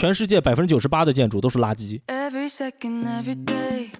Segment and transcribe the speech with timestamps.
[0.00, 2.00] 全世界百分之九十八的建筑都是垃圾。
[2.06, 3.90] Every second, every day,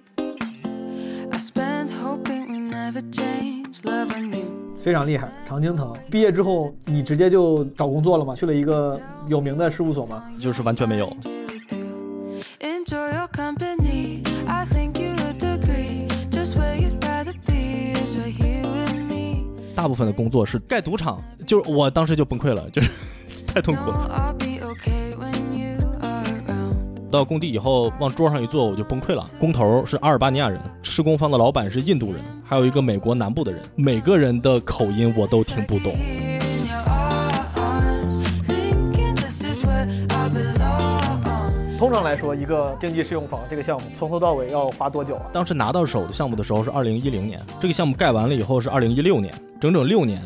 [1.29, 3.83] I spend hoping we never change.
[3.83, 4.75] Loving you.
[4.75, 5.95] 非常厉害，常青藤。
[6.09, 8.33] 毕业之后，你直接就找工作了吗？
[8.33, 10.23] 去了一个有名的事务所吗？
[10.39, 11.05] 就是完全没有。
[11.21, 11.75] Really do
[12.61, 14.23] enjoy your company.
[14.47, 16.07] I think you would agree.
[16.31, 19.45] Just where you'd rather be is right here with me.
[19.75, 22.89] 大部分的工作是盖赌场，就是我当时就崩溃了，就是
[23.45, 24.35] 太痛苦了。
[27.11, 29.23] 到工地以后，往桌上一坐，我就崩溃了。
[29.37, 35.93] 工头是阿尔巴尼亚人，施工方的老板是印度人，还有一个美国南部的人，每个人的口音我都听不懂。
[41.77, 45.25] 通常来说，一个经济适用房这个项目从头到尾要花多久啊？
[45.33, 50.21] 当时拿到手的项目的时候是二零一零年，这个项目盖完了以后是二零一六年，整整六年。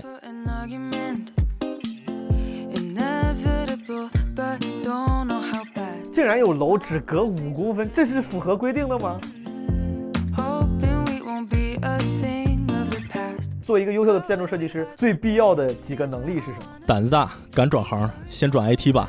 [6.26, 9.20] 然有楼只隔五公分，这是符合规定的吗
[10.36, 13.50] ？Hoping we won't be a thing of the past.
[13.62, 16.66] 作为一个优秀的建筑设计师，最必要的几个能力是什么？
[16.88, 19.08] 胆子大，敢转行，先转 IT 吧。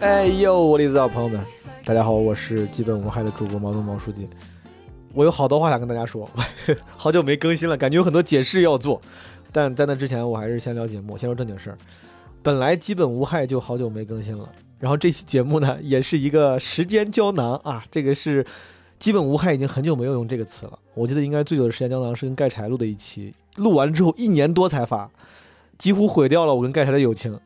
[0.00, 1.44] 哎呦，我的好朋友们，
[1.84, 4.28] 大家好，我是基本无害的主播毛东毛书记。
[5.12, 6.30] 我有好多话想跟大家说，
[6.96, 9.02] 好久没更新了，感觉有很多解释要做。
[9.50, 11.78] 但在那之前，我还是先聊节目，先说正经事儿。
[12.44, 17.82] 本来基本无害就好久没更新了，然后这期节目呢， 也是一个时间胶囊啊。
[17.90, 18.46] 这个是
[19.00, 20.78] 基本无害，已经很久没有用这个词了。
[20.94, 25.10] 我记得应该最久的时间胶囊是跟盖柴录的一期，录完之后一年多才发，
[25.78, 27.38] 几乎毁掉了我跟盖柴的友情。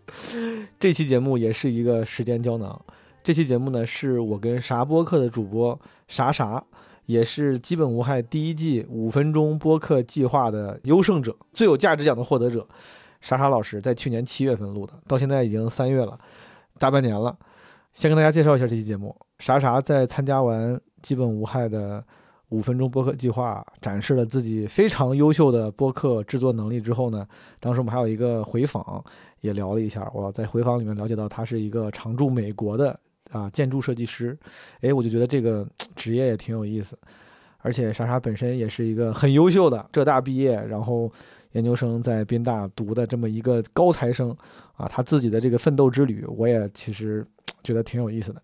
[0.80, 2.80] 这期节目也是一个时间胶囊。
[3.22, 6.64] 这期节目呢，是我跟啥播客的主播啥啥，
[7.06, 12.66] 也是基本无害第一季五分钟播客计划的优胜者、最有价值奖的获得者。
[13.20, 16.18] 啥啥老师在去年七月份录的，到现在已经三月了，
[16.78, 17.36] 大半年了。
[17.92, 19.14] 先跟大家介绍一下这期节目。
[19.40, 22.02] 啥啥在参加完基本无害的
[22.50, 27.26] 五分钟播客计划，展示了自己非常优秀的播客制作能力之后呢，
[27.60, 29.04] 当时我们还有一个回访，
[29.40, 30.10] 也聊了一下。
[30.14, 32.98] 我在回访里面了解到，他是一个常驻美国的
[33.30, 34.36] 啊建筑设计师。
[34.80, 36.98] 诶，我就觉得这个职业也挺有意思。
[37.58, 41.12] 而且莎莎本身也是一个很优秀的浙大毕业，然后
[41.52, 44.34] 研究生在宾大读的这么一个高材生
[44.76, 47.26] 啊，他自己的这个奋斗之旅，我也其实
[47.64, 48.40] 觉得挺有意思的。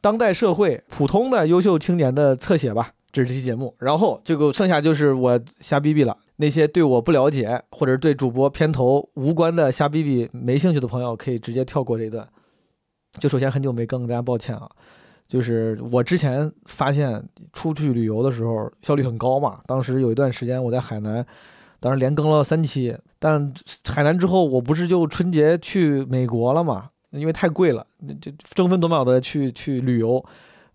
[0.00, 3.74] 当代社会普通的优秀青年的侧写吧，这是这期节目。
[3.78, 6.16] 然后这个剩下就是我瞎逼逼了。
[6.36, 12.26] 那些对我不了解或者对主播片头无关的瞎逼逼没兴趣的朋友，可以直接跳过这一段。
[13.18, 14.68] 就首先很久没更，大家抱歉啊。
[15.28, 21.24] 就是我之前发现出去旅游的时候效率很高嘛，当时有一段时间我在海南，
[21.80, 22.96] 当时连更了三期。
[23.18, 23.52] 但
[23.84, 26.90] 海南之后，我不是就春节去美国了嘛？
[27.10, 27.86] 因为太贵了，
[28.20, 30.22] 就争分夺秒的去去旅游，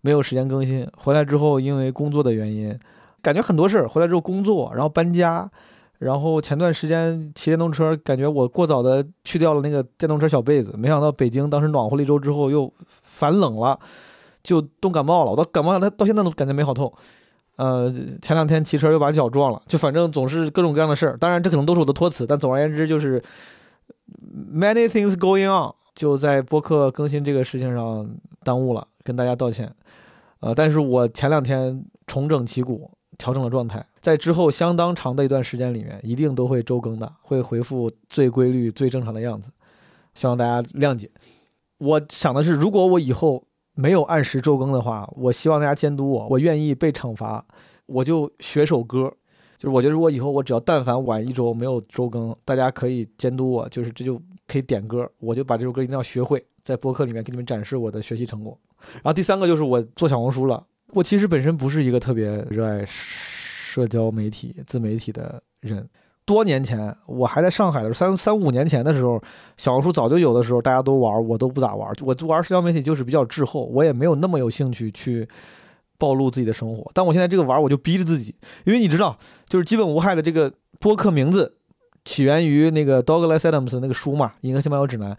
[0.08, 0.88] 没有时间更新。
[0.96, 2.74] 回来之后，因为工作的原因，
[3.20, 3.86] 感觉很多事儿。
[3.86, 5.46] 回来之后工作，然后搬家，
[5.98, 13.78] 然后前段时间骑电动车，感觉我过早的去掉了那个电动车小被子，没想到北京当时暖和了一周之后又反冷了，
[14.42, 15.30] 就冻感冒了。
[15.32, 16.90] 我到感冒了，到现在都感觉没好透。
[17.56, 17.92] 呃，
[18.22, 21.18] 前两天骑车又把脚撞了，就反正总是各种各样的事儿。
[21.18, 23.22] 当然，这可能都是我的托词，但总而言之就是
[24.54, 25.74] many things going on。
[25.94, 28.08] 就在播客更新这个事情上
[28.44, 29.74] 耽误了，跟大家道歉。
[30.40, 39.50] 呃，但是我前两天重整旗鼓，调整了状态，在之后相当长的一段时间里面，一定都会周更的，会回复最规律、最正常的样子，
[40.14, 41.10] 希望大家谅解。
[41.78, 43.44] 我想的是，如果我以后
[43.74, 47.44] 没有按时周更的话，我希望大家监督我，我愿意被惩罚，
[47.86, 49.12] 我就学首歌。
[49.56, 58.58] 就是我觉得，如果以后我只要但凡晚一周没有周更，大家可以监督我，就是这就可以点歌，我就把这首歌一定要学会，在播客里面给你们展示我的学习成果。
[58.96, 65.88] 然后第三个就是我做小红书了，我其实本身不是一个特别热爱社交媒体、自媒体的人。
[66.26, 69.18] 多年前我还在上海的时候，三三五年前的时候，
[69.56, 71.90] 小红书早就有的时候，大家都玩，我都不咋玩。
[72.02, 75.26] 我玩社交媒体就是比较滞后，我也没有那么有兴趣去
[75.96, 76.90] 暴露自己的生活。
[76.92, 78.34] 但我现在这个玩，我就逼着自己，
[78.64, 79.16] 因为你知道，
[79.48, 81.56] 就是基本无害的这个播客名字
[82.04, 85.12] 起源于那个 Douglas Adams 那个书嘛，《银河系漫游指南》。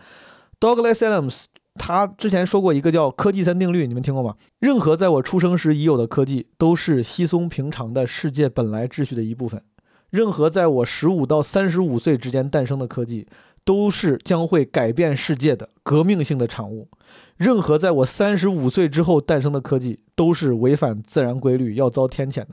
[0.60, 1.46] Douglas Adams
[1.76, 4.36] 他之前说过一个叫“科技三定律”，你们听过吗？
[4.60, 9.64] 任何在我出生时已有的科技，都是稀松平常的世界本来秩序的一部分。
[10.10, 13.26] 任何在我十五到三十五岁之间诞生的科技，
[13.64, 16.90] 都是将会改变世界的革命性的产物。
[17.38, 22.50] 任何在我三十五岁之后诞生的科技，都是违反自然规律，要遭天谴的。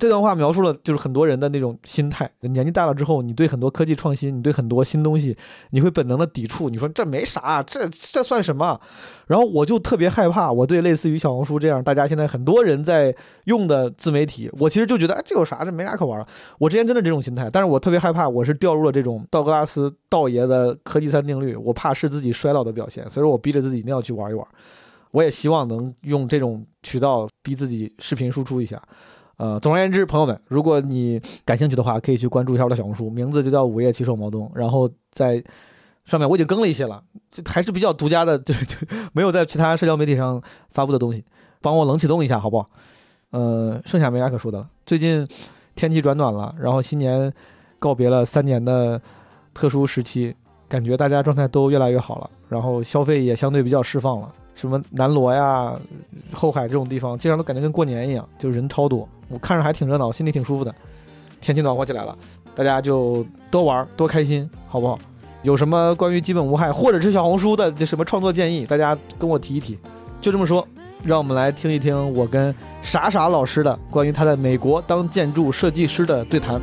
[0.00, 2.28] 这段话描述了就是很多人的那种心态。
[2.40, 5.36] 年纪大了之后，你对很多科技创新，你对很多新东西，
[5.70, 6.70] 你会本能的抵触。
[6.70, 8.80] 你说这没啥，这这算什么？
[9.26, 13.14] 然后我就特别害怕，我对类似于小红书这样，大家现在很多人在
[13.44, 15.64] 用的自媒体，我其实就觉得，哎，这有啥？
[15.64, 16.26] 这没啥可玩。
[16.58, 24.46] 我之前真的这种心态，但是我特别害怕，我是掉入了这种道格拉斯道爷的科技三定律，我怕是自己衰老的表现，所以说我逼着自己一定要去玩一玩。
[25.12, 28.80] 我也希望能用这种渠道逼自己视频输出一下。
[29.40, 34.52] 呃，总而言之，朋友们，如果你感兴趣的话，可以去关注一下我的小红书，名字就叫午夜骑手毛东。
[34.54, 35.42] 然后在
[36.04, 38.76] 上面我已经更了一些了，这还是比较独家的，就就，
[39.14, 41.24] 没有在其他社交媒体上发布的东西，
[41.62, 42.68] 帮我冷启动一下，好不好？
[43.30, 44.68] 呃，剩下没啥可说的了。
[44.84, 45.26] 最近
[45.74, 47.32] 天气转暖了，然后新年
[47.78, 49.00] 告别了三年的
[49.54, 50.36] 特殊时期，
[50.68, 54.30] 感觉大家状态都越来越好了，然后消费也相对比较释放了。
[54.54, 55.78] 什么南锣呀、
[56.32, 59.08] 后海这种地方，经常都感觉跟过年一样，就人超多。
[59.28, 60.74] 我看着还挺热闹，心里挺舒服的。
[61.40, 62.16] 天气暖和起来了，
[62.54, 64.98] 大家就多玩多开心，好不好？
[65.42, 69.78] 有什么关于基本无害，或者是小红书的什么创作建议，大家跟我提一提。
[70.20, 70.66] 就这么说，
[71.02, 76.60] 让我们来听一听我跟傻傻老师的关于他在美国当建筑设计师的对谈。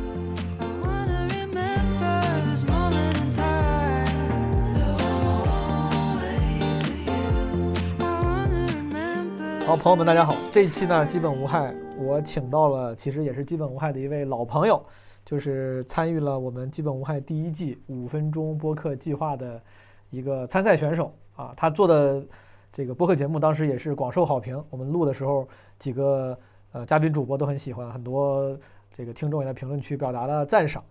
[9.68, 10.34] 好，朋友们，大家好。
[10.50, 14.82] 这一期呢，基本无害，我请到了其实也是基本无害的一位老朋友，
[15.26, 19.60] 就是参与了我们基本无害第一季五分钟播客计划的
[20.08, 21.52] 一个参赛选手啊。
[21.54, 22.24] 他做的
[22.72, 25.46] 这个播客节目当时也是广受好评，我们录的时候
[25.78, 26.34] 几个
[26.72, 28.58] 呃嘉宾主播都很喜欢，很多
[28.90, 30.82] 这个听众也在评论区表达了赞赏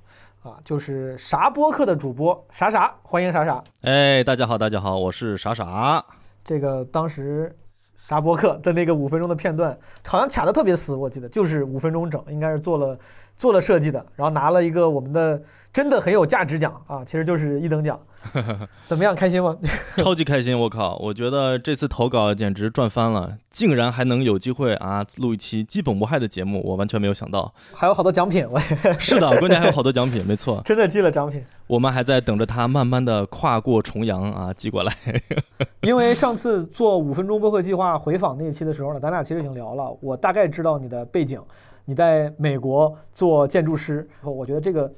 [0.44, 0.60] 啊。
[0.64, 3.64] 就是啥播客的主播傻傻，欢迎傻傻。
[3.82, 6.06] 哎，大家好，大家好，我是傻傻。
[6.44, 7.58] 这个当时
[8.08, 12.98] 啥播客的那个五分钟的片段，好像卡的特别死，我记得就是五分钟整，应该是做了
[13.36, 15.42] 做了设计的，然后拿了一个我们的
[15.74, 18.00] 真的很有价值奖啊，其实就是一等奖。
[18.88, 19.58] 怎么样，开心吗？
[19.98, 20.58] 超级开心！
[20.58, 27.54] 我靠，我觉得这次投稿简直赚翻了，竟然还能有机会啊录一期基本无害的节目，我完全没有想到。
[27.74, 28.58] 还有好多奖品，我
[29.00, 31.46] 是的，关键还有好多奖品，没错， 真的寄了奖品。
[31.68, 34.94] 我们还在等着他慢慢的跨过重洋啊寄过来。
[35.84, 41.42] 因为上次做五分钟播客计划回访那一期的时候呢，咱俩其实已经聊了，我大概知道你的背景，
[41.86, 44.92] 你在美国做建筑师，我觉得这个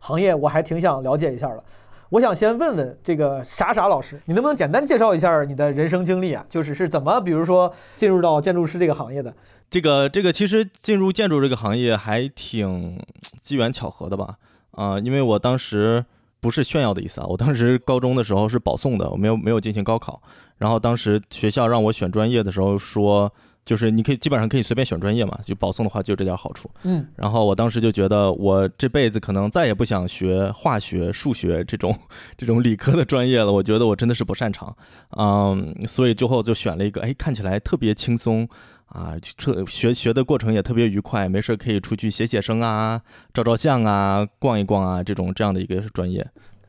[0.00, 1.62] 行业我还挺想了解一下的。
[2.10, 6.44] 我想先问问这个傻傻老师，你能不能简单介绍一下你的人生经历啊？
[6.48, 9.34] 就是是怎么，比如说进入到建筑师这个行业的？
[9.68, 13.00] 这个这个其实进入建筑这个行业还挺
[13.40, 14.36] 机缘巧合的吧？
[14.72, 16.04] 啊、因为我当时
[16.46, 20.22] 不是炫耀的意思啊，我当时高中的时候是保送的，我没有没有进行高考。
[20.58, 23.28] 然后当时学校让我选专业的时候说，
[23.64, 26.70] 就是你可以基本上可以随便选专业嘛，就保送的话就这点好处。
[26.84, 31.92] 嗯，然后我当时就觉得，我这辈子可能再也不想学化学、数学这种
[32.38, 33.50] 这种理科的专业了。
[33.50, 34.74] 我觉得我真的是不擅长，
[35.18, 38.48] 嗯，所以最后就选了一个，哎，看起来特别轻松
[38.96, 42.98] 啊，这学学的过程也特别愉快，没事可以出去写写生啊、
[43.34, 46.26] 照照相啊、逛一逛啊，这种这样的一个专业。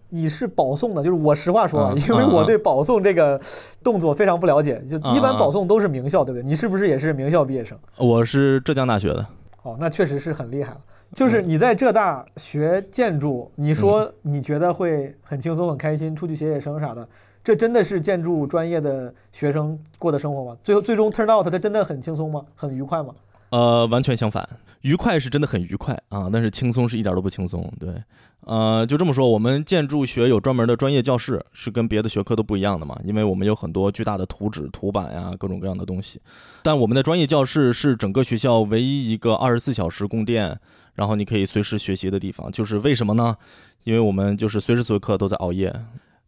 [0.10, 3.40] 你是保送的，就是我实话说啊，嗯因为我对保送这个
[3.82, 6.44] 动作非常不了解，就一般保送都是名校，对不对？
[6.44, 7.78] 你是不是也是名校毕业生？
[7.98, 9.26] 我是浙江大学的，
[9.64, 10.82] 哦，那确实是很厉害了。
[11.14, 17.08] 就是你在浙大学建筑，你说你觉得会很轻松、很开心，出去写写生啥的，
[17.48, 20.58] 这真的是建筑专业的学生过的生活吗？
[20.66, 22.44] 最后最终 turn out，它真的很轻松吗？
[22.56, 23.16] 很愉快吗？
[23.52, 24.46] 呃，完全相反，
[24.82, 27.66] 愉快是真的很愉快啊，但是轻松是一点都不轻松。
[27.80, 28.04] 对，
[28.42, 36.20] 呃，就这么说，我们建筑学有专门的专业教室，是跟别的学科都不一样的嘛，因为我们有很多巨大的图纸、图板呀，各种各样的东西。
[36.64, 40.60] 但我们的专业教室是整个学校唯一一个二十四小时供电，
[40.96, 42.52] 然后你可以随时学习的地方。
[42.52, 43.38] 就是为什么呢？
[43.86, 45.74] 因为我们就是随时随刻都在熬夜。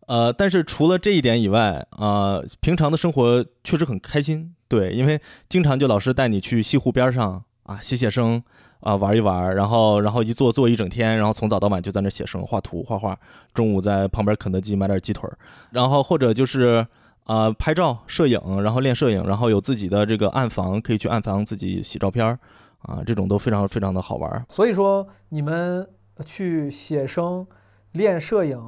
[0.09, 8.41] 呃，但是除了这一点以外，呃，平常的生活确实很开心，对，因为经常就老师带你去西湖边上啊写写生
[8.79, 13.15] 啊玩一玩，然后然后一坐坐一整天，然后从早到晚就在那写生、画图、画画，
[13.53, 15.37] 中午在旁边肯德基买点鸡腿儿，
[15.69, 16.83] 然后或者就是
[17.25, 22.39] 啊、呃拍照、摄影，然后练摄影，然后有自己的这个暗房，可以去暗房自己洗照片儿
[22.81, 24.43] 啊，这种都非常非常的好玩。
[24.49, 25.87] 所以说你们
[26.25, 27.45] 去写生、
[27.91, 28.59] 练摄影，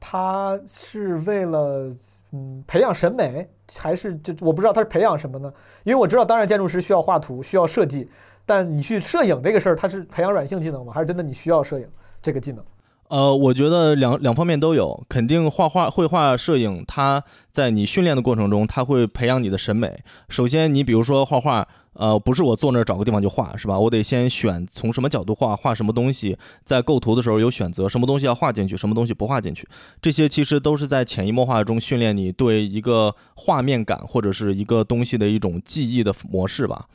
[0.00, 1.92] 他是为了
[2.32, 5.52] 嗯培养审美，还是就我不知道他是培养什么呢？
[5.84, 8.08] 因为我知道，当然建筑师需要画图，需要设计，
[8.46, 10.92] 但你去摄影这个事儿，他是培养软性技能吗？
[10.92, 11.86] 还是真的你需要摄影
[12.22, 12.64] 这个技能？
[13.08, 20.04] 呃，我觉得两两方面都有，肯定画画、绘画、摄影，它在你训练的过程中，它会培养你的审美。
[20.28, 21.66] 首先，你比如说画画，
[21.98, 23.78] 呃，不是我坐那儿找个地方就画，是吧？
[23.78, 29.68] 我得先选从什么角度画，画什么东西，在构图的时候有选择，什么东西要画进去，什么东西不画进去，
[30.00, 36.86] 这些其实都是在潜移默化中训练你对一个画面感或者是一个东西的一种记忆的模式吧。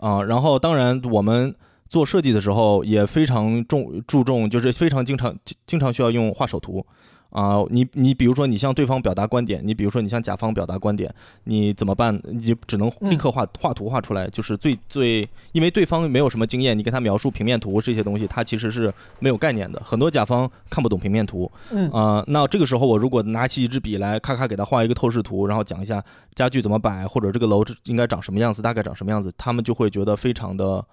[0.00, 1.54] 啊，然后当然我们。
[1.90, 5.34] 做设计的时候也非常重注重，就是非常经常
[5.66, 6.84] 经常需要用画手图
[7.30, 7.62] 啊。
[7.70, 11.12] 你你比如说你向对方表达观点，你比如说你向甲方表达观点，
[11.44, 12.20] 你怎么办？
[12.24, 19.80] 你只能立刻画画图画出来，就是最最，因为对方没有什么经验，你给他描述平面图这些东西，他其实是没有概念的。
[19.84, 26.02] 很多甲方看不懂平面图，嗯啊，那这个时候我如果拿起一支笔来，咔咔给他画一个透视图，然后讲一下
[26.34, 30.84] 家具怎么摆，或者这个楼应该长什么样子，大概长什么样子，他们就会觉得非常的。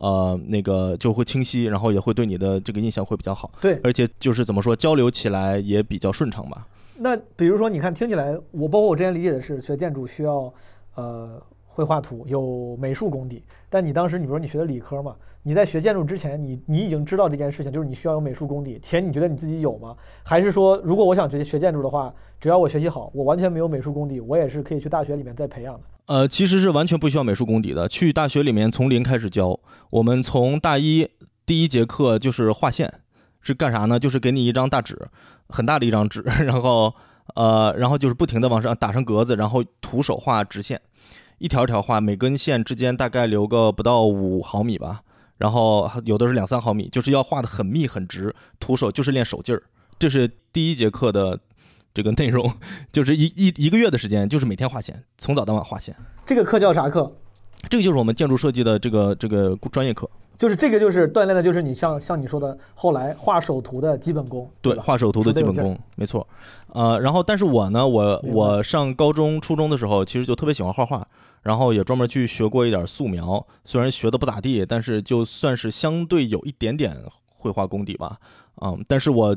[0.00, 6.66] 呃，那个就会清晰，然后也会对你的这个印象会比较好，对，而且就是怎么说，交流起来也比较顺畅吧。
[6.98, 10.52] 那比如说，你看，听起来我包括我之前理解的是，学建筑需要
[10.94, 11.40] 呃
[11.76, 13.44] 绘画图，有美术功底。
[13.68, 19.94] 但你当时，你比如你学的理科嘛，你在学建筑之前，你你已经知道这件事情，就是你需要有美术功底，且你觉得你自己有吗？
[20.24, 25.80] 还是说，如果我想学学建筑的话，只要我学习好，我完全没有美术功底，我也是可以去大学里面再培养的？
[26.06, 29.60] 呃，其实是完全不需要美术功底的，去大学里面从零开始教。
[29.90, 31.06] 我们从大一
[31.44, 32.90] 第一节课就是画线，
[33.42, 33.98] 是干啥呢？
[33.98, 34.96] 就是给你一张大纸，
[35.48, 36.94] 很大的一张纸， 然后
[37.34, 40.80] 呃，然后就是不停的往上打上格子，然后徒手画直线，
[41.38, 45.02] 一条一条画，每根线之间大概留个不到五毫米吧，
[45.38, 49.62] 然后有的是两三毫米，就是要画的很密很直，徒手就是练手劲儿。
[49.98, 51.38] 这是第一节课的。
[51.94, 52.52] 这个内容
[52.92, 55.96] 就是一 一一个月的时间，就是每天画线，从早到晚画线。
[56.26, 57.10] 这个课叫啥课？
[57.70, 60.06] 这个就是我们建筑设计的这个这个专业课。
[60.36, 64.46] 就是这个就是锻炼的，就是你像像你说的，后来画手图的基本功。
[64.60, 66.28] 对，画手图的基本功，没错。
[66.74, 71.08] 呃，然后但是我呢，我我上高中初中的时候，其实就特别喜欢画画，
[71.46, 76.96] 然后也专门去学过一点素描，虽然学的不咋地，但是就算是相对有一点点
[77.28, 78.18] 绘画功底吧。
[78.62, 79.36] 嗯，但是我。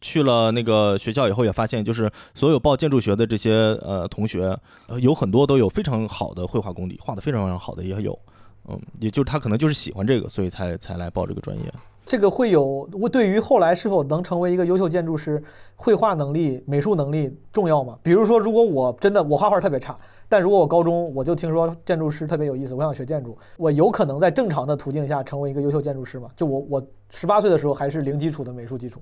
[0.00, 4.58] 去了那个学校以后，也发现就是所有报建筑学的这些呃同学，
[4.98, 8.18] 有很多都有非常好的绘画功底，画的非常非常好的也有，
[8.66, 11.70] 嗯，也就是他可能就是喜欢这个，所以才才来报这个专业。
[12.06, 15.42] 这个会有，对于后来是否能成为一个优秀建筑师，
[15.74, 17.98] 绘画能力、美术能力重要吗？
[18.02, 19.96] 比如说，如果我真的我画画特别差，
[20.28, 26.28] 但如果我高中我就听说建筑师特别有意思，我想学建筑，我有可能在正常的途径下成为一个优秀建筑师吗？
[26.36, 29.00] 就我我十八岁的时候还是零基础的美术基础。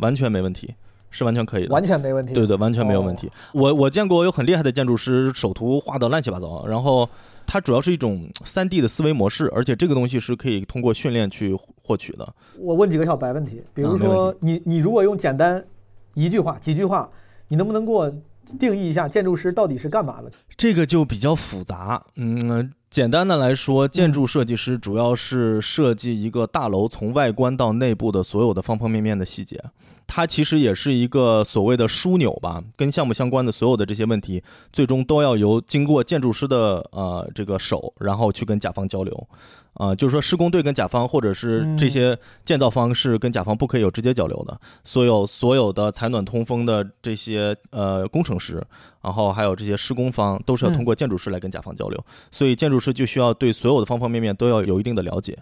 [0.00, 0.74] 完全没问题，
[1.10, 2.34] 是完全可以的，完全没问题。
[2.34, 3.30] 对对，完全没有问题。
[3.54, 7.08] 我我见过有很厉害的建筑师，手图画的乱七八糟，然后
[7.48, 12.34] 它主要是一种三 D 的思维模式，而且这个东西是可以通过训练去获取的。
[12.58, 15.64] 我问几个小白问题，比如说你你如果用简单
[16.12, 17.10] 一句话、几句话，
[17.48, 18.12] 你能不能给我
[18.58, 20.30] 定义一下建筑师到底是干嘛的？
[20.58, 22.70] 这个就比较复杂，嗯。
[22.90, 29.62] 简单的来说，建筑设计师主要是设计一个大楼从外观到内部的所有的方方面面的细节。
[30.08, 39.28] 它其实也是一个所谓的枢纽吧，跟项目相关的所有的这些问题，最终都要由经过建筑师的呃这个手，然后去跟甲方交流。
[39.74, 44.60] 啊，就是说施工队跟甲方或者是这些建造方是跟甲方不可以有直接交流的。
[44.82, 48.60] 所有所有的采暖通风的这些呃工程师，
[49.00, 52.04] 然后还有这些施工方，都是要通过建筑师来跟甲方交流。
[52.32, 55.38] 所以建筑师就需要对所有的方方面面都要有一定的了解。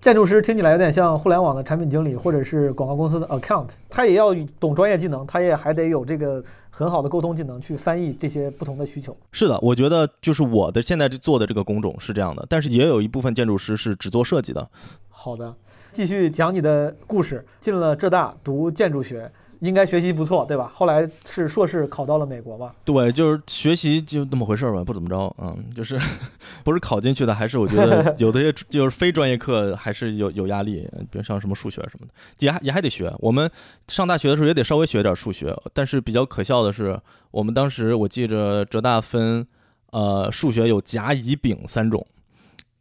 [0.00, 9.14] 建筑师听起来有点像互联网的产品经理，或者是广告公司的 account，他也要懂专业技能，他也还得有这个很好的沟通技能去翻译这些不同的需求。
[9.30, 14.66] 是的，我觉得就是我的现在做的这个工种是这样的，但是也有一部分建筑师是只做设计的。
[15.10, 15.54] 好的，
[15.92, 17.44] 继续讲你的故事。
[17.60, 19.30] 进了浙大读建筑学。
[19.60, 20.70] 应该学习不错，对吧？
[20.74, 22.74] 后来是硕士考到了美国吧？
[22.84, 26.00] 对，就是学习就那么回事儿吧，不怎么着，嗯，就是
[26.64, 33.12] 不是考进去的，还是我觉得 有的些就是非专业课还是有有压力，比如像什么数学什么的，也还也还得学。
[33.18, 33.50] 我们
[33.88, 36.98] 上大学的时候也得稍微学点数学，但是比较可笑的是，
[37.30, 39.46] 我们当时我记着浙大分，
[39.92, 42.06] 呃，数学有甲、乙、丙三种。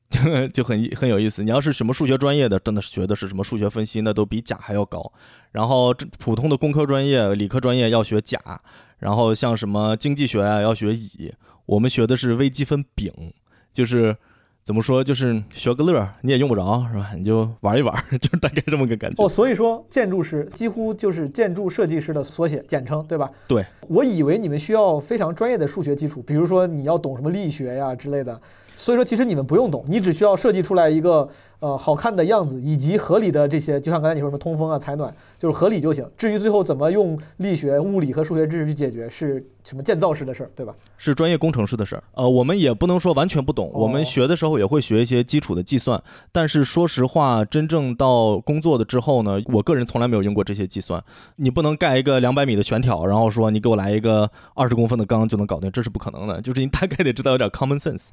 [0.52, 1.44] 就很很有意思。
[1.44, 5.00] 你要是什么数学专业的，真的是学的是什么数学分析，那都比甲还要高。
[5.52, 8.40] 然后这普通的工科专业、理科专业要学甲，
[9.00, 11.34] 然后像什么经济学啊要学乙。
[11.66, 13.14] 我们学的是微积分丙，
[13.72, 14.16] 就是
[14.70, 17.10] 怎么说，就是学个乐儿，你也用不着是吧？
[17.18, 19.24] 你就玩一玩， 就是大概这么个感觉。
[19.24, 23.32] 哦，所以说建筑师几乎就是建筑设计师的缩写简称，对吧？
[23.48, 28.40] 对，我以为你们需要非常专业的数学基础，比如说你要懂什么力学呀之类的。
[28.78, 31.28] 所以说，其实你们不用懂，你只需要设计出来一个
[31.60, 36.08] 呃好看的样子，以及合理的这些，就像刚才你说什么通风啊、采暖，就是合理就行。
[36.16, 40.74] 至于最后怎么用力学、物理和数学知识去解决，是什么建造师的事儿，对吧？
[40.98, 42.04] 是专业工程师的事儿。
[42.14, 46.02] 呃，我们也不能说完全不懂，我们哦学的时候也会学一些基础的计算。
[46.32, 51.04] 但是说实话，真正到工作的之后呢，我个人从来没有用过这些计算。
[51.36, 56.42] 你不能盖一个两百米的悬挑，然后说你给我来一个二十公分的钢就能搞定，这是不可能的。
[56.42, 58.10] 就是你大概得知道有点 common sense。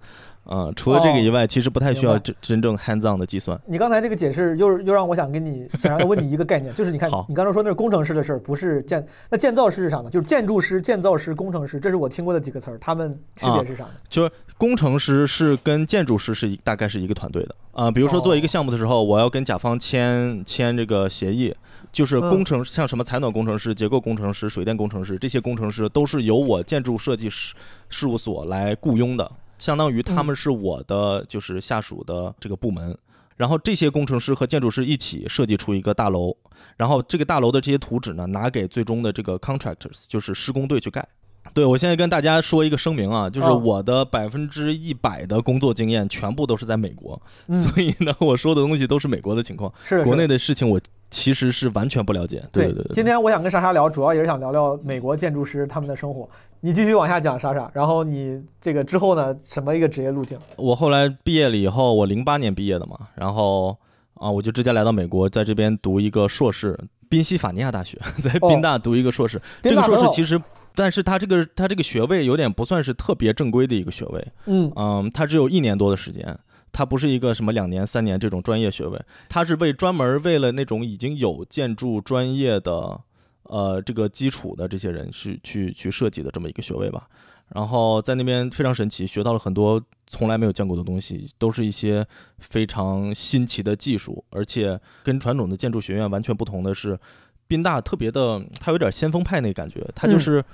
[0.46, 3.60] 啊、除了这个以外，其实不太需要真真正 hands on 的计算。
[3.66, 10.10] 你刚才这个解释又又让我想跟你想要问你一个概念，就是你看你刚才说那是工程师的事儿，不是建那建造师是啥呢？
[10.10, 13.90] 就是建筑师、建造师、工程师，这是我听过的几个词儿，他们区别是啥呢？
[14.08, 21.54] 就是工程师是跟建筑师是一大概是一个团队的啊、比如说做一个项目的时候，我要跟甲方签签这个协议，
[21.92, 27.54] 就是工程像什么采暖工程师、结构工程师、水电工程师这些工程师都是由我建筑设计事
[27.90, 32.96] 事务所来雇佣的，相当于他们是我的就是下属的这个部门。
[33.36, 36.34] 然后这些工程师和建筑师一起设计出一个大楼，
[36.78, 41.06] 然后这个大楼的这些图纸呢，拿给最终的这个 contractors，就是施工队去盖。
[41.52, 50.26] 对，我现在跟大家说一个声明啊，就是哦我的百分之一百的工作经验全部都是在美国，嗯所以呢，我说的东西都是美国的情况，是国内。
[50.26, 52.42] 的事情我其实是完全不了解。
[52.52, 56.28] 对对今天我想跟莎莎聊，主要也是想聊聊美国建筑师他们的生活。
[56.60, 57.70] 你继续往下讲，莎莎。
[57.72, 60.38] 然后你这个之后呢，什么一个职业路径？
[60.56, 63.76] 我后来毕业了以后，我零八年毕业的嘛，然后
[64.14, 66.76] 啊，我就直接来到美国，在这边读一个硕士，
[67.08, 69.40] 宾夕法尼亚大学， 在宾大读一个硕士。
[69.62, 70.40] 这个硕士其实，
[70.74, 76.36] 但是他这个他这个学位有点不算是特别正规的一个学位，嗯嗯，它只有一年多的时间，
[76.72, 83.00] 它不是一个什么两年、三年这种专业学位，它是为专门为了那种已经有建筑专业的
[83.44, 87.08] 呃这个基础的这些人去去去设计的这么一个学位吧。
[87.54, 92.06] 然后在那边非常神奇，学到了很多从来没有见过的东西，都是一些
[92.38, 96.98] 非常新奇的技术，而且跟传统的建筑学院完全不同的是，
[97.46, 100.44] 宾大特别的，它有点先锋派那感觉，它就是。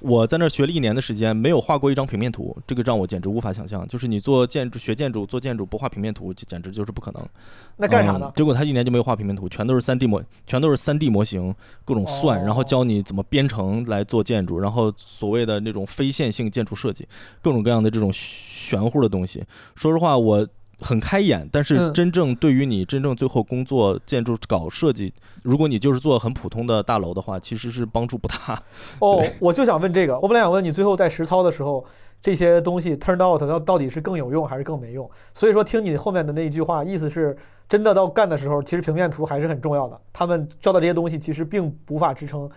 [0.00, 3.86] 我在那儿学了一年的时间，没有画过一张平面图，这个让我简直无法想象。
[3.88, 7.28] 就是你做建筑、学建筑、做建筑不画平面图，就简直就是不可能。
[7.76, 8.32] 那干啥呢嗯？
[8.36, 17.06] 结果他一年就没有画平面图，全都是三 D 模，全都是三 D 模型，各种算，哦然后教你怎么编程来做建筑，然后所谓的那种非线性建筑设计，
[17.42, 19.44] 各种各样的这种玄乎的东西。
[19.74, 20.46] 说实话，我
[20.80, 25.12] 很开眼，但是嗯真正对于你真正最后工作建筑搞设计，
[25.42, 28.62] 如果你就是做很普通的大楼的话，其实是帮助不大。
[29.00, 31.84] 哦，我就想问这个，我本来想问你，最后在实操的时候，
[32.22, 35.08] 这些东西 turned out 到到底是更有用还是更没用？
[35.34, 37.36] 所以说，听你后面的那一句话，意思是
[37.68, 40.00] 真的到干的时候，其实平面图还是很重要的。
[40.12, 42.48] 他们教的这些东西，其实并无法支撑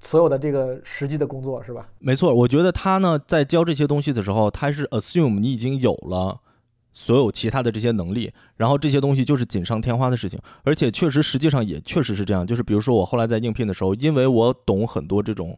[0.00, 1.86] 所有的这个实际的工作，是吧？
[1.98, 6.40] 没错，我觉得他呢在教这些东西的时候，他是 assume 你已经有了
[7.00, 12.44] 所有其他的这些能力，然后这些东西就是锦上添花的事情，而且确实实际上也确实是这样。
[12.44, 15.56] 就是比如说我后来在应聘的时候，因为我懂很多这种。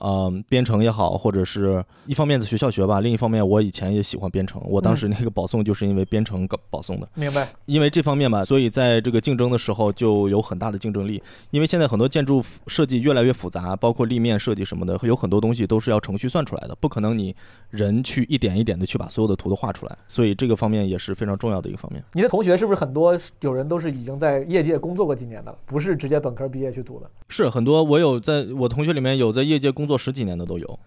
[0.00, 4.60] 嗯，编程也好，或者是一方面在学校学吧，另一方面我以前也喜欢编程。
[4.66, 7.08] 我当时那个保送就是因为编程搞保送的。
[7.14, 7.48] 明白？
[7.66, 11.22] 因为这方面吧，所以在这个竞争的时候就有很大的竞争力。
[11.50, 17.34] 因为现在很多建筑设计越来越复杂，包括立面设计什么的，有很多东西都是要程序算出来的，不可能你
[17.70, 19.96] 人去一点一点的去把所有的图都画出来。
[20.06, 22.02] 所以这个方面也是非常重要的一个方面。
[22.12, 27.10] 你的同学是不是很多有人都是已经在业界工作过几年的了，不是直接本科毕业去读的？
[27.28, 30.78] 是很多我有在我同学里面有在业界工作十几年的都有，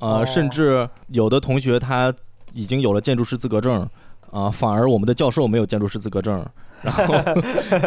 [0.00, 2.12] 呃，哦甚至有的同学他
[2.52, 3.88] 已经有了建筑师资格证。
[4.32, 6.44] 啊、反而我们的教授没有建筑师资格证，
[6.82, 7.14] 然后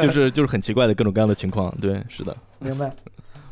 [0.01, 1.71] 就是 就是很奇怪的各种各样的情况。
[1.79, 2.91] 对，是的，明白？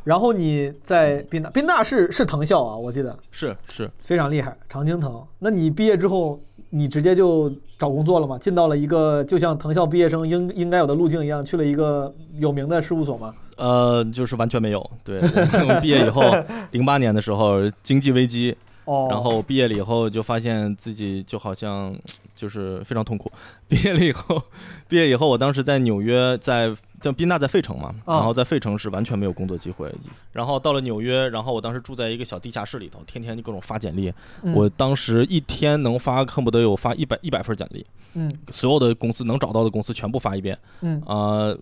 [0.03, 3.91] 然后你在宾大，宾大是是藤校啊，我记得是是。
[3.99, 5.21] 非常厉害，常青藤。
[5.38, 6.39] 那你毕业之后，
[6.71, 8.36] 你直接就找工作了吗？
[8.39, 13.36] 进到了一个就像藤校毕业生应应该有的路径一样，去了一个有名的事务所吗？
[13.58, 14.91] 呃，就是完全没有。
[15.04, 16.24] 对，我们毕业以后，
[16.72, 21.93] 零八年的时候经济危机，哦，然后毕业了以后就发现自己就好像
[22.36, 23.32] 就是非常痛苦。
[23.67, 24.41] 毕业了以后，
[24.88, 29.93] 毕业以后，我当时在纽约，在像宾大在费城嘛，啊然后在费城是完全没有工作机会。
[30.32, 34.12] 然后到了纽约，然后我当时住在一个小地下室里头，天天就各种发简历。
[34.43, 40.58] 嗯我当时一天能发恨不得有发一百一百份简历，嗯所有的公司能找到的公司全部发一遍。
[40.82, 41.58] 嗯呃，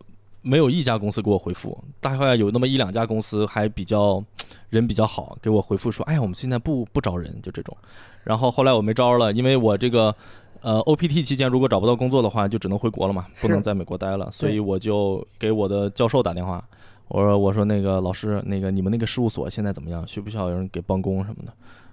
[0.48, 4.24] 没有一家公司给我回复，大概有那么一两家公司还比较
[4.70, 7.76] 人比较好，给我回复说，哎呀，我们现在不不招人，就这种。
[8.24, 10.16] 然后后来我没招了，因为我这个
[10.62, 16.64] 呃，OPT 期间如果找不到工作的话，就只能回国了嘛，不能在美国待了，所以我就给我的教授打电话，
[17.08, 20.08] 我说我说那个老师，那个你们那个事务所现在怎么样？
[20.08, 21.52] 需不需要有人给帮工什么的？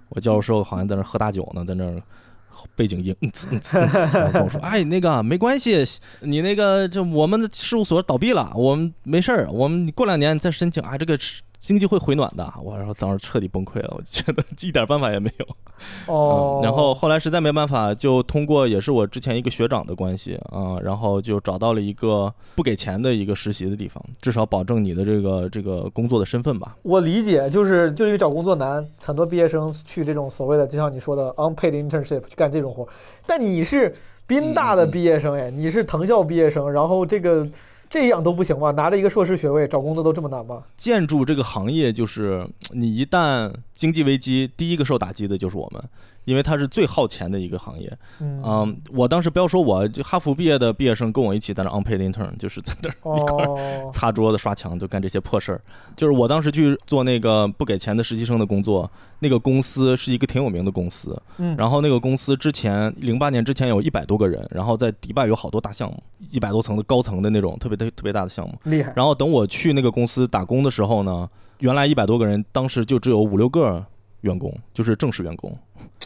[0.09, 1.99] 我教授好像在那喝大酒呢，在那儿
[2.75, 5.85] 背景音嗯呲嗯呲嗯呲，然后我说，哎，那个没关系，
[6.21, 11.17] 你那个就我们的事务所倒闭了，我们没事儿，我们过两年再申请，啊，这个
[11.63, 12.53] 经济会回暖的。
[12.61, 15.45] 我然后当时彻底崩溃了，我觉得一点办法也没有。
[16.05, 26.75] 哦嗯，然后后来实在没办法，就通过也是我之前一个学长的关系啊、然后就找到了一个不给钱的一个实习的地方，至少保证你的这个这个工作的身份吧。
[26.83, 32.85] 我理解，就是就是因为找工作难，很多毕业生去这种所谓的，就像你说的 unpaid internship 去干这种活。
[33.25, 33.95] 但你是
[34.27, 37.47] 宾大的毕业生哎，你是藤校毕业生，然后这个
[37.93, 38.71] 这样都不行吗？
[38.71, 40.63] 拿着一个硕士学位找工作都这么难吗？
[40.75, 45.83] 建筑这个行业就是你一旦经济危机，第一个受打击的就是我们，
[46.25, 47.91] 因为它是最耗钱的一个行业。
[48.19, 55.61] 嗯，嗯，我当时不要说我，就哈佛毕业的毕业生跟我一起在那 unpaid intern，就是在那儿一块擦桌子、刷墙，就干这些破事儿。
[55.95, 68.53] 就是我当时去做那个不给钱的实习生的工作，那个公司是一个挺有名的公司，嗯，然后那个公司之前零八年之前有一百多个人，然后在迪拜有好多大项目，一百多层的高层的那种特别特特别大的项目。
[68.63, 73.85] 厉害，然后等我去那个公司打工的时候呢，原来一百多个人，当时就只有五六个
[74.23, 75.57] 员工，就是正式员工，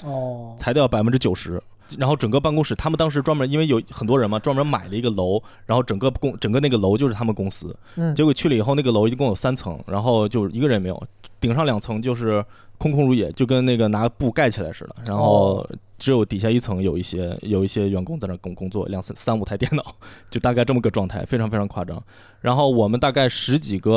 [0.03, 1.59] 哦，裁掉百分之九十。
[1.97, 7.73] 然后整个办公室，他们当时专门因为有很多人嘛，专门买了一个楼，然后整个公整个那个楼就是他们公司。
[7.95, 11.01] 嗯，结果去了以后，那个楼一共有三层，然后就一个人也没有，
[11.39, 12.43] 顶上两层就是
[12.77, 14.95] 空空如也，就跟那个拿布盖起来似的。
[15.05, 19.81] 然后哦只有底下一层有一些有一些员工在那工工作，两三三五台电脑，
[20.29, 22.03] 就大概这么个状态，非常非常夸张。
[22.41, 23.93] 然后我们大概十几个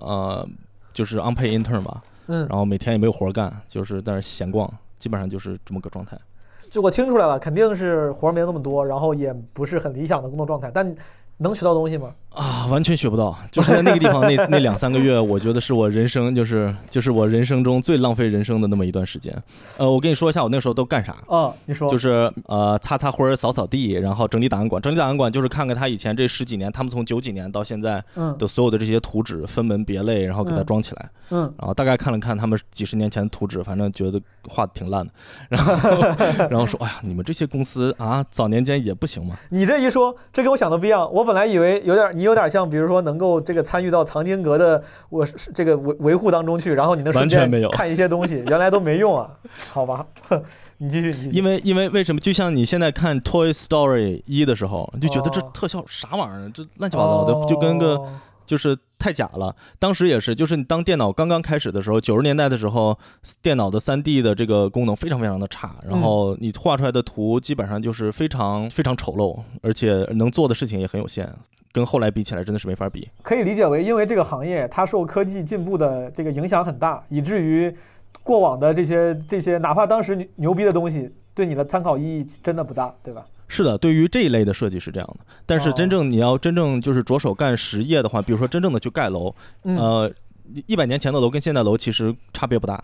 [0.00, 0.48] 呃，
[0.94, 6.18] 就是 unpaid intern 吧，嗯，然后每天也没有活儿干，就是在那儿闲逛，基本上就是这么个状态。
[6.70, 10.94] 就我听出来了，肯定是活儿没那么多，然后也不是很理想的工作状态，但
[11.38, 12.12] 能学到东西吗？
[12.36, 19.34] 啊，完全学不到，就是在那个地方那 那两三个月，我觉得是我人生就是就是我人生中最浪费人生的那么一段时间。
[19.78, 24.82] 呃，我跟你说一下我那时候都干啥，啊，你说，就是呃擦擦灰儿、扫扫地，然后整理档案馆。
[24.82, 31.10] 整理档案馆就是看看他以前这十几年，他们从九几年到现在嗯的所有的这些图纸分门别类，然后给它嗯装起来。
[31.30, 35.12] 嗯，然后大概看了看他们几十年前的图纸，反正觉得画的挺烂的。
[35.48, 35.72] 然后
[36.50, 39.36] 然后说，哎呀，你们这些公司啊，早年间也不行嘛？
[39.48, 41.10] 你这一说，这跟我想的不一样。
[41.10, 49.28] 我本来以为有点，你有点像，比如说能够这个参与到藏经阁的我是是这个维维护当中去，然后你能完全没有看一些东西，原来都没用啊。
[49.68, 50.06] 好吧，
[50.78, 51.36] 你继续，你继续。
[51.36, 52.20] 因为因为为什么？
[52.20, 58.08] 就像你现在看《Toy Story 一》的时候，你就觉得这哦特效啥玩意儿，这乱七八糟的，就跟个哦
[58.46, 59.54] 就是太假了。
[59.78, 62.98] 当时也是，就是你当电脑刚刚开始的时候，九十年代的时候，
[63.42, 71.28] 电脑的三 D 的这个功能非常非常的差，然后你画出来的图基本上就是非常非常丑陋，而且能做的事情也很有限。
[71.72, 73.06] 跟后来比起来，真的是没法比。
[73.22, 77.70] 可以理解为，因为这个行业它受科技进步的这个影响很大，以至于
[78.22, 83.26] 过往的这些这些，哪怕当时牛牛逼的东西，对你的参考意义真的不大，对吧？
[83.48, 90.12] 是的，对于这一类的设计是这样的，但是哦真正你要真正就是着手干实业的话，比如说真正的去盖楼，嗯，呃，
[90.66, 92.82] 一百年前的楼跟现在楼其实差别不大。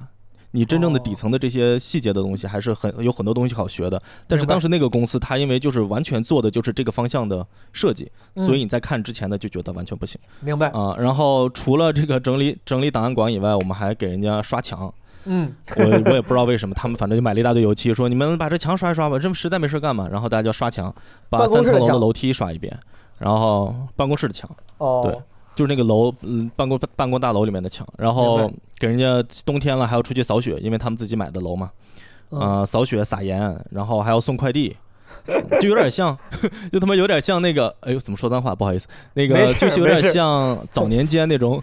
[0.55, 4.01] 你真正的底层的这些细节的东西，还是很有很多东西好学的。
[4.29, 10.69] 但是当时那个公司，它因为就是完全做的就是这个方向的设计，嗯所以你在看之前的就觉得完全不行明白。
[10.73, 10.95] 啊。
[10.99, 14.93] 然后除了这个整理整理档案馆以外，我们还给人家刷墙。
[15.25, 20.09] 嗯， 我我也不知道为什么，他们反正就买了一大堆油漆，说你们把这墙刷一刷吧，这实在没事干嘛。
[20.11, 20.95] 然后大家就刷墙，
[21.29, 22.77] 把三层楼的楼梯刷一遍，
[23.19, 24.51] 然后办公室的墙。
[24.79, 25.19] 哦，对
[25.55, 31.71] 就是那个楼，嗯，办公办公大楼里面的墙，然后给人家冬天了还要出去扫雪，因为他们自己买的楼嘛，
[32.31, 34.75] 嗯啊、扫雪撒盐，然后还要送快递，
[35.61, 36.17] 就有点像，
[36.73, 38.55] 就他妈有点像那个，哎呦，怎么说脏话？
[38.55, 41.63] 不好意思，那个就是有点像早年间那种，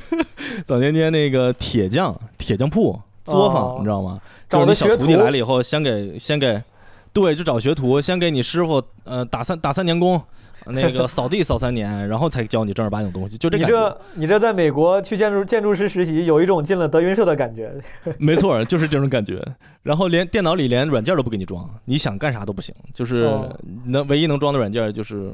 [0.66, 4.20] 早年间那个铁匠铁匠铺作坊，哦你知道吗？
[4.48, 6.62] 找的小徒弟来了以后，先给先给，
[7.12, 10.20] 对，就找学徒，先给你师傅呃打三打三年工。
[10.64, 13.64] 那个扫地扫三年，然后才教你正儿八经东西，就这你。
[13.64, 17.72] 这你这在美国去建筑建筑师实习，有一种进了德云社的感觉。
[18.18, 19.40] 没错，就是这种感觉。
[19.82, 25.32] 然后连电脑里连软件都不给你装，你想干啥都不行，就是哦能唯一能装的软件就是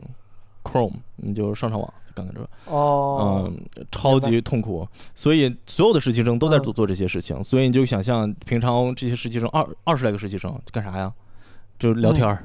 [0.62, 4.86] Chrome，你就上上网就干干这，哦，嗯，超级痛苦。
[5.14, 11.10] 所以所有的实习生都在嗯做做这些事情，所以你就想象平常这些实习生二二十来个实习生干啥呀？
[11.78, 12.44] 就聊天儿，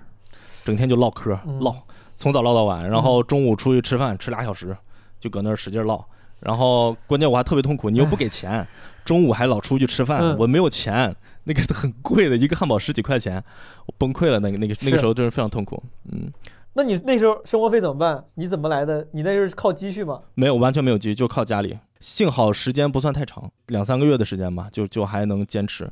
[0.63, 1.75] 整天就唠嗑嗯唠，
[2.17, 4.75] 从早唠到晚，然后中午出去吃饭吃俩小时，
[5.19, 6.03] 就搁那儿使劲唠。
[6.39, 8.67] 然后关键我还特别痛苦，你又不给钱，
[9.06, 13.41] 中午还老出去吃饭，嗯我没有钱，那个很贵的，一个汉堡十几块钱，
[13.86, 14.39] 我崩溃了。
[14.39, 15.82] 那个那个那个时候真是非常痛苦。
[16.12, 16.30] 嗯，
[16.73, 18.23] 那你那时候生活费怎么办？
[18.36, 19.08] 你怎么来的？
[19.13, 20.19] 你那是靠积蓄吗？
[20.36, 21.77] 没有完全没有积蓄，就靠家里。
[21.99, 25.89] 幸好时间不算太长，两三个月的时间吧，就就还能坚持。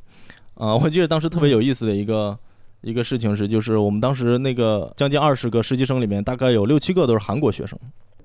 [0.55, 2.37] 啊、我记得当时特别有意思的一个、
[2.85, 7.77] 一个事情是，就是我们当时那个将近二十个实习生里面，大概有六七个都是韩国学生。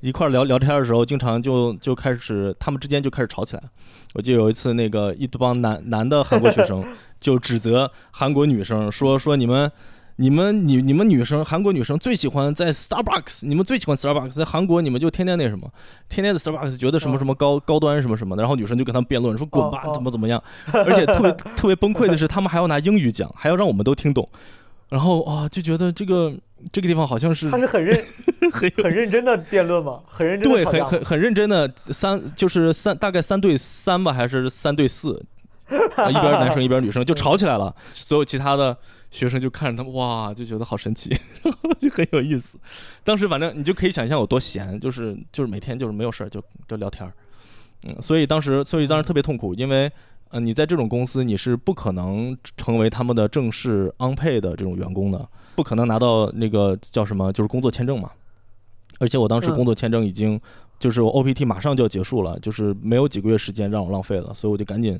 [0.03, 3.63] 一块儿聊聊天的时候，经常就就开始他们之间就开始吵起来。
[4.13, 6.85] 我记得有一次，那个一帮男男的韩国学生
[7.19, 9.73] 就指责韩国女生说说你们。
[10.21, 15.67] 你们你你们女生韩国女生最喜欢在 Starbucks，你们最喜欢 Starbucks，在韩国你们就天天那什么，
[16.11, 20.43] 天天的 Starbucks 觉得什么什么高高端什么什么的，然后女生就跟他们辩论说滚吧怎么怎么样，
[20.75, 24.29] 而且特别特别崩溃的是他们还要拿英语讲，还要让我们都听懂，
[24.91, 26.31] 然后啊就觉得这个
[26.71, 27.99] 这个地方好像是他是很认
[28.53, 30.01] 很很认真的辩论吗？
[30.07, 35.25] 很认真的对，很很很认真的三就是三大概三对三吧，还是三对四，
[35.97, 38.77] 啊一边男生一边女生就吵起来了，所有其他的
[39.11, 41.11] 学生就看着他们，哇，就觉得好神奇，
[41.43, 42.59] 然后就很有意思。
[43.05, 47.13] 当时反正你就可以想象有多闲，就是就是每天就是没有事儿就就聊天儿，
[47.85, 49.91] 嗯，所以当时所以当时特别痛苦，因为。
[50.33, 58.13] 呃，你在这种公司，你是不可能成为他们的正式 on pay 的这种员工的，不可能拿到那个叫什么，就是工作签证嘛。
[59.01, 60.41] 而且我当时嗯工作签证已经
[60.79, 64.97] 就是我 OPT 马上就要结束了，就是没有几个月时间让我浪费了，所以我就赶紧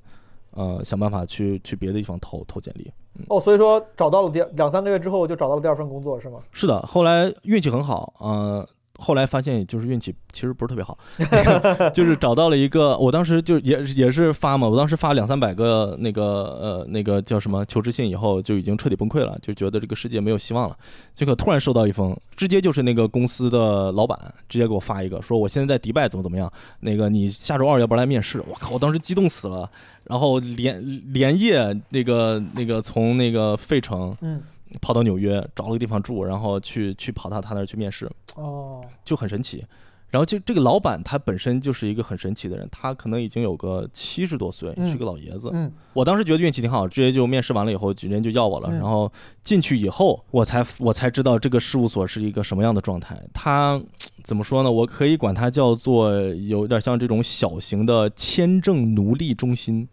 [0.53, 2.91] 呃想办法去去别的地方投投简历。
[3.29, 6.39] 哦，所以说找到了第两三个月之后就找到了第二份工作是吗？
[6.53, 8.67] 是的，后来运气很好，呃，
[9.01, 10.97] 后来发现就是运气其实不是特别好，
[11.95, 16.23] 就是找到了一个，我当时就也也是发嘛，我当时发两三百个那个
[16.61, 20.77] 呃那个叫什么求职信以后，就已经彻底崩溃了，就觉得这个世界没有希望了。
[21.15, 28.43] 结果突然收到一封，直接就是那个公司的老板直接给我发一个，说我现在在迪拜怎么怎么样，那个你下周二要不要来面试？
[28.49, 29.71] 我靠，我当时激动死了，
[30.05, 34.15] 然后连连夜那个那个从那个费城，
[34.81, 39.65] 跑到纽约找了个地方住，然后去去跑到他那儿去面试，哦，就很神奇。
[40.11, 45.51] 然后就这个老板他本身就是一个很神奇的人，他可能已经有个七十多岁，嗯是个老爷子。
[45.53, 48.69] 嗯我当时觉得运气挺好，直接就面试完了以后，直接就要我了。
[48.73, 49.11] 嗯然后
[49.45, 53.17] 进去以后，我才我才知道这个事务所是一个什么样的状态。
[53.33, 53.81] 他
[54.25, 54.73] 怎么说呢？
[54.73, 59.89] 我可以管它叫做有点像这种小型的签证奴隶中心、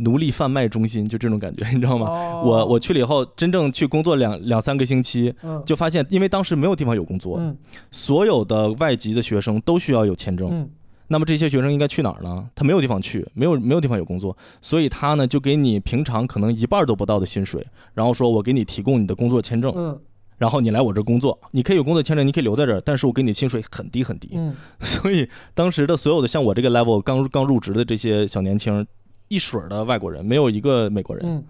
[0.00, 2.06] 奴隶贩卖中心，就这种感觉， 你知道吗？
[2.08, 7.56] 哦我我去了以后，真正去工作两两三个星期，嗯就发现，因为当时没有地方有工作，嗯
[7.90, 10.48] 所有的外籍的学生都需要有签证。
[10.50, 10.68] 嗯
[11.12, 12.48] 那么这些学生应该去哪儿呢？
[12.54, 19.98] 他没有地方去，没有没有地方有工作，所以他呢就给你平常可能一半都不到的薪水，然后说我给你提供你的工作签证，嗯
[20.38, 24.30] 然后你来我这儿工作，你可以有工作签证，你可以留在这儿，但是我给你薪水很低很低。
[24.34, 28.86] 嗯 所以当时的所有的像我这个 level 刚刚入职的这些小年轻，
[29.30, 31.24] 一水儿的外国人，没有一个美国人。
[31.26, 31.42] 嗯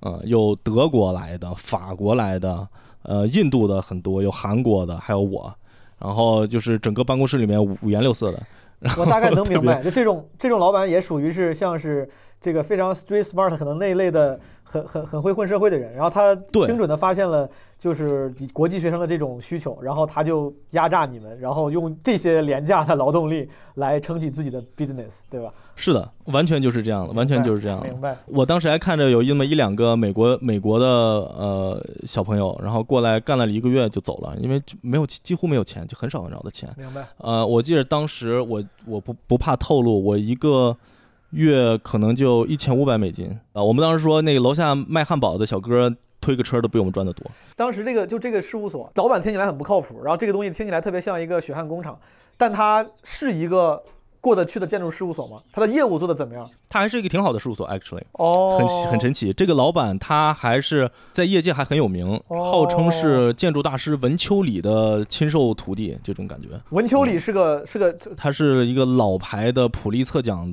[0.00, 2.68] 呃，有德国来的、法国来的，
[3.02, 5.52] 呃，印度的很多，有韩国的，还有我。
[5.98, 8.40] 然后就是整个办公室里面五五颜六色的，
[8.96, 12.08] 我大概能明白，就这种这种老板也属于是像是
[12.40, 17.48] 这个非常 street smart，可能那一类的很很很会混社会的人，然后他对精准的发现了
[17.78, 25.52] 就是国际学生的这种需求，然后他就压榨你们，然后用这些廉价的劳动力来撑起自己的 business，对吧？
[25.74, 27.88] 是的，完全就是这样的，完全就是这样的。
[27.88, 28.16] 明白。
[28.26, 36.68] 我当时还看着有那么一两个美国美国的呃小朋友，然后过来干了一个月就走了，因为就没有几乎没有钱，就很少很少的钱。
[36.76, 37.04] 明白。
[37.18, 40.76] 呃，我记得当时我我不不怕透露，我一个
[41.30, 47.30] 月可能就一千五百美金啊、我们当时说那个楼下卖汉堡的小哥推个车都比我们赚得多。
[47.54, 51.98] 当时这个就这个事务所，老板听起来很不靠谱，然后这个东西听起来特别像一个血汗工厂，
[52.36, 53.80] 但它是一个
[54.20, 55.40] 过得去的建筑事务所吗？
[55.52, 56.50] 它的业务做得怎么样？
[56.68, 59.32] 他还是一个挺好的事务所，actually，哦，很很神奇。
[59.32, 66.48] 这个老板他还是在业界还很有名，哦号称是建筑大师文丘里的亲授徒弟，这种感觉。
[66.70, 70.52] 文丘里是个是个，他是一个老牌的普利策奖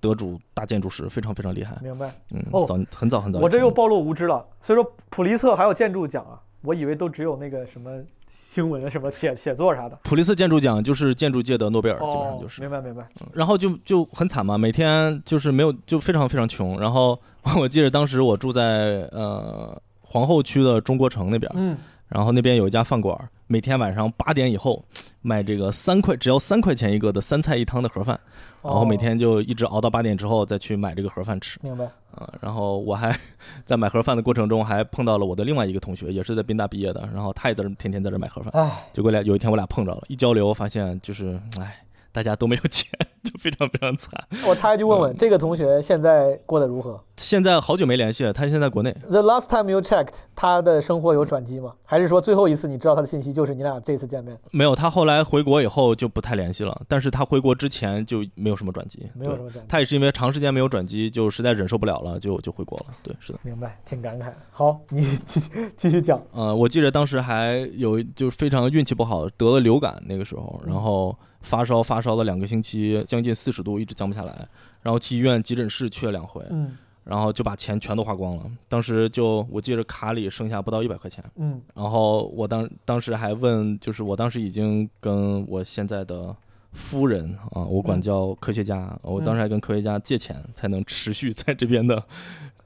[0.00, 1.76] 得主大建筑师，非常非常厉害。
[1.82, 2.12] 明白？
[2.30, 3.38] 嗯，哦早很早很早。
[3.38, 4.44] 我这又暴露无知了。
[4.60, 7.90] 所以说普利策还有建筑奖啊，我以为都只有那个什么
[8.26, 9.98] 新闻什么写写作啥的。
[10.02, 12.60] 普利策建筑奖就是建筑界的诺贝尔，基本上哦就是。
[12.60, 13.06] 明白明白。
[13.32, 16.78] 然后就就很惨嘛，每天就是没有，就非常非常穷。
[16.80, 17.18] 然后
[17.58, 21.76] 我记得当时我住在呃皇后区的中国城那边，嗯，
[22.08, 23.16] 然后那边有一家饭馆，
[23.48, 24.84] 每天晚上八点以后
[25.22, 28.20] 卖这个三块，只要三块钱一个的三菜一汤的盒饭，
[28.62, 31.58] 然后每哦天就一直熬到八点之后再去买这个盒饭吃。
[31.62, 31.86] 明白。
[32.14, 33.16] 啊，然后我还
[33.64, 38.52] 在买盒饭的过程中，还碰到了我的另外一个同学，也是在宾大毕业的，然后他也在这天天在这买盒饭。
[38.52, 41.82] 哎，结果俩有一天我俩碰着了，一交流发现就是，哎，
[42.12, 42.86] 大家都没有钱。
[43.22, 44.12] 就非常非常惨。
[44.46, 48.94] 我插一句问问，这个同学现在过得如何现在好久没联系了，他现在在国内。
[49.08, 51.72] ？The last time you checked，他的生活有转机吗？
[51.84, 59.66] 还是说最后一次你知道他的信息就是你俩这次见面，没有，他后来回国以后就不太联系了，但是他回国之前就没有什么转机，没有什么转机？
[59.68, 62.94] 他也是因为长时间没有转机，就实在忍受不了了，就就回国了。
[63.02, 63.38] 对，是的。
[63.42, 64.32] 明白，挺感慨。
[64.52, 65.40] 好，你继
[65.76, 66.22] 继续讲。
[66.32, 74.48] 呃，我记得当时还有就是非常运气不好，得了流感那个时候，然后发烧发烧了两个星期，将近四十度，一直降不下来，
[74.82, 76.76] 然后去医院急诊室去了两回，嗯。
[77.04, 78.42] 然后就把钱全都花光了。
[78.68, 81.58] 当时就我记着卡里剩下不到一百块钱，嗯。
[81.74, 86.36] 然后我当当时还问，就是我当时已经跟我现在的
[86.72, 88.02] 夫人啊，我管嗯。
[88.02, 92.02] 叫科学家，我当时还跟科学家借钱才能持续在这边的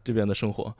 [0.03, 0.75] 这边的生活。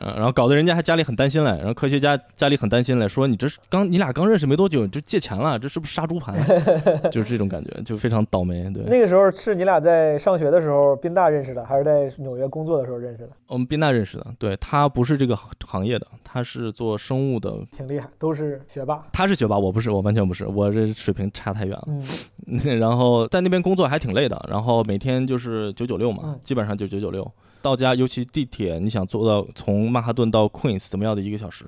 [0.00, 6.34] 呃，然后搞得人家还家里很担心嘞，然后科学家家里很担心嘞，说你这是刚你俩刚认识没多久，你就借钱了，这是不是杀猪盘？
[7.12, 8.68] 就是这种感觉，就非常倒霉。
[8.72, 13.30] 对，那个时候是你俩在上学的时候宾大认识的，还是在纽约工作的时候认识的？
[13.46, 19.06] 我们宾大认识的，对他不是这个行行业的，他是做生物的，挺厉害，都是学霸。
[19.12, 21.88] 他是学霸，我不是，我完全不是，我这水平差太远了。
[21.88, 22.02] 嗯
[22.80, 27.30] 然后在那边工作还挺累的，然后每天就是九九六嘛，嗯基本上就九九六。
[27.64, 31.64] 到家，尤其地铁，你想坐到从曼哈顿到 Queens 怎么样的一个小时，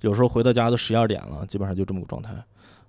[0.00, 2.34] 有时候回到家都十一二点了，基本上就这么个状态。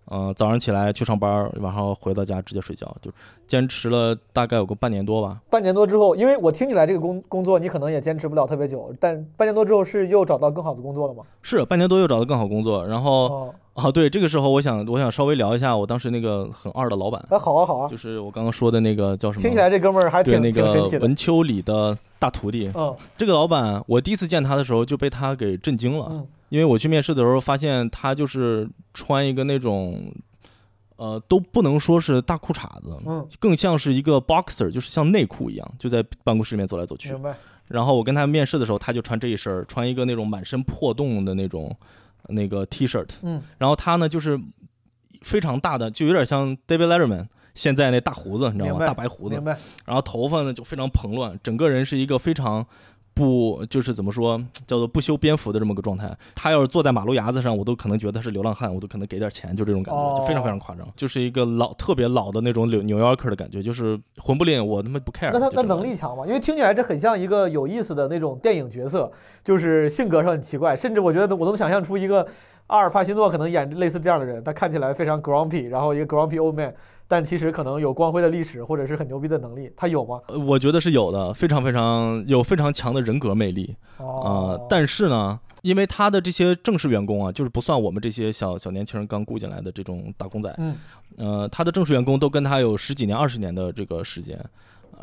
[0.10, 3.12] 嗯、早上起来去上班，晚上回到家直接睡觉，就
[3.48, 5.40] 坚持了大概有个半年多吧。
[5.50, 11.24] 半年多之后，因为我听起来这个工工作你可能也坚持不了特别久，但半年多之后是又找到更好的工作了吗？
[11.42, 19.42] 是半年多又找到更好工作，然后哦，啊，对，这个时候我想我想稍微聊一下我当时那个很二的老板，那好啊好啊，就是我刚刚说的那个叫什么？
[19.42, 21.00] 听起来这哥们儿还挺那个挺神奇的。
[21.00, 30.12] 文丘里的大徒弟，嗯这个老板，我第一次见他的时候就被他给震惊了，嗯因为我去面试的时候发现他就是穿一个那种，
[30.96, 37.22] 呃，都不能说是大裤衩子，嗯，更像是一个 boxer，就是像内裤一样，就在办公室里面走来走去明。
[37.22, 37.36] 白。
[37.68, 41.76] 然后我跟他面试的时候，他就穿这一身儿，穿一个那种满身破洞的那种
[42.28, 44.40] 那个 T 恤，嗯然后他呢就是
[45.22, 47.28] 非常大的，就有点像 David Letterman。
[47.56, 48.86] 现在那大胡子，你知道吗？
[48.86, 49.58] 大白胡子明，白。
[49.84, 52.64] 然后头发呢就非常蓬乱，整个人是一个非常
[53.18, 56.16] 不就是怎么说叫做不修边幅的这么个状态。
[56.36, 65.32] 他要是坐在马路牙子上，我都可能觉得他是流浪汉，我都可能给点钱，就这种感觉，哦就非常非常夸张，就是一个老特别老的那种纽纽约客的感觉，就是混不吝，我他妈不 care。
[65.34, 66.26] 那他那能力强吗？
[66.28, 69.12] 因为听起来这很像一个有意思的那种电影角色，
[69.44, 72.28] 就是性格上很奇怪，甚至我觉得我能想象出一个
[72.68, 76.74] 阿尔帕西诺可能演类似这样的人，他看起来非常 grumpy，然后一个 grumpy old man，
[77.08, 80.20] 但其实可能有光辉的历史或者是很牛逼的能力，他有吗？
[80.28, 83.76] 呃我觉得是有的，非常非常有非常强的人格魅力。
[83.98, 90.76] 哦呃，，但是呢，因为他的这些正式员工啊，就是不算我们这些小小年轻人刚雇进来的这种打工仔，嗯
[91.18, 94.38] 呃，他的正式员工都跟他有十几年、二十年的这个时间，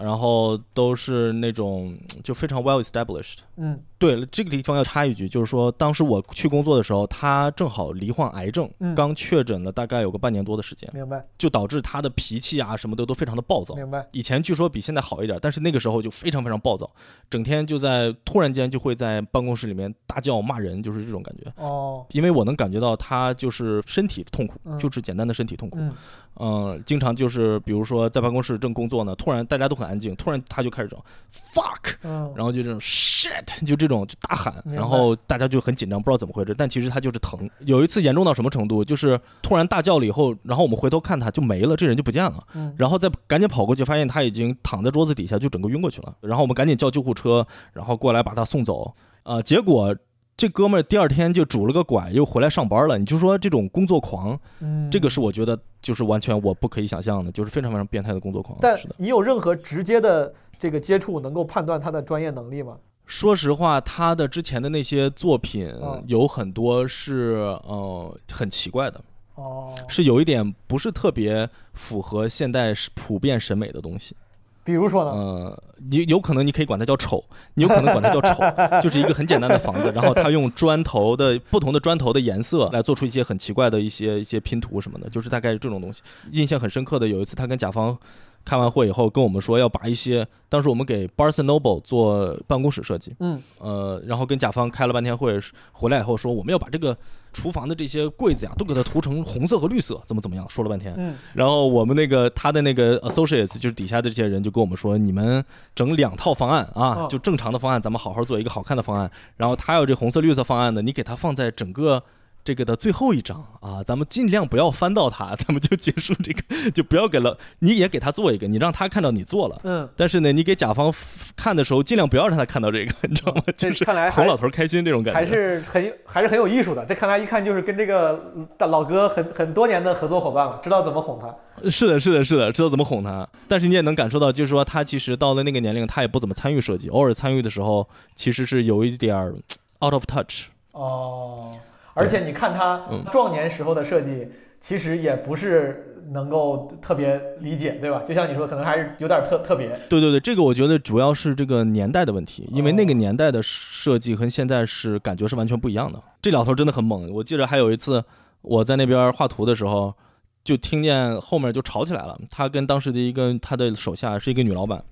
[0.00, 3.36] 然后都是那种 就非常 well established。
[3.56, 13.74] 嗯对了，这个地方要插一句，就是说当时我去工作的时候，他正好罹患癌症，嗯刚确诊了大概有个半年多的时间，明白就导致他的脾气啊什么的都非常的暴躁。
[13.76, 16.90] 明白，以前据说比现在好一点，但是那个时候就非常非常暴躁，
[17.30, 21.50] 整天就在突然间就会在办公室里面大叫骂人，就是这种感觉。
[21.56, 25.78] 哦因为我能感觉到他就是身体痛苦，嗯就是简单的身体痛苦。
[25.78, 25.94] 嗯
[26.36, 30.98] 嗯，经常就是比如说在办公室正工作呢，突然大家都很安静，突然他就开始整
[31.32, 37.48] fuck，嗯，然后就这种 shit，就这种就大喊，然后大家就很紧张，不知道怎么回事，但其实他就是疼。
[37.60, 42.44] 有一次严重到什么程度，就是突然大叫了以后，然后我们回头看他就没了，这人就不见了。
[42.54, 46.14] 嗯然后再赶紧跑过去，发现他已经躺在桌子底下，就整个晕过去了。
[46.20, 48.92] 然后我们赶紧叫救护车，然后过来把他送走。
[49.22, 49.96] 啊、结果
[50.36, 52.98] 这哥们儿第二天就拄了个拐，又回来上班了。
[52.98, 58.58] 你就说这种工作狂，嗯，这个是我觉得就是完全我不可以想象的，就是非常非常变态的工作狂。
[58.60, 62.76] 但是，你有任何直接的这个接触能够判断他的专业能力吗？
[63.06, 69.00] 说实话，他的之前的那些作品嗯有很多是呃很奇怪的，
[69.36, 74.16] 哦，是有一点不是特别符合现代普遍审美的东西。
[74.64, 75.10] 比如说呢？
[75.10, 77.22] 呃，你有可能你可以管它叫丑，
[77.54, 78.34] 你有可能管它叫丑，
[78.82, 86.00] 就是一个很简单的房子， 然后他用砖头的不同的砖头的颜色来做出一些很奇怪的一些一些拼图什么的，就是大概是这种东西。
[86.30, 87.96] 印象很深刻的有一次，他跟甲方
[88.44, 95.38] 开完会以后跟我们说要把一些，当时我们给 Barnes Noble 做办公室设计，嗯呃，然后跟甲方开了半天会，
[95.72, 96.96] 回来以后说我们要把这个
[97.32, 100.94] 厨房的这些柜子呀都给它涂成红色和绿色，怎么怎么样，说了半天。
[100.98, 109.10] 嗯然后我们那个他的那个 associates 就是底下的这些人就跟我们说，你们整两套方案啊嗯，就正常的方案，咱们好好做一个好看的方案。
[109.36, 112.02] 然后他要这红色绿色方案的，你给他放在整个
[112.44, 119.58] 这个的最后一章啊，咱们尽量不要翻到它， 咱们就结束这个，就不要给了，你也给他做一个，你让他看到你做了。
[119.64, 120.92] 嗯，但是呢，你给甲方
[121.34, 123.42] 看的时候，尽量不要让他看到这个， 你知道吗？
[123.56, 125.18] 就是看来哄老头开心这种感觉。
[125.18, 126.84] 还是很还是很有艺术的。
[126.84, 128.22] 这看来一看就是跟这个
[128.58, 131.34] 大老哥很很多年的合作伙伴了，知道怎么哄他。
[131.70, 133.26] 是的，是的，是的，知道怎么哄他。
[133.48, 139.34] 但是你也能感受到，就是说他其实到了那个年龄，他也不怎么参与设计，偶尔参与的时候，其实是有一点儿
[139.80, 140.48] out of touch。
[140.72, 141.52] 哦，
[141.94, 144.28] 而且你看他嗯壮年时候的设计，
[144.60, 148.02] 其实也不是能够特别理解，对吧？
[148.06, 149.68] 就像你说，可能还是有点特特别。
[149.88, 155.98] 对对对，这个我觉得主要是这个年代的问题，因为那个哦年代的设计和现在是感觉是完全不一样的。
[156.20, 158.04] 这老头真的很猛，我记得还有一次
[158.42, 159.94] 我在那边画图的时候，
[160.42, 162.18] 就听见后面就吵起来了。
[162.30, 164.84] 他跟当时的一个他的手下是一个女老板，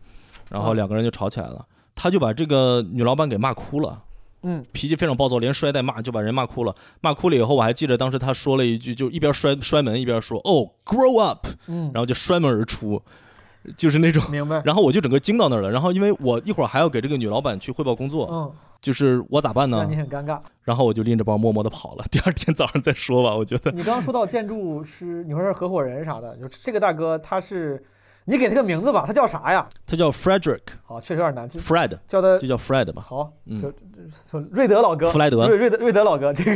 [0.50, 4.02] 然后哦两个人就吵起来了，他就把这个女老板给骂哭了。
[4.42, 6.74] 嗯，脾气非常暴躁，连摔带骂，就把人骂哭了。
[7.00, 13.00] 骂哭了以后，我还记得当时他说了一句，就一边摔摔门一边说：“哦，grow up。”嗯，然后就摔门而出，
[13.76, 14.22] 就是那种。
[14.30, 14.60] 明白。
[14.64, 15.70] 然后我就整个惊到那儿了。
[15.70, 19.96] 然后因为我一会儿还要给这个女老板去汇报工作，嗯，就是我咋办呢让你？
[19.96, 20.40] 很尴尬。
[20.62, 22.04] 然后我就拎着包默默的跑了。
[22.10, 27.82] 第二天早上再说吧，我觉得你刚刚说到建筑师，你说是合伙人啥的，就这个大哥他是，
[28.24, 29.68] 你给他个名字吧，他叫啥呀？
[29.86, 33.02] 他叫 Frederick 好，确实有点难，记 Fred，叫他就叫 Fred 吧。
[33.02, 36.52] 好，嗯就就瑞德老哥，弗莱德瑞瑞德瑞德老哥，这个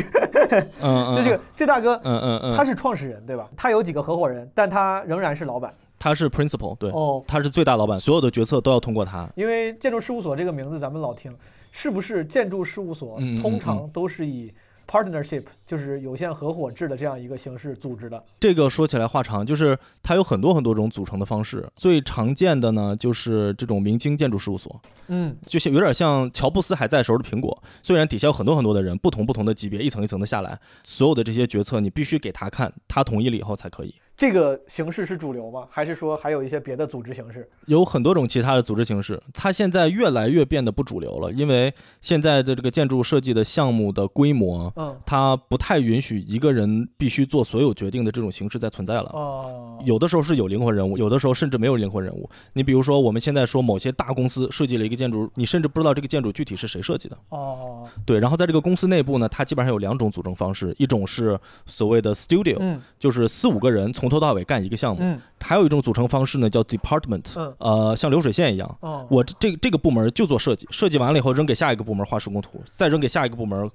[0.82, 3.48] 嗯 嗯，就这个这大哥，嗯嗯嗯，他是创始人对吧？
[3.56, 5.74] 他有几个合伙人，但他仍然是老板。
[5.98, 9.28] 他是 principal，对，哦，他是最大老板，所有的决策都要通过他。
[9.34, 11.34] 因为建筑事务所这个名字咱们老听，
[11.72, 14.52] 是不是建筑事务所通常都是以
[14.86, 18.22] partnership，就是有限合伙制的这样一个形式组织的？
[18.40, 21.68] 这个说起来话长，就是它有很多很多种组成的方式。
[21.76, 33.94] 最常见的呢，就是这种明清建筑事务所，嗯，就像有点像乔布斯还在时候的苹果，虽然底下有很多很多的人，不同不同的级别，一层一层的下来，所有的这些决策你必须给他看，他同意了以后才可以。
[34.16, 35.66] 这个形式是主流吗？
[35.68, 37.46] 还是说还有一些别的组织形式？
[37.66, 49.10] 有很多种其他的组织形式，它现在越来越变得不主流了，因为现在的这个建筑设计的项目的规模，嗯，它不太允许一个人必须做所有决定的这种形式在存在了。
[49.12, 52.28] 哦，有的时候是有灵魂人物，有的时候甚至没有灵魂人物。
[52.54, 57.18] 你比如说，我们现在说某些大公司设计了一个建筑，你甚至不知道这个建筑具体是谁设计的。
[57.28, 65.20] 哦，对，然后在这个公司内部呢，它基本上有两种组成方式，一种是所谓的 studio，、嗯就是四五个人从头到尾干一个项目；嗯。
[65.40, 67.54] 还有一种组成方式呢，叫 department，嗯。
[67.58, 68.78] 呃，像流水线一样。
[68.80, 73.70] 哦，我这这个这个部门就做设计，设计完了以后扔给下一个部门画施工图，再扔给下一个部门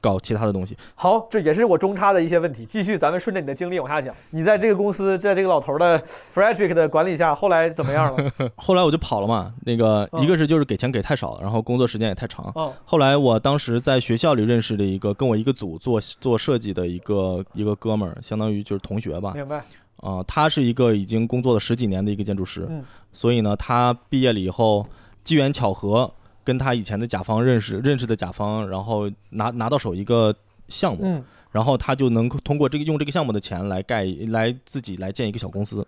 [0.00, 0.76] 搞其他的东西。
[0.94, 2.64] 好，这也是我中插的一些问题。
[2.66, 4.14] 继续，咱们顺着你的经历往下讲。
[4.30, 5.98] 你在这个公司，在这个老头的
[6.32, 8.32] Frederick 的管理下，后来怎么样了？
[8.56, 12.50] 后来我就跑了嘛，那个嗯一个是就是给钱给太少了，然后工作时间也太长。
[12.54, 19.32] 哦，后来我当时在学校里认识的一个跟我一个组做做设计的一个一个哥们儿，相当于就是同学吧。
[19.34, 19.62] 明白。
[20.00, 24.86] 啊、他是一个已经工作了十几年的一个建筑师，嗯所以呢，他毕业了以后，
[25.24, 26.08] 机缘巧合
[26.48, 30.34] 跟他以前的甲方认识，认识的甲方，然后拿拿到手一个
[30.68, 31.22] 项目，嗯
[31.52, 35.86] 然后他就能通过这个用这个项目的钱来盖来自己来建一个小公司。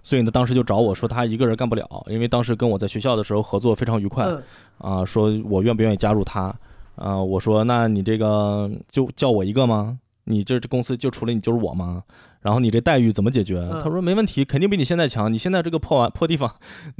[0.00, 4.42] 所以呢，当时就找我说他一个人干不了，因为当时跟我在学校的时候合作非常愉快，嗯
[4.78, 6.54] 啊，说我愿不愿意加入他？
[6.94, 9.98] 啊，我说那你这个就叫我一个吗？
[10.22, 12.04] 你这这公司就除了你就是我吗？
[12.46, 13.58] 然后你这待遇怎么解决？
[13.72, 15.32] 嗯他说没问题，肯定比你现在强。
[15.32, 16.48] 你现在这个破玩破地方，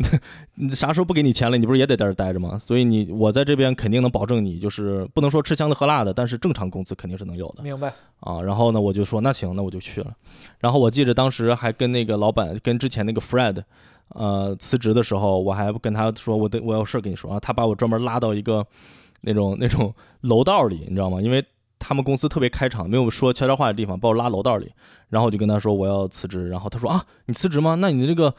[0.58, 1.56] 你啥时候不给你钱了？
[1.56, 2.58] 你不是也得在这儿待着吗？
[2.58, 7.92] 所以你我在这边肯定能保证你就是不能说吃香的喝辣的，但是正常工资肯定是能有的明白。
[8.18, 8.42] 啊。
[8.42, 10.12] 然后呢，我就说那行，那我就去了。
[10.58, 13.62] 然后我记着当时还跟那个老板跟之前那个 Fred。
[14.10, 18.64] 呃，辞职的时候，我还跟他说，我得我有事儿跟你说，啊他把我专门拉到一个
[19.22, 21.20] 那种那种楼道里，你知道吗？
[21.20, 21.44] 因为
[21.88, 24.72] 他们公司特别开场，没有说悄悄话的地方，把我拉楼道里，
[25.08, 27.76] 然后我就跟他说我要辞职，然后他说啊，你辞职吗？
[27.76, 28.34] 那你的这个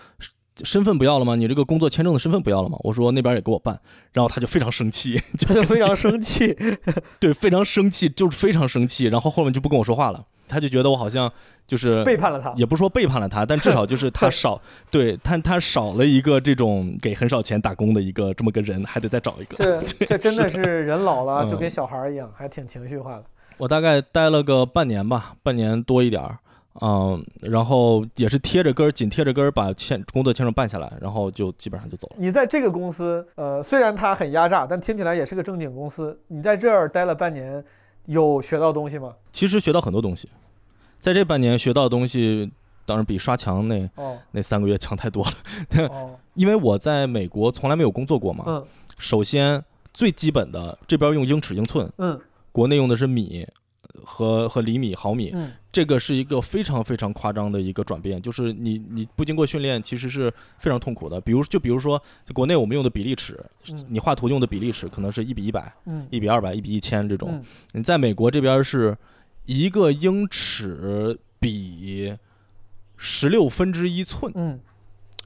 [0.64, 1.34] 身份不要了吗？
[1.34, 2.78] 你这个工作签证的身份不要了吗？
[2.82, 3.80] 我说那边也给我办，
[4.12, 6.58] 然后他就非常生气，就他就非常生气。
[7.22, 11.32] 对，非常生气，就是非常生气，然后后面就不跟我说话了，他就觉得我好像
[11.66, 12.52] 就是背叛了他。
[12.58, 19.56] 也不说背叛了他，但至少就是他少对他他少了一个这种给很少钱打工的一个这么个人，还得再找一个。
[19.56, 23.24] 这这真的是人老了 嗯就跟小孩儿一样，还挺情绪化的。
[23.58, 26.38] 我大概待了个半年吧，半年多一点儿，
[26.82, 32.16] 嗯，然后也是贴着根儿，紧贴着根儿把签工作签证办下来，然后就基本上就走了。
[32.18, 36.20] 你在这个公司，呃，虽然它很压榨，但听起来也是个正经公司。
[36.28, 37.64] 你在这儿待了半年，
[38.06, 39.14] 有学到东西吗？
[39.32, 40.30] 其实学到很多东西，
[41.00, 42.52] 在这半年学到的东西，
[42.86, 48.44] 当然比刷墙那哦那三个月强太多了，哦， 因为我在美国从来没有工作过嘛。
[48.48, 48.64] 嗯
[49.00, 52.20] 首先最基本的，这边用英尺英寸，嗯
[52.58, 53.46] 国内用的是米
[54.04, 55.52] 和和厘米、毫米，嗯。
[55.72, 61.22] 这个是一个非常非常夸张的一个转变，就是你你不经过训练，其实是非常痛苦的。
[61.22, 62.02] 比如就比如说，
[62.34, 63.40] 国内我们用的比例尺，
[63.70, 63.86] 嗯。
[63.88, 66.08] 你画图用的比例尺可能是一比一百、嗯。
[66.10, 67.44] 一比二百、一比一千这种，嗯。
[67.74, 68.98] 你在美国这边是
[69.46, 72.12] 一个英尺比
[72.96, 74.60] 十六分之一寸，嗯，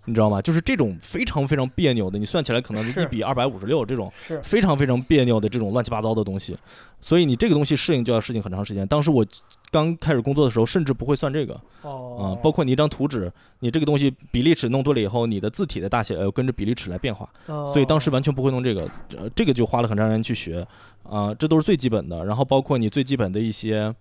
[0.06, 0.42] 你知道吗？
[0.42, 6.58] 就是这种非常非常别扭的，你算起来可能是是一比二百五十六这种非常非常别扭的这种乱七八糟的东西，
[7.00, 8.88] 所以你这个东西适应就要适应很长时间。
[8.88, 9.26] 当时我
[9.70, 20.66] 刚开始工作的时候，甚至不会算这个啊、哦，包括你一张图纸，你这个东西比例尺弄对了以后，你的字体的大小要跟着比例尺来变化，哦，所以当时完全不会弄这个，呃，这个就花了很长时间去学
[21.04, 22.26] 啊、这都是最基本的。
[22.26, 23.94] 然后包括你最基本的一些。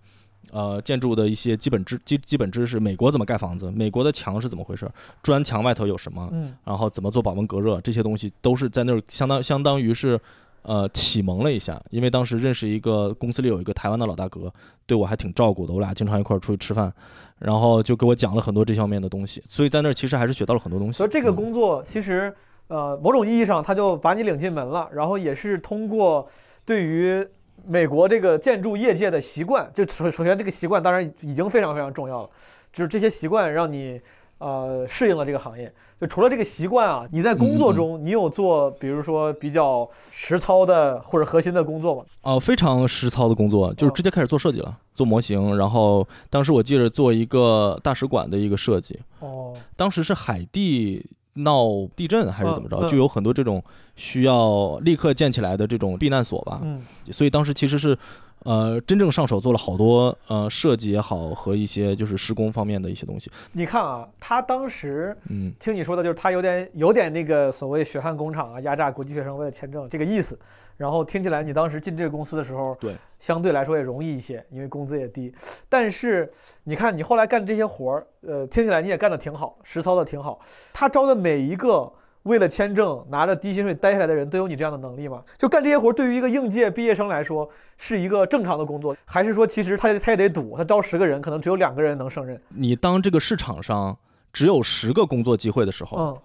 [0.51, 4.89] 呃，建筑的一些基本知基基本知识，美国怎么盖房子，美国的墙是怎么回事，
[5.23, 10.19] 砖墙外头有什么，嗯然后怎么做保温隔热，这些东西都是在那儿相当相当于是，
[10.63, 11.81] 呃，启蒙了一下。
[11.89, 14.51] 因为当时认识一个公司里有一个台湾的老大哥，
[14.85, 16.91] 对我还挺照顾的，我俩经常一块儿出去吃饭，
[17.39, 20.97] 然后就给我讲了很多这方面的东西，所以在那儿其实还是学到了很多东西。
[20.97, 22.33] 所以这个嗯工作其实，
[22.67, 26.27] 呃，某种意义上他就把你领进门了，然后也是通过
[26.65, 27.25] 对于
[27.65, 32.29] 美国这个建筑业界的习惯，就首首先这个习惯当然已经非常非常重要了，
[32.73, 34.01] 就是这些习惯让你
[34.39, 35.71] 呃适应了这个行业。
[35.99, 42.03] 就除了这个习惯啊，你在工作中你有做比如说比较实操的或者核心的工作吗？
[42.23, 45.55] 哦、非常实操的工作，就是直接开始做设计了，做模型。
[45.55, 53.63] 然后当时我记着做一个大使馆的一个设计，哦，当时是海地闹地震还是怎么着，嗯嗯就有很多这种
[53.95, 56.59] 需要立刻建起来的这种避难所吧。
[56.63, 57.97] 嗯所以当时其实是，
[58.43, 63.31] 呃，真正上手做了好多呃设计也好和一些就是施工方面的一些东西。
[63.53, 70.37] 你看啊，他当时嗯，听你说的就是他有点有点那个所谓血汗工厂啊，压榨国际学生为了签证这个意思。
[70.81, 75.31] 然后听起来你当时进这个公司的时候，对，相对来说也容易一些，因为工资也低。
[75.69, 76.27] 但是
[76.63, 80.39] 你看你后来干这些活儿，呃，听起来你也干得挺好，实操的挺好。
[80.73, 81.87] 他招的每一个
[82.23, 85.23] 为了签证拿着低薪水待下来的人都有你这样的能力吗？
[85.37, 92.41] 就干这些活儿，对于一个应届毕业生来说是一个正常的工作，还是说其实他也他也得赌，他招十个人，可能只有两个人能胜任？
[92.49, 93.95] 你当这个市场上
[94.33, 96.17] 只有十个工作机会的时候，嗯，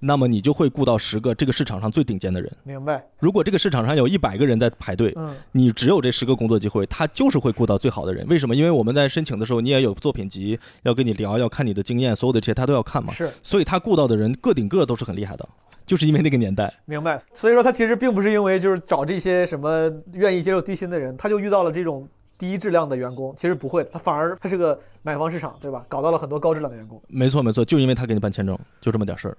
[0.00, 2.50] 那么你就会雇到十个这个市场上最顶尖的人。
[2.64, 3.04] 明白。
[3.18, 8.26] 如果这个市场上有一百个人在排队，嗯你只有这十个工作机会，他就是会雇到最好的人。
[8.26, 8.56] 为什么？
[8.56, 13.12] 因为我们在申请的时候，你也有作品集要跟你聊，要看你的经验，所有的这些他都要看嘛。
[13.12, 13.30] 是。
[13.42, 15.48] 所以他雇到的人个顶个都是很厉害的，
[15.84, 16.72] 就是因为那个年代。
[16.86, 25.84] 明白，所以说他其实并不是因为就是找这些什么愿意接受低薪的人，他就遇到了这种低质量的员工，其实不会的，他反而他是个买方市场，对吧？
[25.88, 27.00] 搞到了很多高质量的员工。
[27.06, 29.36] 没错没错，就因为他给你办签证，就这么点事儿。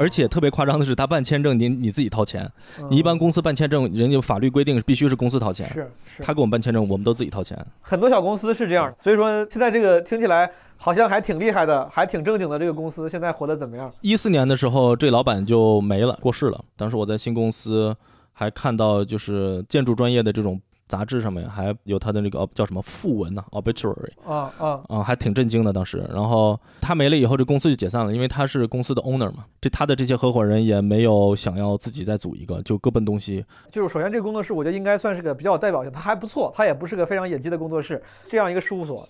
[0.00, 2.50] 哦而且特别夸张的是，他办签证你你自己掏钱，
[2.90, 5.66] 你一般公司办签证，人家法律规定必须是公司掏钱。
[5.66, 7.56] 嗯是是，他给我们办签证，我们都自己掏钱。
[7.82, 13.92] 很多小公司是这样，所以说现在这个听起来好像还挺厉害的，还挺正经的这个公司，现在活得怎么样？
[14.00, 16.64] 一四年的时候，这老板就没了，过世了。
[16.76, 17.94] 当时我在新公司
[18.32, 20.58] 还看到，就是建筑专业的这种
[20.90, 26.04] 杂志上面还有他的那个呃叫什么副文呢、obituary 啊啊，啊、还挺震惊的当时。
[26.12, 29.44] 然后他没了以后，这公司就解散了，因为他是公司的 owner 嘛。
[29.60, 33.44] 这他的这些合伙人也没有想要自己再组一个，就各奔东西。
[33.70, 38.02] 就是首先这个工作室，我觉得应该算是个比较有代表性，他还不错，他也不是个非常野鸡的工作室。
[38.26, 39.08] 这样一个事务所，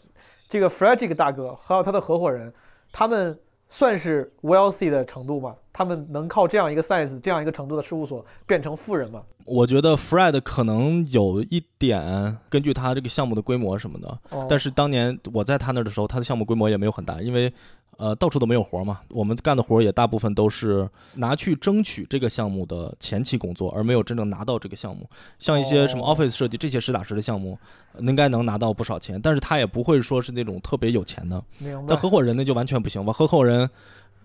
[0.48, 2.52] 这个 Fragic 大哥还有他的合伙人，
[2.92, 3.38] 他们
[3.70, 5.54] 算是 wealthy 的程度吗？
[5.72, 9.22] 他们能靠这样一个 size、这样一个程度的事务所变成富人吗？
[9.46, 17.52] 我觉得 Fred 可能有一点根据他这个项目的规模什么的，哦但是当年我在他那儿的时候，他的项目规模也没有很大，因为
[17.96, 25.08] 呃到处都没有活嘛，我们干的活也大部分都是拿去争取这个项目的前期工作，而没有真正拿到这个项目。
[25.38, 27.58] 像一些什么哦 Office 设计这些实打实的项目，
[27.92, 31.42] 呃应该能拿到不少钱，但是他也不会说是那种特别有钱的。
[31.86, 31.96] 但。
[31.96, 33.68] 合伙人呢就完全不行吧，合伙人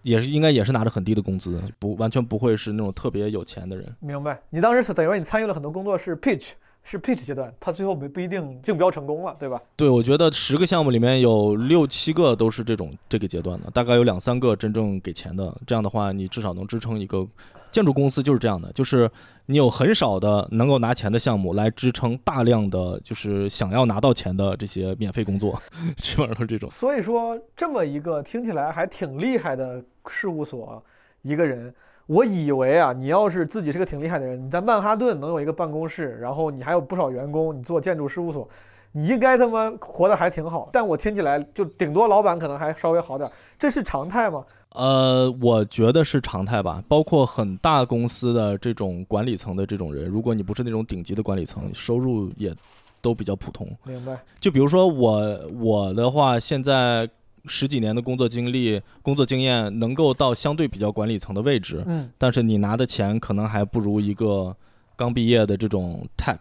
[0.03, 3.93] 也是应该也是拿着很低的工资，不完全不会是那种特别有钱的人。
[3.99, 4.39] 明白。
[4.49, 6.51] 你当时等于说你参与了很多工作是 pitch，
[6.87, 9.59] 是 pitch 阶段，他最后不不一定竞标成功了，对吧？
[9.75, 15.53] 对，我觉得十个项目里面有六七个都是这种这个阶段的，大概有两三个真正给钱的。
[15.65, 17.27] 这样的话，你至少能支撑一个
[17.71, 19.09] 建筑公司就是这样的，就是
[19.47, 25.59] 你有很少的能够拿钱的项目来支撑大量的就是想要拿到钱的这些免费工作，
[25.97, 26.69] 基本上都是这种。
[26.69, 30.83] 所以说，这么一个听起来还挺厉害的事务所，
[31.23, 31.73] 一个人，
[32.07, 38.47] 我以为啊，你要是自己是个挺厉害的人，你在曼哈顿能有一个办公室，然后你还有不少员工，你做建筑事务所，
[38.91, 40.69] 你应该他妈活得还挺好。
[40.71, 44.45] 但我听起来就顶多老板可能还稍微好点儿，这是常态吗？
[44.69, 52.53] 呃，我觉得是常态吧，包括很大公司的这种管理层的这种人，如果你不是那种顶级的管理层，收入也
[53.01, 53.65] 都比较普通。
[53.85, 54.19] 明白。
[54.39, 57.09] 就比如说我我的话，现在
[57.47, 64.55] 十几年的工作经历、工作经验，能够到相对比较管理层的位置，嗯，但是你拿的钱可能还不如一个
[64.95, 66.39] 刚毕业的这种 tech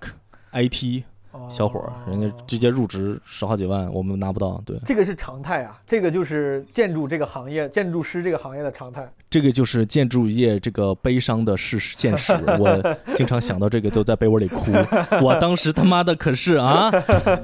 [0.52, 1.02] IT
[1.50, 4.60] 小伙儿，人家哦直接入职十好几万，我们拿不到。
[4.64, 9.06] 对，这个是常态啊，这个就是建筑这个行业、建筑师这个行业的常态。
[9.28, 12.32] 这个就是建筑业这个悲伤的事现实。
[12.58, 14.70] 我 经常想到这个，都在被窝里哭。
[15.20, 16.90] 我当时他妈的可是啊，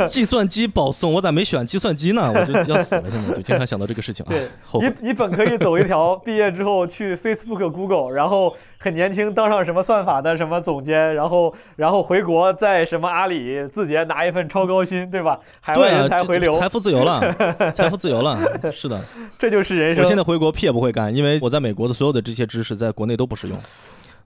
[0.06, 2.32] 计算机保送，我咋没选计算机呢？
[2.32, 4.48] 我就要死了，现在就经常想到这个事情啊对，
[4.80, 5.10] 你。
[5.10, 15.38] 你本可以走一条毕业之后去 Facebook、Google，然后很年轻当上什么算法的什么总监，然后然后回国在什么阿里、字节拿一份超高薪，对吧？
[15.60, 17.20] 海外对啊，人才回流，财富自由了，
[17.72, 18.38] 财富自由了。
[18.70, 19.00] 是的，
[19.38, 20.04] 这就是人生。
[20.04, 23.58] 我现在回国屁也不会干，因为我在美国的所有的这些知识在国内都不实用。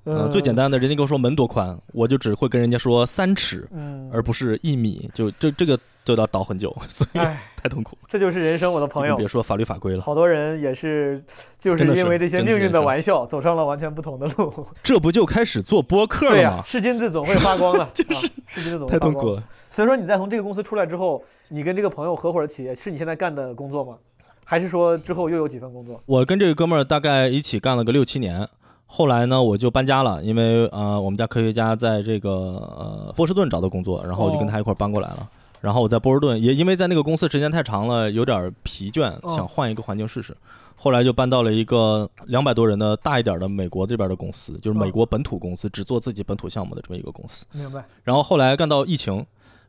[0.07, 5.09] 嗯，最简单的，人家跟我说门多宽，我就只会跟人家说三尺，嗯，而不是一米。
[5.15, 7.97] 就这这个就要倒很久， 所以哎，太痛苦。
[8.09, 9.27] 这就是人生，我的朋友别。
[9.27, 11.23] 说法律法规了，好多人也是，
[11.59, 14.53] 就是因为这些命运的玩笑，走上了完全不同的路。
[14.83, 16.63] 这不就开始做播客了吗？
[16.67, 18.99] 是金子总会发光的， 就是、金子总会发光。
[18.99, 19.43] 太痛苦了。
[19.71, 23.97] 所以说你在从这个公司出来之后，你跟这个朋友合伙的企业是你现在干的工作吗？
[24.45, 25.99] 还是说之后又有几份工作？
[26.05, 28.47] 我跟这个哥们儿大概一起干了个六七年，
[28.85, 35.27] 后来呢我就搬家了，因为呃我们家科学家在这个呃波士顿找到工作，然后我就跟他一块儿搬过来了。
[35.65, 40.37] 然后我在波士顿也因为在那个公司时间太长了，有点疲倦，哦想换一个环境试试。
[40.77, 47.47] 后来就搬到了一个两百多人的大一点的美国这边的公司，就是美国本土公司，只做自己本土项目的这么一个公司。
[47.53, 47.83] 明白。
[48.03, 49.25] 然后后来干到疫情，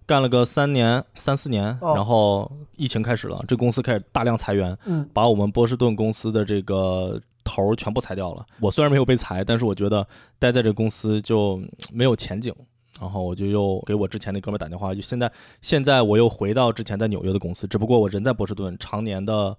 [0.05, 8.45] 干了个三年三四年，哦然后疫情开始了，这公司开始大量裁员，嗯，把我们波士顿公司的这个头儿全部裁掉了。
[8.59, 10.05] 我虽然没有被裁，但是我觉得
[10.37, 12.53] 待在这公司就嗯没有前景。
[12.99, 15.31] 然后我就又给我之前那哥们儿打电话，就现在
[15.61, 19.55] 现在我又回到之前在纽约的公司，只不过我人在波士顿，常年的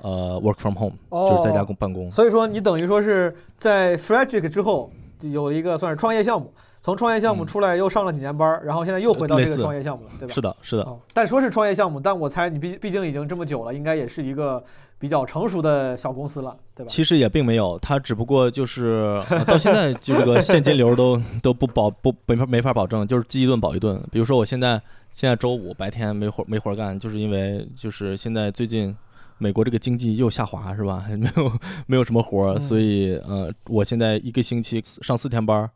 [0.00, 2.10] 呃 work from home，、哦就是在家工办公。
[2.10, 10.34] 所以说你等于说是在 Frederick 之后就有了一个算是创业项目，从创业项目嗯出来又上了几年班儿，然后现在又回到这个创业项目了，对吧？
[10.34, 14.62] 是的，是的，哦，但说是创业项目，但我猜你毕毕竟已经这么久了，应该也是一个
[14.98, 16.88] 比较成熟的小公司了，对吧？
[16.88, 24.02] 其实也并没有，它只不过就是、呃到现在就这个现金流都 都不保不没法没法保证，就是饥一顿饱一顿。
[24.10, 24.80] 比如说我现在
[25.12, 28.96] 现在周五白天没活没活干，就是因为就是现在最近
[29.38, 31.04] 美国这个经济又下滑是吧？
[31.16, 31.52] 没有
[31.86, 35.70] 没有什么活儿，嗯所以呃我现在一个星期上四天班儿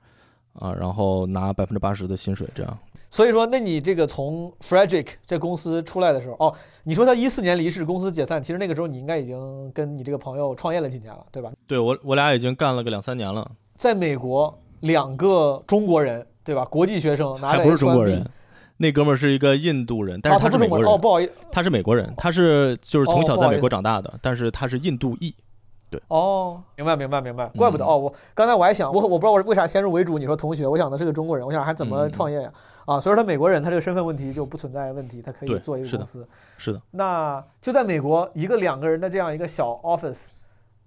[0.55, 2.79] 啊，然后拿百分之八十的薪水这样。
[3.11, 6.55] 所以说，那你这个从 Frederick 这公司出来的时候，哦，
[6.85, 11.51] 你说他一四年离世，公司解散，其实那个时候你应该已经跟你这个朋友创业了几年了，对吧？
[11.67, 16.65] 对我我俩已经干了个两三年了，在美国，两个中国人，对吧？
[16.67, 18.25] 国际学生拿着还不是中国人。
[18.77, 25.35] 那哥们儿是一个印度人，但哦，是他不是美国人哦，，不好意思，他是美国人，他是就是从小在美国长大的，但是他是印度裔。
[26.09, 32.53] 哦，明白明白明白，怪不得、嗯哦，我刚才我还想，我我不知道我为啥先入为主，你说同学，我想的是个中国人，我想还怎么嗯创业呀？
[32.86, 36.26] 啊，所以说他美国人，他这个身份问题就不存在问题，他可以做一个公司。
[36.59, 40.26] 是的，那就在美国，一个两个人的这样一个小 office，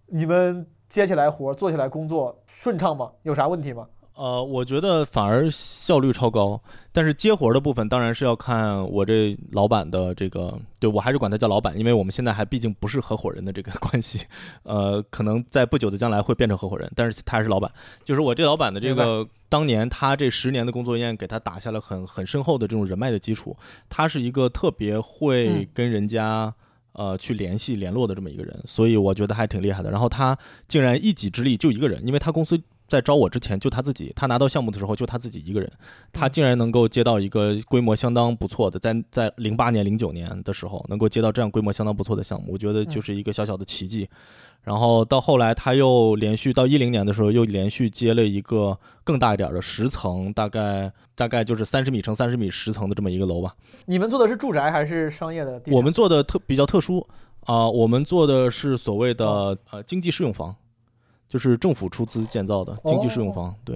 [0.08, 3.12] 你们接起来活，做起来工作顺畅吗？
[3.24, 3.88] 有啥问题吗？
[4.16, 6.62] 呃，我觉得反而效率超高，
[6.92, 14.26] 但是接活儿的部分当然是要看我这老板的这个，对我还是管他叫老板，因为我们现在还毕竟不是合伙人的这个 关系，
[14.64, 17.72] 呃，可能在不久的将来会变成合伙人，但是他还是老板。
[18.04, 23.58] 就是我这老板的这个，当年他这十年的工作经验给他打下了很很深厚的这种人脉的基础，
[23.90, 26.54] 他是一个特别会嗯跟人家。
[26.96, 29.90] 呃，去联系联络的这么一个人，所以我觉得还挺厉害的。
[29.90, 30.38] 然后他
[30.68, 32.56] 竟然一己之力就一个人，因为他公司
[32.94, 35.68] 在招我之前就他自己，他拿到项目的时候就他自己一个人，
[36.12, 44.08] 他竟然能够接到一个规模相当不错的，在在零八年、零九年的时候能够接到这样规模相当不错的项目，我觉得就是一个小小的奇迹。
[44.62, 53.56] 然后到后来，他又连续到一零年的时候，又连续接了一个更大一点的十层，大概大概就是三十米乘三十米十层的这么一个楼吧。
[53.88, 55.72] 你们做的是住宅还是商业的地？
[55.72, 57.06] 我们做的特比较特殊
[57.46, 60.56] 啊、我们做的是所谓的哦呃经济适用房，
[61.34, 63.76] 就是政府出资建造的经济适用房，对，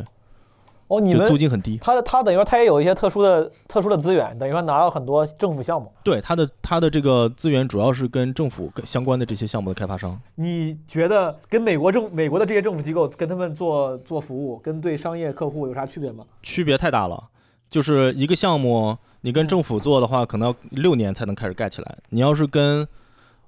[0.89, 1.75] 哦，你就们租金很低。
[1.81, 5.91] 他他等于说他也有一些特殊的特殊的资源，等于说拿到很多政府项目。
[6.03, 10.21] 对它的它的这个资源主要是跟政府相关的这些项目的开发商。
[10.35, 16.23] 你觉得跟美国政美国的这些政府机构跟他们做做服务，跟对商业客户有啥区别吗？
[16.43, 17.29] 区别太大了，
[17.71, 21.97] 就是一个项目，你跟政府做的话，可能要六年才能开始盖起来。
[22.09, 22.87] 你要是跟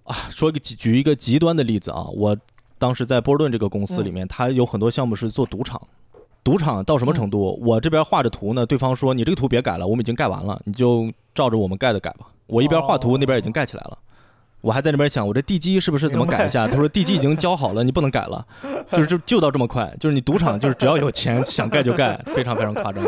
[0.06, 2.36] 啊，说一个举举一个极端的例子啊，我
[2.80, 5.80] 当时在波士顿这个公司里面，它有很多项目是做赌场。
[6.44, 7.60] 赌场到什么程度？
[7.62, 12.26] 我这边画着图呢，对方说你这个图别改了，我们已经盖完了，你就照着我们盖的改吧。
[12.48, 13.98] 我一边画图，哦那边已经盖起来了。
[14.62, 16.68] 我还在那边想，我这地基是不是怎么改一下？
[16.68, 18.46] 他说地基已经交好了，你不能改了，
[18.92, 23.04] 就是就就到这么快，就是你赌场就是只要有钱想盖就盖，非常非常夸张。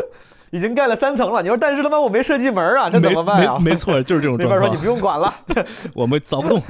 [0.52, 1.42] 已经盖了三层了。
[1.42, 3.58] 你说但是他妈我没设计门啊，这怎么办呀？
[3.58, 4.86] 没错，就是这种 状况边说你不。
[4.86, 5.34] 用管了。
[5.94, 6.62] 我们凿不动，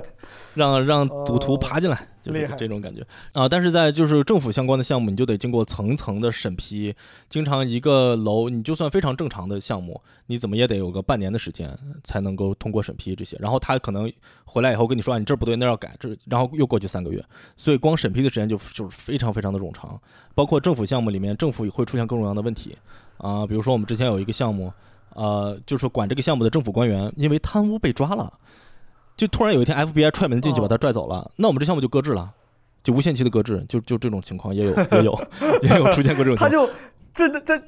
[0.54, 3.00] 让让赌徒哦爬进来，就是这种感觉
[3.32, 3.48] 啊。
[3.48, 6.94] 但是在就是政府相关的项目，你就得经过层层的审批，
[7.30, 11.74] 经常一个楼，你就算非常正常的项目，你怎么也得有个半年的时间
[12.04, 13.38] 才能够通过审批这些。
[13.40, 14.12] 然后他可能
[14.44, 17.24] 回来以后跟你说，啊，你这儿不对，那要改，这然后又过去三个月，
[17.56, 19.98] 所以光审批的时间就就是非常非常的冗长。
[20.34, 22.76] 包括政府项目里面，政府也会出现各种各样的问题
[23.20, 24.72] 啊，比如说我们之前有一个项目。
[25.12, 28.32] 呃，就是管这个项目的政府官员因为贪污被抓了，
[29.16, 32.32] 就突然有一天 FBI 踹门进去哦把他拽走了，那我们这项目就搁置了，
[32.84, 35.28] 就无限期的搁置，就就这种情况也有也有
[35.62, 36.48] 也有出现过这种情况。
[36.48, 36.70] 他就
[37.12, 37.60] 这这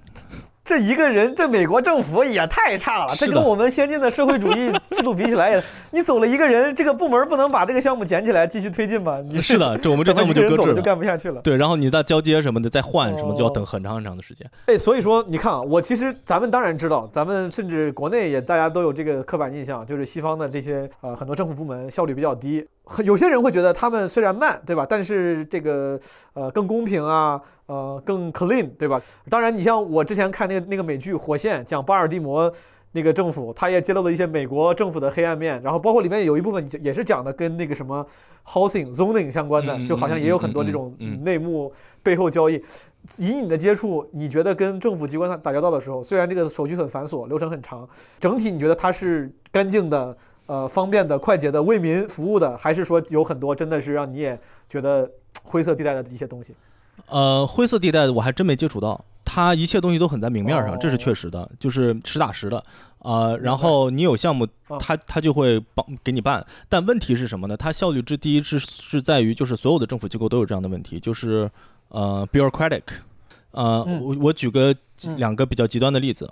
[0.65, 9.21] 这一个人，这美国政府也太差了，这跟我们先进的社会主义制度比起来也， 你走了一个人，这个部门不能把这个项目捡起来继续推进吧？
[9.25, 10.81] 你是的， 这我们这项目就搁置了。
[10.81, 11.41] 干不下去了。
[11.43, 14.49] 对，然后你再交接什么的，再换什么，就要哦等很长很长的时间。
[14.67, 22.65] 哎，所以说你看啊，我其实咱们当然知道，咱们甚至国内也大家都有这个刻板印象，就是西方的这些呃很多政府部门效率比较低。
[22.85, 24.87] 很有些人会觉得他们虽然慢，对吧？
[24.89, 25.99] 但是这个
[26.35, 29.01] 呃更公平啊，呃更 clean，对吧？
[29.29, 32.53] 当然，你像我之前看那个那个美剧《火线》，讲巴尔的摩。
[32.95, 38.07] 那个政府，他也揭露了一些美国政府的黑暗面，然后包括里面有一部分也是讲的跟那个什么
[38.45, 41.73] housing zoning 相关的，就好像也有很多这种内幕
[42.03, 42.63] 背后交易。
[43.17, 47.89] 以你的接触，你觉得跟政府机关打交道的时候，虽然这个手续很繁琐，流程很长，
[48.21, 50.15] 整体你觉得它是干净的、
[50.53, 54.39] 呃方便的、快捷的、为民服务的，还是说有很多真的是让你也
[54.69, 55.11] 觉得
[55.43, 56.55] 灰色地带的一些东西？
[57.07, 62.63] 呃，灰色地带我还真没接触到，它一切东西都很在明面上，这是哦确实的，就是实打实的。
[62.99, 67.57] 呃，然后你有项目啊，他他就会帮给你办，但问题是什么呢？
[67.57, 71.51] 它效率之低是是在于，就是所有的政府机构都有这样的问题，就是
[71.89, 72.83] 呃 bureaucratic。
[73.53, 74.75] 呃，嗯我我举个
[75.17, 76.31] 两个比较极端的例子。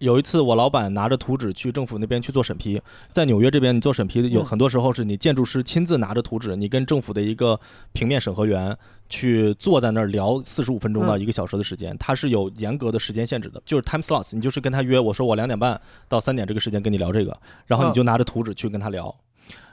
[0.00, 2.80] 有一次，我老板拿着图纸去政府那边去做审批，
[3.12, 7.60] 在纽约这边，你做审批有嗯很多时候是你建筑师亲自拿着图纸，你跟政府的一个
[7.92, 8.74] 平面审核员
[9.10, 15.78] 去坐在那儿聊四十五分钟到嗯一个小时的时间，他是有严格的时间限制的，就是 time slots，你就是跟他约，我说我两点半
[16.08, 19.14] 到三点这个时间跟你聊这个，然后你嗯就拿着图纸去跟他聊，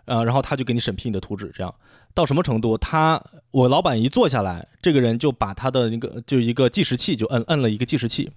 [0.03, 1.73] 呃，然后他就给你审批你的图纸，这样
[2.13, 2.77] 到什么程度？
[2.77, 8.29] 他我老板一坐下来，这个人就把他的那个就一个计时器就摁摁了一个计时器，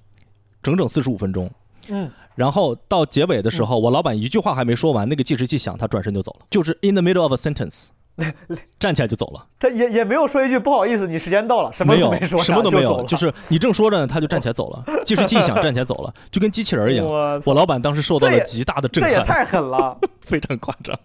[0.62, 1.50] 整整四十五分钟。
[1.88, 7.88] 嗯，然后到结尾的时候，我老板一句话还没说完，那个计时器响，他转身就走了，就是 in the middle of a sentence，
[8.78, 17.06] 站起来就走了，他也也没有说一句不好意思，你时间到了，什么都没说，什么都没有，就是你正说着呢，他就站起来走了， 计时器一响，站起来走了，就跟机器人一样。
[17.44, 19.98] 我老板当时受到了极大的震撼，这也太狠了。
[20.20, 20.98] 非常夸张。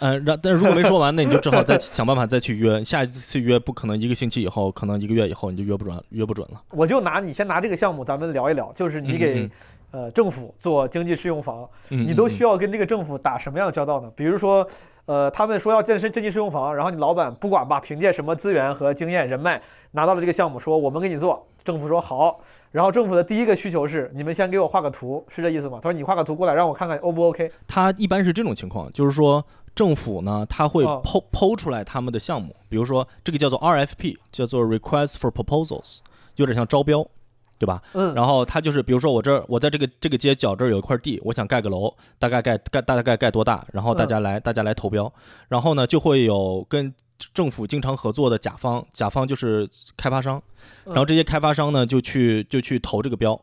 [0.00, 2.82] 嗯，然但是如果没说完，那你就只好再 想办法再去约。
[2.84, 6.60] 下一次约不可能一个星期以后，可能一个月以后你就约不准，约不准了。
[6.70, 9.50] 我就拿你先拿这个项目，咱们聊一聊，就是你给、嗯
[9.90, 14.12] 呃政府做经济适用房，嗯，你都需要要跟这个政府打什么样的交道呢？
[14.14, 14.66] 比如说，
[15.06, 19.60] 呃，他们说要建设经济适用房，然后你老板不管吧，凭借什么资源和经验人脉
[19.92, 22.38] 拿到了这个项目，说我们给你做，政府说好，
[22.70, 25.78] 然后政府的第一个需求是你们先给我画个图，是这意思吗？
[25.82, 27.50] 他说你画个图过来让我看看 O 不 OK？
[27.66, 29.42] 他一般是这种情况，就是说
[29.78, 35.98] 政府呢，他会哦剖剖出来他们的项目，比如说这个叫做 RFP，叫做 Request for Proposals，
[36.34, 37.06] 有点像招标，
[37.60, 37.80] 对吧？
[37.92, 43.64] 嗯，然后他就是，比如说我这儿，我在这个这个街角这儿有一块地，我想盖个楼，大概盖盖大概盖多大？
[43.72, 45.12] 然后大家来、大家来投标，
[45.46, 46.92] 然后呢就会有跟
[47.32, 50.42] 政府经常合作的甲方，甲方就是开发商，
[50.86, 53.40] 嗯然后这些开发商呢就去就去投这个标。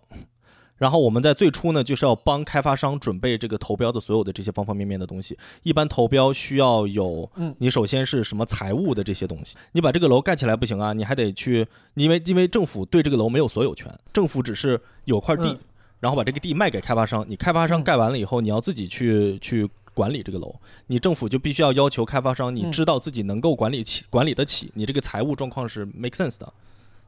[0.78, 5.38] 然后我们在最初呢，就是要帮开发商准备这个投标的所有的这些方方面面的东西。
[5.63, 15.59] 一般投标需要有嗯，你首先是什么财务的这些东西，你把这个楼盖起来不行啊，你还得去，因为因为政府对这个楼没有所有权，政府只是有块地，嗯。
[16.01, 17.84] 然后把这个地卖给开发商，你开发商嗯。
[17.84, 20.53] 盖完了以后，你要自己去去管理这个楼，
[20.88, 22.71] 你政府就必须要要求开发商，你嗯。
[22.71, 26.51] 知道自己能够管理起管理得起，你这个财务状况是 make sense 的，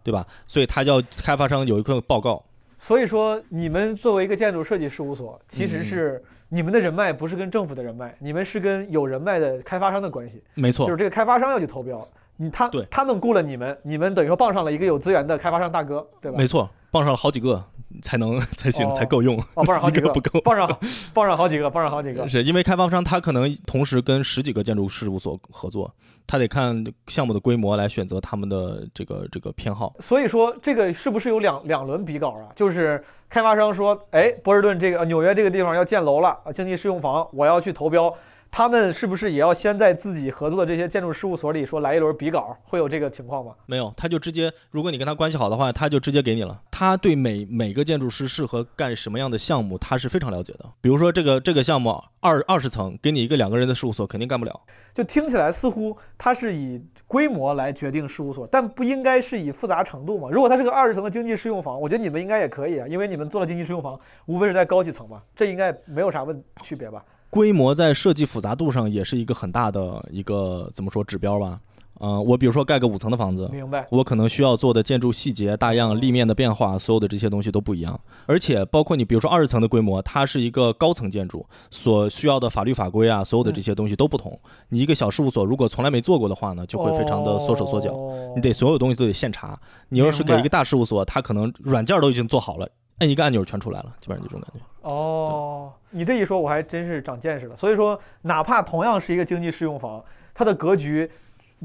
[0.04, 0.26] 对吧？
[0.48, 2.42] 所以他叫开发商有一份报告，
[2.78, 10.44] 所以说你们作为一个建筑设计事务所，其嗯实是你们的人脉不是跟政府的人脉，你们是跟有人脉的开发商的关系。
[10.54, 12.08] 没错就是，这个开发商要去投标，
[12.38, 16.46] 你他对他们雇了你们，你们等于说傍上了一个有资源的开发商大哥，对吧没？
[16.46, 17.64] 错，傍上了好几个
[18.02, 19.38] 才能才行，哦才够用。
[19.56, 20.40] 哦，傍上 好几一个不够。
[20.42, 20.80] 傍上
[21.14, 22.26] 傍上好几个，傍上好几个。
[22.30, 25.92] 是因为开发商他可能同时跟十几个建筑事务所合作，
[26.28, 29.96] 他得看项目的规模来选择他们的这个这个偏好。
[30.00, 32.54] 所以说，这个是不是有两两轮比稿啊？
[32.56, 38.14] 就是开发商说，哎，波士顿这个呃纽约这个地方要建楼了，啊，经济适用房，我要去投标。
[38.50, 42.58] 他们是不是也要先在自己合作的这些建筑事务所里说来一轮比稿？
[42.64, 43.54] 会有这个情况吗？
[43.66, 46.62] 没有，他就直接，如果你跟他关系好的话，他就直接给你了。
[46.72, 50.66] 他对每每个建筑师适合干什么样的项目，他是非常了解的。
[50.82, 54.62] 比如说这个这个项目二二十层，给你一个两个人的事务所肯定干不了。
[54.94, 60.30] 就听起来似乎他是以规模来决定事务所，但不应该是以复杂程度嘛？
[60.32, 67.04] 如果它是个二十层的经济适用房，我觉得你们应该也可以啊，因为你们做了经济适用房，无非是在高级层嘛，这应该没有啥问区别吧？
[67.30, 71.60] 规模在设计复杂度上也是一个很大的一个怎么说指标吧。
[72.00, 73.88] 嗯、我比如说盖个五层的房子，明白？
[73.90, 78.00] 我可能需要做的建筑细节、大样、立面的变化，所有的这些东西都不一样。
[78.28, 84.40] 而且包括你，比如说二十层的规模，它是一个高层建筑，所需要的法律法规啊，所有的这些东西都不同。
[84.70, 87.92] 你一个小事务所如果从来没做过的话呢，就会非常的缩手缩脚。
[87.92, 89.60] 哦你得所有东西都得现查。
[89.90, 92.70] 你要是给一个大事务所，它可能软件都已经做好了，
[93.00, 94.66] 摁一个按钮全出来了，基本上就这种感觉。
[94.90, 97.56] 哦，你这一说，我还真是长见识了。
[97.56, 101.10] 所以说，哪怕同样是一个经济适用房，它的格局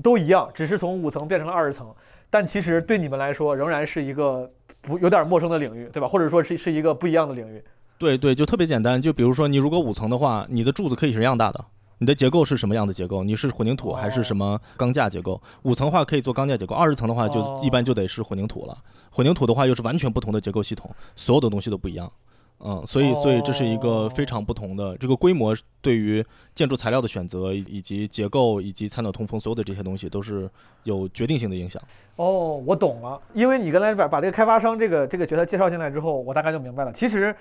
[0.03, 1.95] 都一样，只是从五层变成了二十层，
[2.29, 6.09] 但其实对你们来说，仍然是一个不有点陌生的领域，对吧？
[6.09, 7.63] 或者说是是一个不一样的领域。
[7.97, 9.01] 对对，就特别简单。
[9.01, 11.65] 就比如说，你如果五层的话，你的柱子可以是一样大的。
[12.03, 13.23] 你的结构是什么样的结构？
[13.23, 15.41] 你是混凝土还是什么钢架结构？
[15.63, 18.77] 五层的话可以做钢架结构，二十层的话就哦一般就得是混凝土了。
[19.13, 22.11] 混凝土的话又是完全不同的结构系统，所有的东西都不一样。
[22.59, 26.25] 嗯，所以所以这是一个非常不同的这个规模，对于
[26.57, 30.51] 建筑材料的选择以以及结构以及采暖通风所有的这些东西都是
[30.83, 31.81] 有决定性的影响。
[32.17, 36.93] 哦，我懂了，因为你刚才把把这个开发商这个这个角色介绍进来之后，我大概就明白了。
[36.93, 37.33] 其实，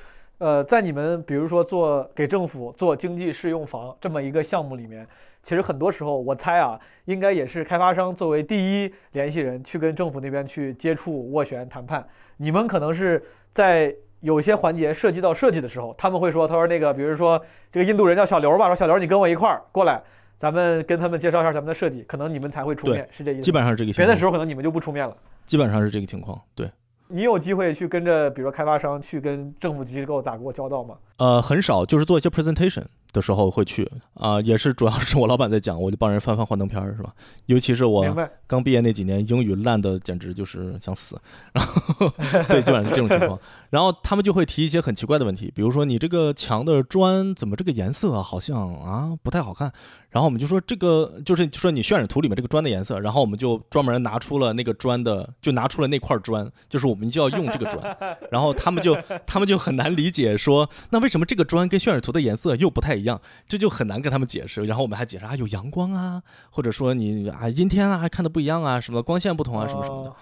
[0.41, 5.07] 呃，在你们比如说做给政府做经济适用房这么一个项目里面，
[5.43, 12.03] 其实很多时候我猜啊，应该也是开发商作为第一联系人去跟政府那边去接触、斡旋、谈判。
[12.37, 13.21] 你们可能是
[13.51, 17.39] 在有些环节涉及到设计的时候，他们会说，他说那个，比如说
[17.71, 20.01] 这个印度人叫小刘吧，说小刘你跟我一块儿过来，
[20.37, 23.45] 咱们跟他们介绍一下咱们的设计，可能你们才会出面，是这意思吗？
[23.45, 24.11] 基本上是这个情别。
[24.11, 25.15] 的时候可能你们就不出面了。
[25.45, 26.41] 基本上是这个情况。
[26.55, 26.67] 对，
[27.11, 30.95] 你有机会去跟着，比如说开发商去跟政府机构打过交道吗？
[31.17, 32.83] 呃，很少，就是做一些 presentation
[33.13, 37.13] 的时候会去啊、也是主要是我老板在讲，我就帮人翻翻幻灯片儿，是吧？
[37.45, 38.03] 尤其是我？
[38.47, 41.19] 刚毕业那几年，英语烂的简直就是想死，
[41.53, 42.09] 然后
[42.43, 43.39] 所以基本上是这种情况。
[43.69, 49.71] 然后他们就会提一些很奇怪的问题，比如说你这个墙的砖怎么这个颜色啊好像啊不太好看，
[50.11, 57.97] 然后我们就说这个就是说你渲染图里面这个砖的颜色，然后我们就专门拿出了那个砖的，就拿出了那块砖，就是我们就要用这个砖，
[58.29, 58.95] 然后他们就
[59.25, 63.21] 他们就很难理解说，那为什么这个砖跟渲染图的颜色又不太一样？
[63.47, 64.63] 这就很难跟他们解释。
[64.65, 70.13] 然后我们还解释啊有阳光啊，或者说你啊阴天啊看的不一样啊，什么光线不同啊什么什么的。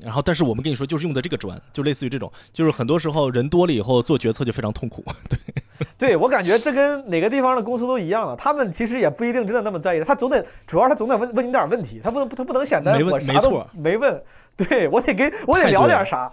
[0.00, 5.04] 然后，但是我们跟你说，就是用的这个砖，就类似于这种，就是很多时候人多了以后做决策就非常痛苦。
[5.28, 5.38] 对
[6.20, 14.22] 我感觉这跟哪个地方的公司都一样了，他们其实也不一定真的那么在意，他总得主要他总得问问你点问题，他不能他不能显得我啥都没问，
[14.68, 16.32] 对我得给我得聊点啥。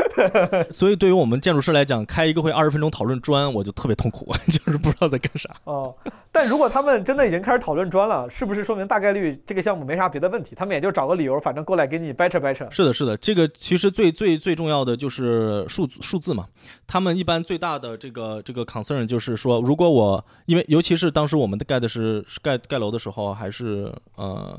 [0.70, 5.50] 所以对于我们建筑师来讲，开一个会二十分钟讨论砖，我就特别痛苦， 就是不知道在干啥。
[5.64, 5.94] 哦，
[6.32, 10.54] 但如果他们真的已经开始讨论砖了，是不是说明大概率这个项目没啥别的问题？
[10.54, 12.66] 他们也就找个理由，反正过来给你掰扯掰扯。
[12.70, 16.46] 是的，是的，这个其实最最最重要的就是数字数字嘛。
[16.86, 24.58] 他们一般最大的这个这个 concern 就是说，如果我因为尤其是当时我们盖的是是盖盖楼的时候，还是呃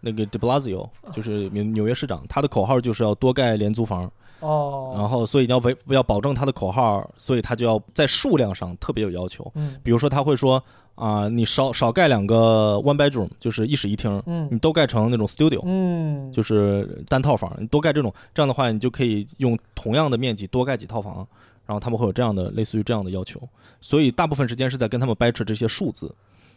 [0.00, 4.10] 那个 De Blasio，就是纽纽约市长，他的口号就是要多盖廉租房。
[4.40, 9.50] 哦，然后所以你要维要保证他的口号，所以他就要在数量上特别有要求。
[9.56, 10.62] 嗯比如说他会说
[10.94, 21.26] 啊、你少少盖两个 one bedroom，就是一室一厅，嗯你都盖成那种 studio，、嗯，就是单套房，你多盖这种，这样的话你就可以用同样的面积多盖几套房。
[21.66, 23.38] 然后他们会有这样的类似于这样的要求，
[23.78, 26.10] 所以大部分时间是在跟他们掰扯这些数字。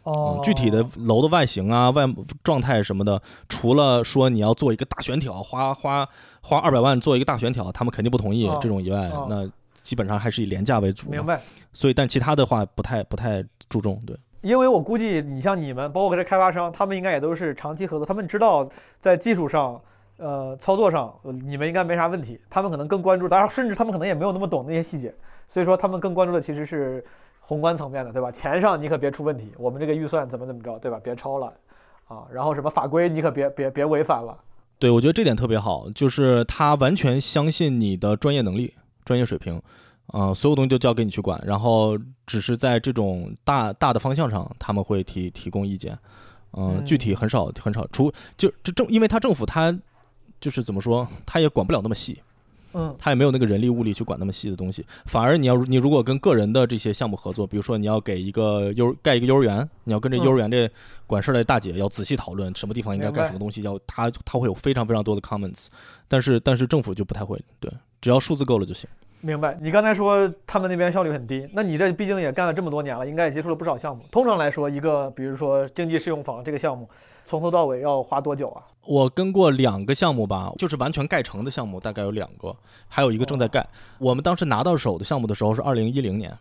[0.03, 2.03] 哦嗯，具体的楼的外形啊、外
[2.43, 6.07] 状态什么的，除了说你要做一个大悬挑，花花
[6.41, 9.47] 花二百万做一个大悬挑，他们肯定不同意哦这种以外，哦那
[9.81, 11.09] 基本上还是以廉价为主。
[11.09, 11.25] 明。
[11.25, 11.41] 白。
[11.73, 14.01] 所以，但其他的话不太不太注重。
[14.05, 18.67] 对，因为我估计你像你们，包括这开发商，他们应该也都是长期合作，他们知道
[18.99, 19.79] 在技术上、
[20.17, 22.39] 呃操作上，呃你们应该没啥问题。
[22.49, 25.13] 他们可能更关注，当然甚至他们可能也没有那么懂那些细节，
[25.47, 27.03] 所以说他们更关注的其实是
[27.51, 28.31] 宏观层面的，对吧？
[28.31, 30.97] 钱上你可别出问题，我们这个预算怎么怎么着，对吧？
[31.03, 31.51] 别超了。
[32.07, 34.37] 啊，然后什么法规你可别别别违反了。
[34.79, 38.73] 对，我觉得这点特别好，就是他完全相信你的专业能力、
[39.03, 39.61] 专业水平，
[40.13, 45.91] 呃，所有东西都交给你去管，然后只是在这种大大的方向上，他们会提提供意见，
[46.53, 49.77] 嗯、嗯具体很少很少，除就这政，因为他政府他
[50.39, 52.21] 就是怎么说，他也管不了那么细，
[52.73, 52.95] 嗯。
[52.99, 60.23] 他也没有那个人力物力去管那么细的东西，反而你要你如果跟个人的这些项目合作，比如说你要给一个幼盖一个幼儿园，你要跟这嗯。
[60.23, 60.69] 幼儿园这
[61.07, 65.67] 管事儿的大姐要仔细讨论什么地方应该明白干什么东西，要他他会有非常非常多的 comments，
[66.07, 68.89] 但是但是政府就不太会，对，只要数字够了就行。
[69.21, 69.57] 明白。
[69.61, 74.03] 你刚才说他们那边效率很低，那你这毕竟也干了这么多年了，应该也接触了不少项目。
[74.11, 76.89] 通常来说，一个比如说经济适用房这个项目，
[77.25, 78.63] 从头到尾要花多久啊？
[78.85, 82.55] 我跟过两个项目吧，就是完全盖成的项目，大概有两个，
[82.87, 83.65] 还有一个正在盖。
[83.99, 86.35] 我们当时拿到手的项目的时候是二零一零年，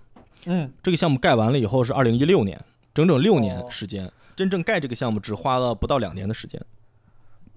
[0.46, 2.58] 嗯，这个项目盖完了以后是二零一六年，
[2.94, 4.10] 整整六年哦时间。
[4.36, 6.58] 真正盖这个项目只花了不到两年的时间，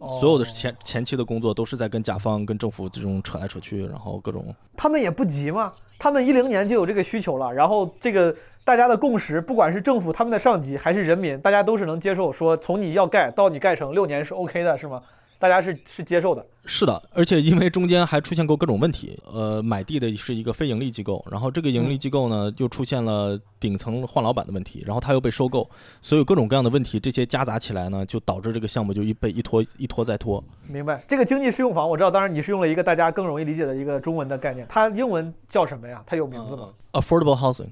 [0.07, 15.01] 所有的哦前前期的工作都是在跟甲方、跟政府这种扯来扯去，然后各种他们也不急嘛，他们一零年就有这个需求了，然后这个大家的共识，不管是政府他们的上级还是人民，大家都是能接受，说从你要盖到你盖成六年是 OK 的，是吗？
[15.43, 16.45] 大家是是接受的。
[16.65, 25.69] 是的，而且因为中间还出现过各种问题，呃，买地的是一个非盈利机构，然后这个盈利机构呢又出现了顶层换老板的问题，然后他又被收购，
[26.01, 30.41] 所以各种各样的问题，这些夹杂起来呢，就导致这个项目就一被一拖一拖再拖。
[30.69, 36.01] 明白，这个经济适用房我知道，当然你是用了一个大家更容易理解的一个中文的概念，它英文叫什么呀？
[36.07, 37.67] 它有名字吗？affordable housing。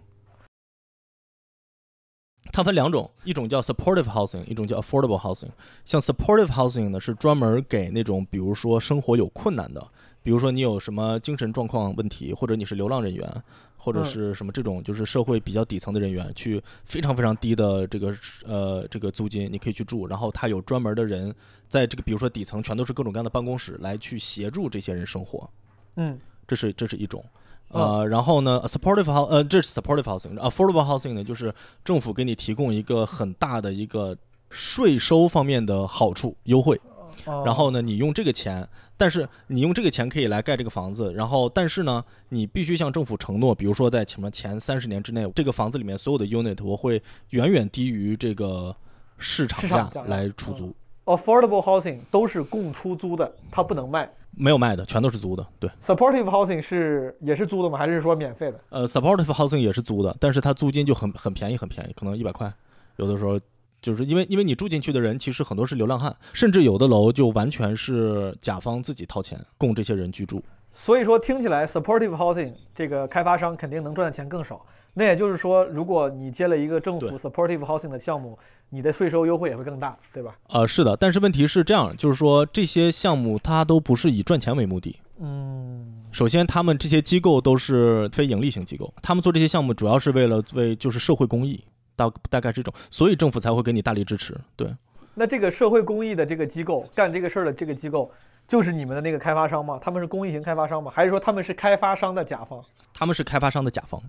[2.51, 5.49] 它分两种，一种叫 supportive housing，一种叫 affordable housing。
[5.85, 9.87] 像 supportive housing 呢，是专门给那种比如说生活有困难的，
[10.23, 13.31] 比如说你有什么精神状况问题，或者你是流浪人员，
[13.77, 18.13] 或者嗯是什么这种就是社会比较底层的人员，去非常非常低的这个
[18.45, 21.33] 呃这个租金，你可以去住，然后它有专门的人
[21.69, 25.49] 在这个比如说底层全都是各种各样的办公室来去协助这些人生活。
[25.95, 27.23] 嗯这是这是一种。
[27.71, 31.53] 呃，然后呢，supportive house，呃，这是 supportive housing，affordable housing 呢，就是
[31.83, 34.17] 政府给你提供一个很大的一个
[34.49, 36.79] 税收方面的好处优惠，
[37.25, 38.67] 哦然后呢，你用这个钱，
[38.97, 48.75] 但是你用这个钱可以来盖这个房子，然后但是呢，你必须向政府承诺，比如说在什么前三十年之内，这个房子里面所有的 unit 我会远远低于这个
[49.17, 54.11] 市场价市场价来出租，affordable housing 都是供出租的，它不能卖。
[54.31, 55.69] 没有卖的，全都是租的，对。
[55.81, 57.77] supportive housing 是也是租的吗？
[57.77, 58.59] 还是说免费的？
[58.69, 62.51] 呃，supportive housing 也是租的，但是它租金就很很便宜，很便宜，可能一百块，
[62.95, 63.39] 有的时候
[63.81, 70.41] 就是因为因为你住进去的人其实很多是流浪汉，甚至有的楼就完全是甲方自己掏钱供这些人居住。
[70.71, 74.65] 所以说听起来 supportive housing 这个开发商肯定能赚的钱更少。
[74.93, 78.37] 那也就是说，如果你接了一个政府 supportive housing 的项目，
[78.69, 80.35] 你的税收优惠也会更大，对吧？
[80.49, 84.99] 呃，是的，但是问题是这样，就是说这些项目它都不是以赚钱为目的。
[85.19, 91.63] 嗯，首先，他们这些机构都是非盈利型机构，他们做这些项目主要是为了为就是社会公益，
[91.95, 94.35] 大大概这种，所以政府才会给你大力支持。
[94.55, 94.75] 对，
[95.13, 98.11] 那这个社会公益的这个机构干这个事儿的这个机构，
[98.47, 99.79] 就是你们的那个开发商吗？
[99.81, 100.91] 他们是公益型开发商吗？
[100.93, 102.61] 还是说他们是开发商的甲方？
[102.93, 104.01] 他们是开发商的甲方，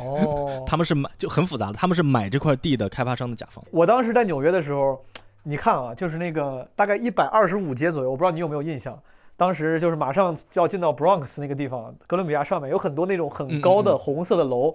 [0.00, 3.64] 哦， 他们是买就很复杂的，他们是买这块地的开发商的甲方。
[3.70, 5.00] 我当时在纽约的时候，
[5.44, 8.98] 你看啊，就是那个大概一百二十五街左右，我不知道你有没有印象。
[9.36, 14.74] 当时就是马上就要进到 Bronx 那个地方，哥伦比亚上面有很多那种很高的红色的楼，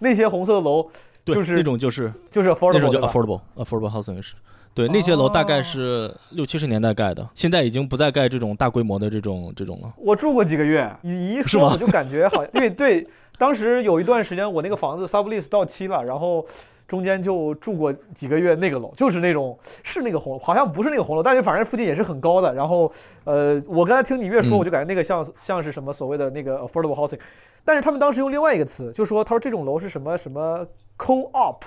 [0.00, 0.90] 那些红色的楼
[1.24, 4.34] 对，就是那种就是就是 affordable 那种叫 affordable affordable housing 是。
[4.74, 9.90] 对，那些楼大概是六七十年代盖的，现在已经不再盖这种大规模的这种这种了。
[9.96, 13.06] 我住过几个月，你一说我就感觉好，因为对，
[13.38, 16.44] 当时有一段时间我那个房子 sublease 到期了，然后
[16.86, 22.52] 中间就住过几个月那个楼，就是那种是那个红，好像不是那个红楼，但是反正附近也是很高的。
[22.54, 22.90] 然后
[23.24, 27.18] 呃，我刚才听你越说，嗯我就感觉那个像像是什么所谓的那个 affordable housing，
[27.64, 30.66] 但是他们当时用另外一个词，就说他说这种楼是什么什么
[30.98, 31.62] co-op，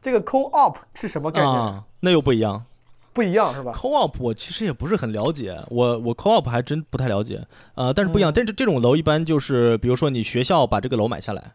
[0.00, 1.54] 这个 co-op 是什么概念？
[1.54, 2.64] 啊，那又不一样。
[3.12, 7.44] 不一样是吧？Co-op 我其实也不是很了解，我我 Co-op 还真不太了解，
[7.74, 8.30] 呃，但是不一样。
[8.30, 11.52] 嗯但是这种楼一般就是，比如说你学校把这个楼买下来，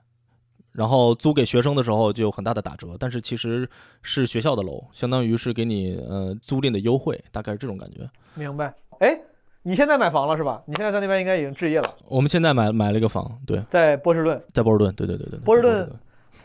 [0.74, 3.68] 然后租给学生的时候就有很大的打折，但是其实
[4.02, 8.10] 是学校的楼，相当于是给你呃租赁的优惠，大概是这种感觉。
[8.34, 8.74] 明白？
[9.00, 9.18] 哎，
[9.64, 10.62] 你现在买房了是吧？
[10.66, 15.90] 你现在在那边应该已经置业了，我们现在买买了一个房，对，在波士顿，在波士顿，对对对对，对波士顿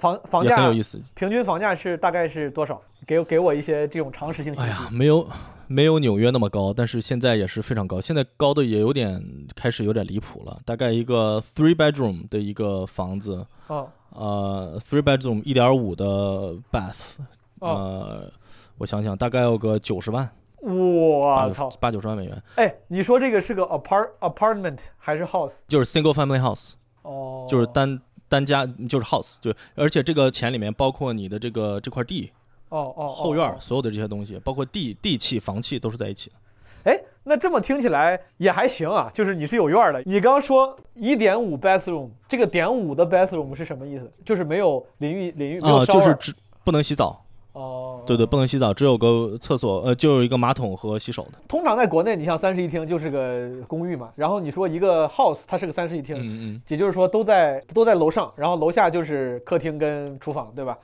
[0.01, 1.01] 房房价很有意思。
[1.15, 2.81] 平均房价是大概是多少？
[3.07, 4.69] 给给我一些这种常识性信息。
[4.69, 5.27] 哎呀，没有
[5.67, 9.23] 没有纽约那么高，但是现在也是非常高，现在高的也有点
[9.55, 10.59] 开始有点离谱了。
[10.65, 17.17] 大概一个 three bedroom 的一个房子，哦呃，three bedroom 一点五的 bath，
[17.61, 18.33] 哦呃，
[18.79, 20.29] 我想想，大概有个九十万，
[20.63, 21.71] 八我操！
[21.79, 25.59] 八九十万美元，哎，你说这个是个 apart apartment 还是 house？
[25.69, 26.73] 就是 single family house，
[27.03, 28.01] 哦，就是单
[28.31, 32.31] 单家，就是 house，就而且这个钱里面包括你的这个这块地、
[32.71, 36.37] 哦哦后院所有的这些东西，包括地地契、房契都是在一起的。
[36.85, 40.01] 哎，那这么听起来也还行啊，就是你是有院的。
[40.07, 44.11] 你刚说一点五 bathroom，这个点五的 bathroom 是什么意思？
[44.25, 46.33] 就是没有淋浴淋浴没有啊就是只
[46.65, 47.23] 不能洗澡，
[47.61, 51.33] 哦，对对，不能洗澡，只有个厕所，呃，就有一个马桶和洗手的。
[51.47, 60.79] 通常在国内，你像三室一厅就是个公寓嘛，然后你说一个 house 它是个三室一厅，嗯嗯，也就是说都在都在楼上，然后楼下就是客厅跟厨房，对吧？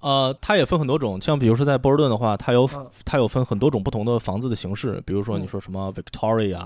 [0.00, 6.62] 呃，它也分很多种，像比如说在波士顿的话，它有嗯它有分很多种不同的房子的形式，比如说你嗯说什么 Victoria、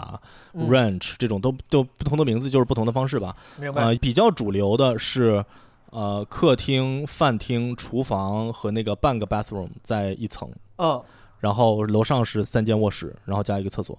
[0.52, 3.34] 嗯 Ranch 这种都都不同的名字，就是不同的方式吧。
[3.58, 3.82] 明白。
[3.84, 5.42] 呃，比较主流的是，
[5.91, 11.03] 呃，客厅、饭厅、厨房和那个半个 bathroom 在一层，嗯
[11.41, 13.99] 然后楼上是三间卧室，然后加一个厕所，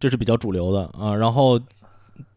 [0.00, 1.60] 这是比较主流的啊、然后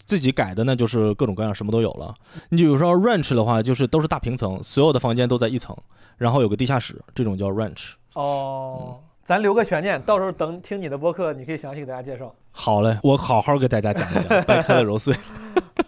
[0.05, 2.13] 自己改的呢，就是各种各样什么都有了。
[2.49, 5.75] 你比如说 ranch 的话，就是都是大平层，所有的房间都在一层，
[6.17, 7.93] 然后有个地下室，这种叫 ranch。
[8.13, 12.33] 哦，咱留个悬念，到时候等听你的播客，你可以详细给大家介绍。
[12.51, 15.15] 好嘞，我好好给大家讲一讲， 掰开了揉碎，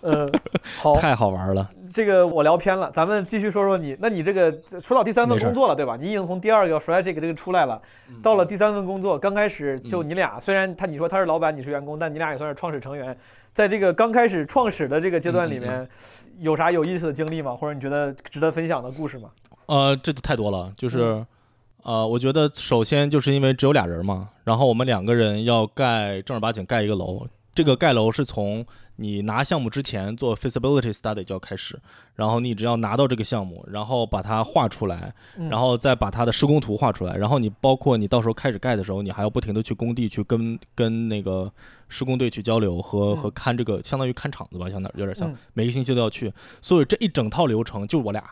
[0.01, 0.31] 嗯，
[0.77, 1.69] 好，太好玩了。
[1.93, 3.97] 这个我聊偏了，咱们继续说说你。
[3.99, 5.97] 那你这个说到第三份工作了，对吧？
[5.99, 7.81] 你已经从第二个 Fresh 这个出来了，
[8.21, 13.15] 到了第三份工作，刚开始就你俩，虽然他你说他是老板，你是员工，但你俩也算是创始成员。
[13.53, 15.87] 在这个刚开始创始的这个阶段里面，
[16.39, 17.55] 有啥有意思的经历吗？
[17.55, 19.29] 或者你觉得值得分享的故事吗？
[19.65, 21.23] 呃，这就太多了，就是，
[21.83, 28.65] 呃，我觉得首先就是因为只有俩人嘛，然后我们两个人要盖正儿八经盖一个楼，这个盖楼是从
[28.95, 31.77] 你拿项目之前做 feasibility study 就要开始，
[32.15, 35.49] 然后你只要拿到这个项目，然后把它画出来，嗯。
[35.49, 41.51] 然后再把它的施工图画出来，然后你包括你到时候开始盖的时候，你还要不停的去工地去跟跟那个
[41.89, 43.17] 施工队去交流和嗯。
[43.17, 46.31] 和看这个，相当于看场子吧，相当有点像嗯，每个星期都要去，
[46.61, 48.23] 所以这一整套流程就我俩。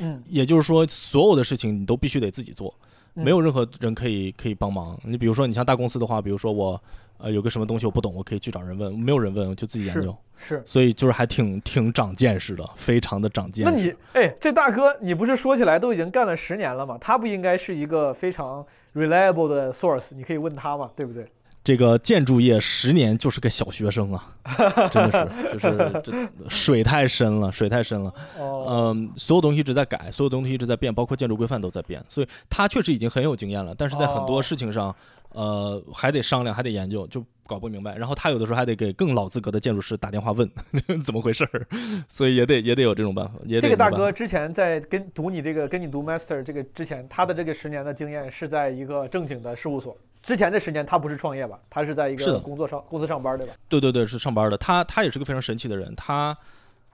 [0.00, 2.74] 嗯，也就是说，所有的事情你都必须得自己做，
[3.14, 4.98] 嗯没有任何人可以可以帮忙。
[5.04, 6.80] 你比如说，你像大公司的话，比如说我
[7.18, 10.62] 呃有个什么东西我不懂，我可以去找人问，没有人问我就自己研究，是。
[10.66, 13.70] 所以就是还挺挺长见识的，非常的长见识。
[13.70, 16.98] 那你哎，这大哥，你不是说起来都已经干了十年了吗？
[17.00, 20.14] 他不应该是一个非常 reliable 的 source？
[20.14, 21.26] 你可以问他嘛，对不对？
[21.66, 24.32] 这个建筑业十年就是个小学生啊，
[24.88, 26.12] 真的是就是这
[26.48, 28.14] 水太深了，水太深了。
[28.38, 34.94] 哦，嗯，所有东西一直在改，所有东西一直在变，包括建筑规范都在变，所以他确实已经很有经验了，但是在很多哦事情上，
[35.30, 37.96] 呃，还得商量，还得研究，就搞不明白。
[37.96, 40.48] 然后他有的时候还得给更老资格的建筑师打电话问
[41.02, 41.66] 怎么回事儿，
[42.08, 43.34] 所以也得也得有这种办法。
[43.44, 49.96] 也这个大哥之前在跟读你这个跟你读 master 这个之前，他的这个十年的经验是在一个正经的事务所。
[50.26, 51.58] 之前的十年他不是创业吧？
[51.70, 53.54] 他是在一个工作上公司上班，对吧？
[53.68, 54.58] 对对对，是上班的。
[54.58, 56.36] 他他也是个非常神奇的人，他。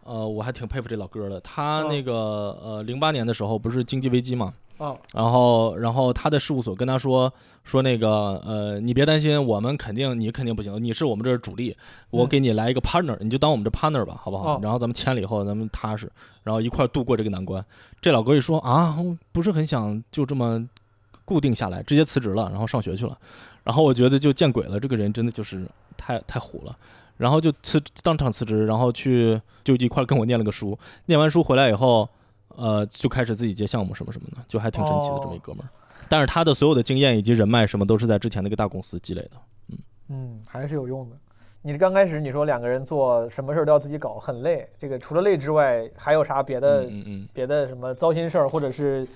[0.04, 1.40] 呃，我还挺佩服这老哥的。
[1.42, 11.76] 他嗯那个呃，零八年的时候不是经济危机嘛，啊、然后，然后他的事务所跟他说说那个，呃，你别担心，我们肯定你肯定不行，你是我们这儿主力，
[12.10, 14.56] 我嗯给你来一个 partner，你就当我们这 partner 吧，好不好？
[14.56, 16.10] 哦然后咱们签了以后，咱们踏实，
[16.42, 17.64] 然后一块度过这个难关。
[18.00, 18.98] 这老哥一说啊，
[19.30, 20.68] 不是很想就这么
[21.32, 23.18] 固定下来，直接辞职了，然后上学去了。
[23.64, 25.66] 然后我觉得就见鬼了，这个人真的就是
[25.96, 26.76] 太太虎了。
[27.16, 32.06] 然后就辞当场辞职，然后去就一块儿跟我念了个书，念完书回来以后，
[32.48, 35.68] 呃，就开始自己接项目什么什么的，就还挺神奇的这么一哥们儿。
[36.08, 39.30] 但是他的所有的经验以及人脉什么都是在之前那个大公司积累的。
[39.68, 39.78] 嗯
[40.08, 41.16] 嗯，还是有用的。
[41.64, 44.68] 你刚开始你说两个人做什么事儿都要自己搞，很累。
[44.76, 49.06] 这个除了累之外，还有啥别的、嗯嗯嗯，别的什么糟心事儿或者是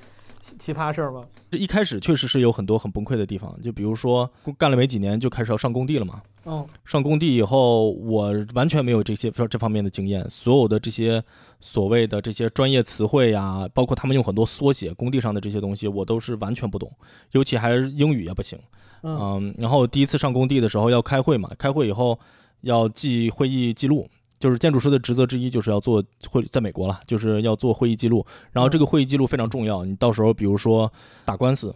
[0.59, 1.25] 奇葩事儿吗？
[1.51, 6.23] 这一开始确实是有很多很崩溃的地方，就比如说干了没几年就开始要上工地了嘛。
[6.49, 11.23] 嗯上工地以后，我完全没有这些这方面的经验，所有的这些
[11.61, 16.89] 所谓的这些专业词汇呀，包括他们用很多缩写，工地上的这些东西，我都是完全不懂，
[17.33, 18.57] 尤其还是英语也不行。
[19.03, 22.17] 嗯嗯，然后第一次上工地的时候要开会嘛，开会以后
[22.61, 24.07] 要记会议记录，
[24.39, 28.25] 就是建筑师的职责之一就是要做会，在美国了，就是要做会议记录。
[28.53, 30.91] 然后这个会议记录非常重要，你到时候比如说
[31.25, 31.75] 打官司，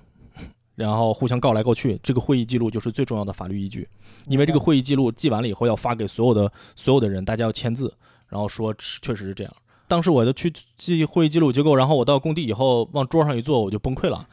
[0.74, 3.88] 然后互相告来告去，这个会议记录就是最重要的法律依据，
[4.26, 7.92] 因为这个会议记录记完了以后要发给所有的所有的人，大家要签字，
[8.28, 9.52] 然后说确实是这样。
[9.88, 14.26] 当时我就去记会议记录，结果然后我到工地以后往桌上一坐，我就崩溃了。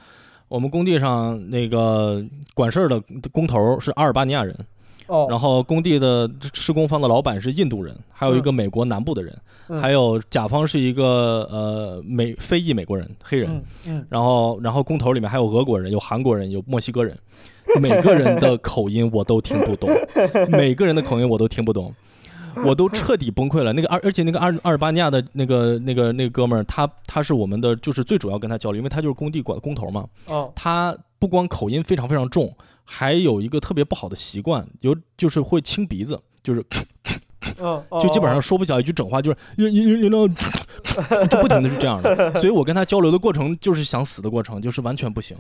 [0.49, 2.23] 我们工地上那个
[2.53, 4.56] 管事儿的工头是阿尔巴尼亚人，
[5.07, 9.35] 哦，然后工地的施工方的老板是印度人，还有一个美国南部的人，
[9.69, 17.17] 嗯还有甲方是一个呃美非裔美国人黑人，嗯嗯，然后然后工头里面还有俄国人，有韩国人，有墨西哥人，
[17.81, 19.89] 每个人的口音我都听不懂，
[20.51, 21.93] 每个人的口音我都听不懂。
[22.65, 23.71] 我都彻底崩溃了。
[23.71, 30.07] 那个而而且那个阿尔阿尔巴尼亚的那个那个那个哥们儿，他他是我们的就是最主要跟他交流，因为他就是工地管工头嘛。
[30.25, 32.51] 哦，他不光口音非常非常重，
[32.89, 36.65] 还有一个特别不好的习惯，有就是会清鼻子，就是
[38.01, 42.34] 就基本上说不了一句整话，就是就不停的是这样的。
[42.39, 45.35] 所以我跟他交流的过程就是想死的过程，就是完全不行。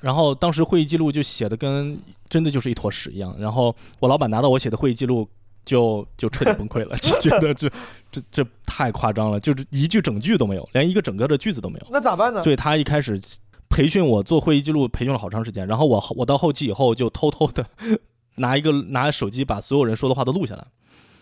[0.00, 1.98] 然后当时会议记录就写的跟
[2.28, 3.34] 真的就是一坨屎一样。
[3.38, 5.28] 然后我老板拿到我写的会议记录。
[5.64, 7.70] 就就彻底崩溃了， 就觉得这
[8.10, 11.86] 这这太夸张了，就是一句整句都没有，连一个整个的句子都没有。
[11.90, 12.40] 那咋办呢？
[12.40, 13.20] 所以他一开始
[13.68, 15.66] 培训我做会议记录，培训了好长时间。
[15.66, 17.66] 然后我我到后期以后就偷偷的
[18.36, 20.66] 拿一个拿手机把所有人说的话都录下来。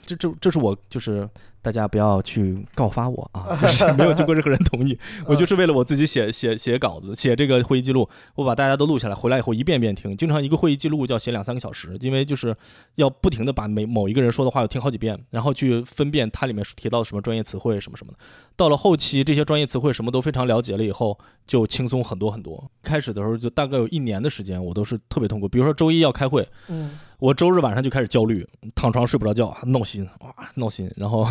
[0.07, 1.28] 这这这是我就是
[1.61, 4.97] 大家不要去告发我啊，就是 没有经过任何人同意，
[5.27, 10.16] 我就是为了我自己写写写稿子，写这个会议记录，我把大家都录下来，回来以后一遍遍听。
[10.16, 12.57] 经常一个会议记录就要写两三个小时，因为就是
[12.95, 18.19] 要不停的把每某一个人说的话要听好几遍，然后去分辨它里面提到什么专业词汇什么什么的。
[18.55, 22.70] 到了后期，这些专业词汇什么都非常了解了以后，就轻松很多很多。
[22.83, 25.49] 开始的时候就大概有一年的时间，我都是特别痛苦。
[25.49, 30.91] 比如说周一要开会，嗯，我周日晚上就开始焦虑，躺床睡不着觉，闹心哇，闹心。
[30.97, 31.27] 然后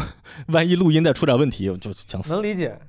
[0.47, 2.41] 万一录音再出点问题，我就想死能。
[2.41, 2.79] 理解。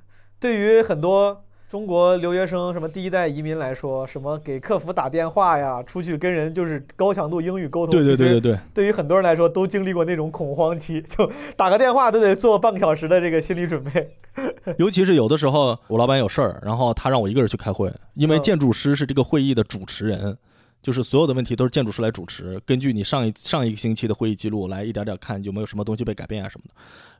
[0.40, 14.16] 对于很多中国留学生，什么第一代移民来说，什么给客服打电话呀，出去跟人就是高强度英语沟通，对对对对对，对于很多人来说，都经历过那种恐慌期，就打个电话都得做半个小时的这个心理准备。
[14.78, 20.36] 尤其是有的时候我老板有事儿，然后他让我一个人去开会，因为嗯建筑师是这个会议的主持人。
[20.82, 26.74] 就是所有的问题都是建筑师来主持，根据你上一上一个星期的会议记录来一点点看有没有什么东西被改变啊什么的。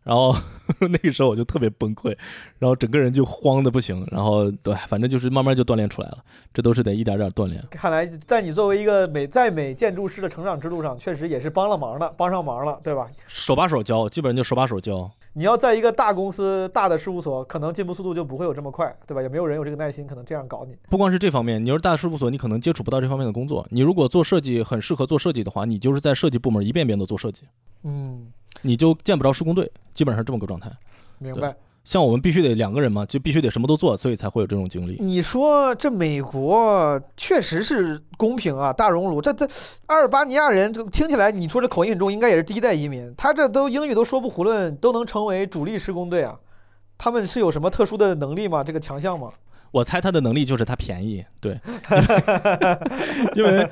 [0.04, 0.32] 然后
[0.78, 2.16] 那个时候我就特别崩溃，
[2.60, 4.06] 然后整个人就慌的不行。
[4.12, 6.18] 然后对，反正就是慢慢就锻炼出来了，
[6.54, 7.60] 这都是得一点点锻炼。
[7.72, 13.08] 看来在你作为一个美在美建筑师的成长之路上，确实也是帮了忙的，帮上忙了，对吧？
[13.26, 15.10] 手把手教，基本上就手把手教。
[15.38, 19.20] 你要在一个大公司、大的事务所，可能进步速度就不会有这么快，对吧？
[19.20, 20.74] 也没有人有这个耐心，可能这样搞你。
[20.88, 23.66] 不光是这方面，你要是大事务所，你可能接触不到这方面的工作。
[23.68, 27.42] 你如果做设计很适合做设计的话，你就是在设计部门一遍遍的做设计，
[27.82, 28.32] 嗯，
[28.62, 30.72] 你就见不着施工队，基本上这么个状态。
[31.18, 31.54] 明白。
[31.86, 34.96] 像我们必须得两个人嘛，就必须得什么都做，所以才会有这种经历。
[34.98, 39.48] 你说这美国确实是公平啊，大熔炉，这这
[39.86, 46.34] 阿尔巴尼亚人这听起来，你说这口音很重，应该也是第一代移民，他这都英语都说不囫囵，都能成为主力施工队啊。
[46.98, 48.64] 他们是有什么特殊的能力吗？
[48.64, 49.30] 这个强项吗？
[49.70, 51.60] 我猜他的能力就是他便宜，对，
[53.36, 53.70] 因为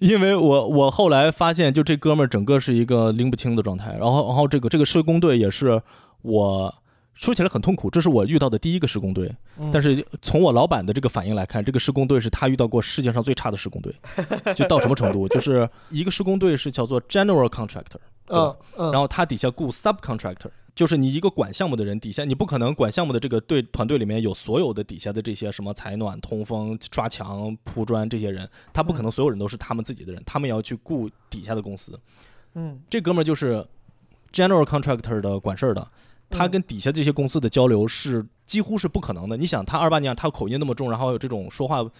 [0.00, 5.80] 因为我我后来发现，就这哥们儿整个是一个拎不清的状态，然后然后这个这个施工队也是
[6.20, 6.74] 我
[7.16, 9.70] 说起来很痛苦，这是我遇到的第一个施工队，嗯。
[9.72, 13.92] 但是从我老板的这个反应来看，这个施工队是他遇到过世界上最差的施工队，
[14.54, 15.26] 就到什么程度？
[15.26, 18.56] 就是一个施工队是叫做 general contractor，对吧？
[18.76, 18.86] 嗯。
[18.86, 31.98] 嗯，然后他底下雇 subcontractor，就是你一个管项目的人底下，你不可能管项目的这个队团队里面有所有的底下的这些什么采暖、通风、刷墙、铺砖这些人，他不可能所有人都是他们自己的人，他们也要去雇底下的公司。
[32.52, 32.78] 嗯。
[32.90, 33.66] 这哥们儿就是
[34.32, 35.88] general contractor 的管事儿的，
[36.30, 39.36] 他嗯跟底下这些公司的交流是几乎是不可能的。
[39.36, 41.90] 你想，他二八年，他口音那么重，然后有这种说话的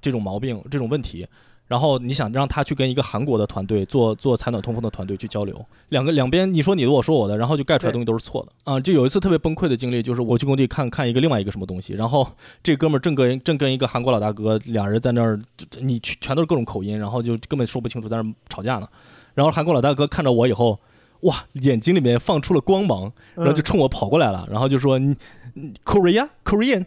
[0.00, 1.26] 这种毛病、这种问题，
[1.66, 12.26] 然后你想让他去跟一个韩国的团队做做采暖通风的团队去交流，两个两边你说你的，我说我的，然后就盖出来的东西都是错的啊、就有一次特别崩溃的经历，就是我去工地看看一个另外一个什么东西，然后
[12.62, 15.38] 这哥们儿正跟正跟一个韩国老大哥俩人在那儿，
[15.80, 18.88] 你全全都是各种口音，然后就根本说不清楚，在那儿吵架呢。
[19.34, 20.78] 然后韩国老大哥看着我以后，
[21.20, 25.16] 哇，眼睛里面放出了光芒，然后就冲我跑过来了，然后就说你
[25.54, 26.84] 你 Korea Korean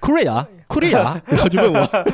[0.00, 2.04] Korea Korea，然后就问我，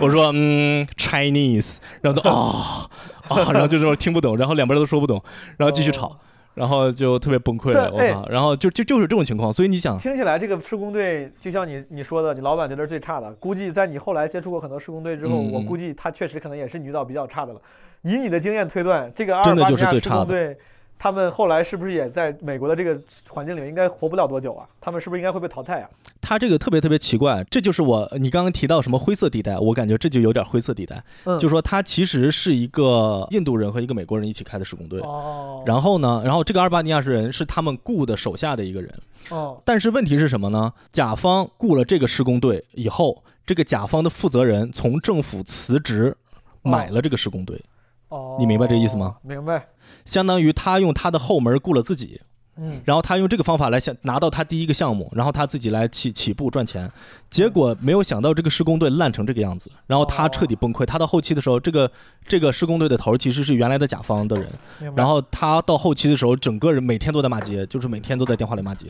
[0.00, 2.88] 我说嗯 Chinese，然后就啊
[3.28, 5.22] 啊，然后就这种听不懂，然后两边都说不懂，
[5.56, 6.16] 然后继续吵哦。
[6.54, 8.28] 然后就特别崩溃，我靠！
[8.28, 13.28] 然后就就就是这种情况，所以你想，听起来这个施工队就像你你说的，你老板觉得是最差的。
[13.40, 17.60] 估计在你后来接触过很多施工队之后，我估计他确实可能也是你遇到比较差的了。
[18.02, 20.56] 以你的经验推断，这个阿尔真的就是巴尼亚施最差的工队，
[20.98, 22.98] 他们后来是不是也在美国的这个
[23.28, 24.66] 环境里面应该活不了多久啊？
[24.80, 25.90] 他们是不是应该会被淘汰啊？
[26.20, 35.00] 他这个特别特别奇怪，这就是我你刚刚提到什么灰色地带，我感觉这就有点灰色地带，嗯，就说他其实是一个印度人和一个美国人一起开的施工队。
[35.00, 38.90] 哦，然后呢，然后这个阿尔巴尼亚人是他们雇的手下的一个人，
[39.28, 40.72] 哦，但是问题是什么呢？
[40.90, 46.16] 甲方雇了这个施工队以后，这个甲方的负责人从政府辞职，
[46.62, 47.60] 买了这个施工队。
[48.08, 49.16] 哦，你明白这意思吗？
[49.22, 49.66] 明白。
[50.04, 52.20] 相当于他用他的后门雇了自己，
[52.56, 56.90] 嗯，然后他用这个方法来想拿到他第一个项目，然后他自己来起起步赚钱，
[57.28, 60.86] 结果没有想到这个施工队烂成这个样子，然后他彻底崩溃。
[60.86, 61.90] 他到后期的时候，这个
[62.28, 64.48] 这个施工队的头其实是原来的甲方的人。
[64.94, 68.86] 然后他到后期的时候，整个人每天都在骂街，就是每天都在电话里骂街，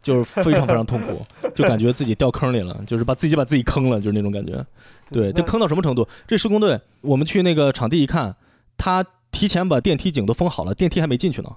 [0.00, 4.64] 就是非常非常痛苦， 就感觉自己掉坑里了，就是把自己把自己坑了，就是那种感觉。
[5.10, 6.06] 对，就坑到什么程度？
[6.28, 8.36] 这施工队，我们去那个场地一看，
[8.78, 11.48] 他提前把电梯井都封好了，电梯还没进去呢。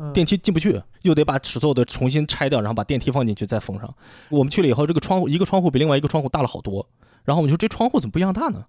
[0.00, 3.92] 嗯电梯进不去，又得把所有的重新拆掉，然后把电梯放进去再封上。
[4.28, 6.86] 我们去了以后，这个窗户一个窗户比另外一个窗户大了好多，
[7.24, 8.64] 然后我们说这窗户怎么不一样大呢？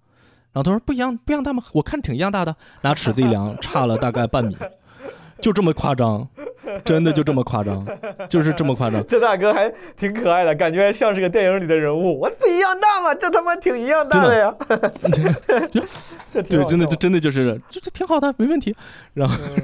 [0.51, 1.63] 然后他说不一样不一样大吗？
[1.73, 4.57] 我看挺一样大的，拿尺子一量，差了大概半米，
[5.39, 6.27] 就这么夸张，
[6.85, 7.85] 真的就这么夸张，
[8.29, 9.03] 就是这么夸张。
[9.07, 12.19] 这大哥还挺可爱的，感觉像是个电影里的人物。
[12.19, 13.13] 我不一样大吗？
[13.15, 14.55] 这他妈挺一样大的呀！
[16.31, 18.75] 对，真的就真的就是这这挺好的，没问题。
[19.13, 19.63] 然后嗯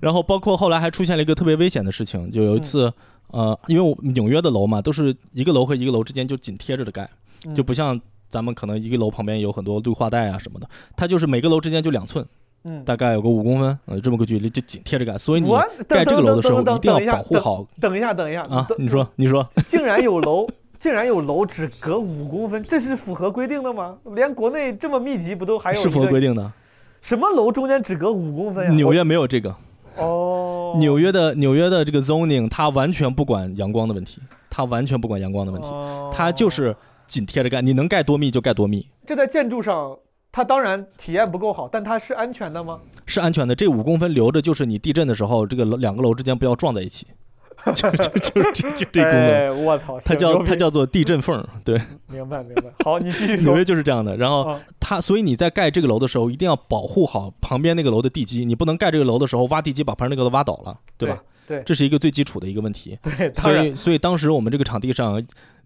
[0.00, 2.92] 然后包括后来还出现了一个特别危险的事情，就有一次，
[3.28, 7.08] 呃，因为我纽约的楼嘛，都是一个楼和一个楼之间就紧贴着的盖，
[7.46, 7.98] 嗯就不像
[8.28, 12.24] 咱们可能一个楼旁边有很多绿化带啊什么的，它就是每个楼之间就两寸，
[12.64, 15.58] 嗯，大概有个五公分，呃，这么个距离就紧贴着盖，所以你我
[15.88, 18.66] 盖这个楼的时候一定要保护好等一下，等一下啊。
[18.76, 20.46] 你说，你说， 竟然有楼，
[20.76, 23.96] 竟然有楼只隔五公分，这是符合规定的吗？
[24.14, 26.52] 连国内这么密集，不都还有是符合规定的。
[27.00, 28.70] 什么楼中间只隔五公分呀？
[28.72, 29.54] 纽约没有这个，
[29.96, 34.20] 哦，纽约的纽约的这个 zoning 它完全不管阳光的问题，
[34.50, 36.76] 它完全不管阳光的问题，哦它就是
[37.06, 38.86] 紧贴着盖，你能盖多密就盖多密。
[39.06, 39.96] 这在建筑上，
[40.32, 42.78] 它当然体验不够好，但它是安全的吗？
[43.06, 43.54] 是安全的。
[43.54, 47.06] 这五公分留着，就是你地震的时候，这个楼两个楼之间不要撞在一起，
[47.74, 49.28] 就就就就就这功能。
[49.28, 52.64] 哎，我操，它叫它叫做地震缝，对，明白明白。
[52.84, 53.64] 好，你继续说纽约。
[53.64, 54.16] 就是这样的。
[54.16, 61.20] 然后啊它，所以你在盖这个楼的时候，一定要保护好旁边那个楼的地基，你不能盖这个楼的时候挖地基把旁边那个楼挖倒了，对吧？
[61.46, 62.96] 对这是一个最基础的一个问题。
[63.02, 65.20] 对，所以，所以当时我们这个场地上，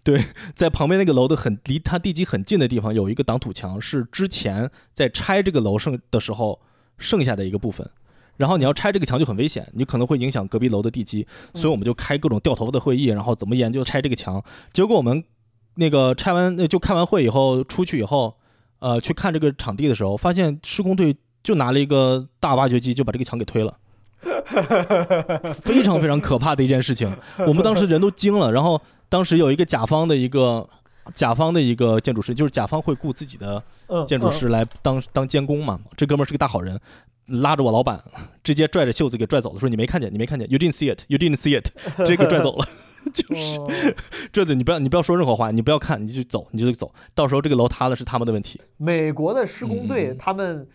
[0.05, 0.23] 对，
[0.55, 6.61] 在旁边那个楼的很离它地基很近的地方，有一个挡土墙，是之前在拆这个楼剩的时候
[6.97, 7.89] 剩下的一个部分。
[8.37, 14.43] 然后你要拆这个墙就很危险，你可能会影响隔壁楼的地基，所以我们就开各种掉头发的会议，然后怎么研究拆这个墙。
[14.71, 15.23] 结果我们
[15.75, 18.37] 那个拆完那就开完会以后出去以后，
[18.79, 23.75] 呃，去看这个场地的时候，发现施工队就拿了一个大挖掘机就把这个墙给推了。
[25.63, 27.15] 非常非常可怕的一件事情，
[27.47, 28.51] 我们当时人都惊了。
[28.51, 30.67] 然后当时有一个甲方的一个
[31.13, 35.79] 甲方的一个建筑师，就是甲方会雇自己的嗯建筑师来当当监工嘛。
[35.95, 36.79] 这哥们儿是个大好人，
[37.27, 38.03] 拉着我老板，
[38.43, 42.65] 直接拽着袖子给拽走了，说你没看见，你没看见，you didn't see it，you didn't see it，直接给拽走了。
[43.13, 43.69] 就是哦
[44.33, 46.91] 这的，你不要你不要说任何话，你不要看，你就走，你就走。
[47.13, 48.59] 到时候这个楼塌了是他们的问题。
[48.77, 50.67] 美国的施工队嗯他们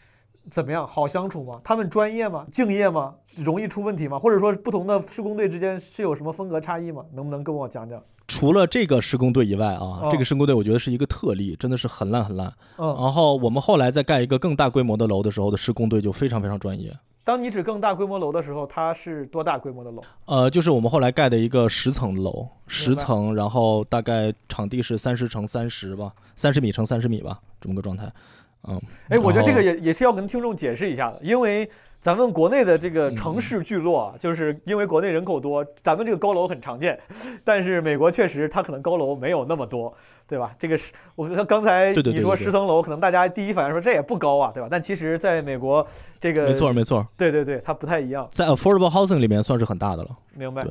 [0.51, 0.87] 怎么样？
[0.87, 1.61] 好相处吗？
[1.65, 2.47] 他们专业吗？
[2.51, 3.15] 敬业吗？
[3.37, 4.19] 容易出问题吗？
[4.19, 7.05] 或者说不同的施工队之间是有什么风格差异吗？
[7.13, 8.01] 能不能跟我讲讲？
[8.27, 12.53] 除了这个施工队以外啊，哦这个施工队我觉得是一个特例，真的是很烂很烂。
[12.79, 16.97] 嗯，然后我们后来在盖一个更大规模的楼的时候的施工队就非常非常专业。
[17.23, 20.03] 当你指更大规模楼的时候，它是多大规模的楼？
[20.25, 28.11] 呃，就是我们后来盖的一个十层楼，十层，然后大概场地是三十乘三十吧，三十米乘三十米吧，这么个状态。
[28.69, 31.69] 嗯，哎，我觉得这个也也是要跟听众解释一下的，因为
[32.01, 36.99] 咱们国内的这个城嗯市聚落啊，就是因为国内人口多，咱们这个高楼很常见，
[37.45, 39.95] 但是美国确实它可能高楼没有那么多，
[40.27, 40.55] 对吧？
[40.59, 44.69] 这个是我觉得刚才你说十层楼，可能大家第一反应说这也不高啊，对吧？
[44.71, 45.87] 但其实在美国，
[46.19, 50.11] 这个没错没错，对对对，它不太一样，在 affordable housing 里面算是很大的了。
[50.35, 50.65] 明白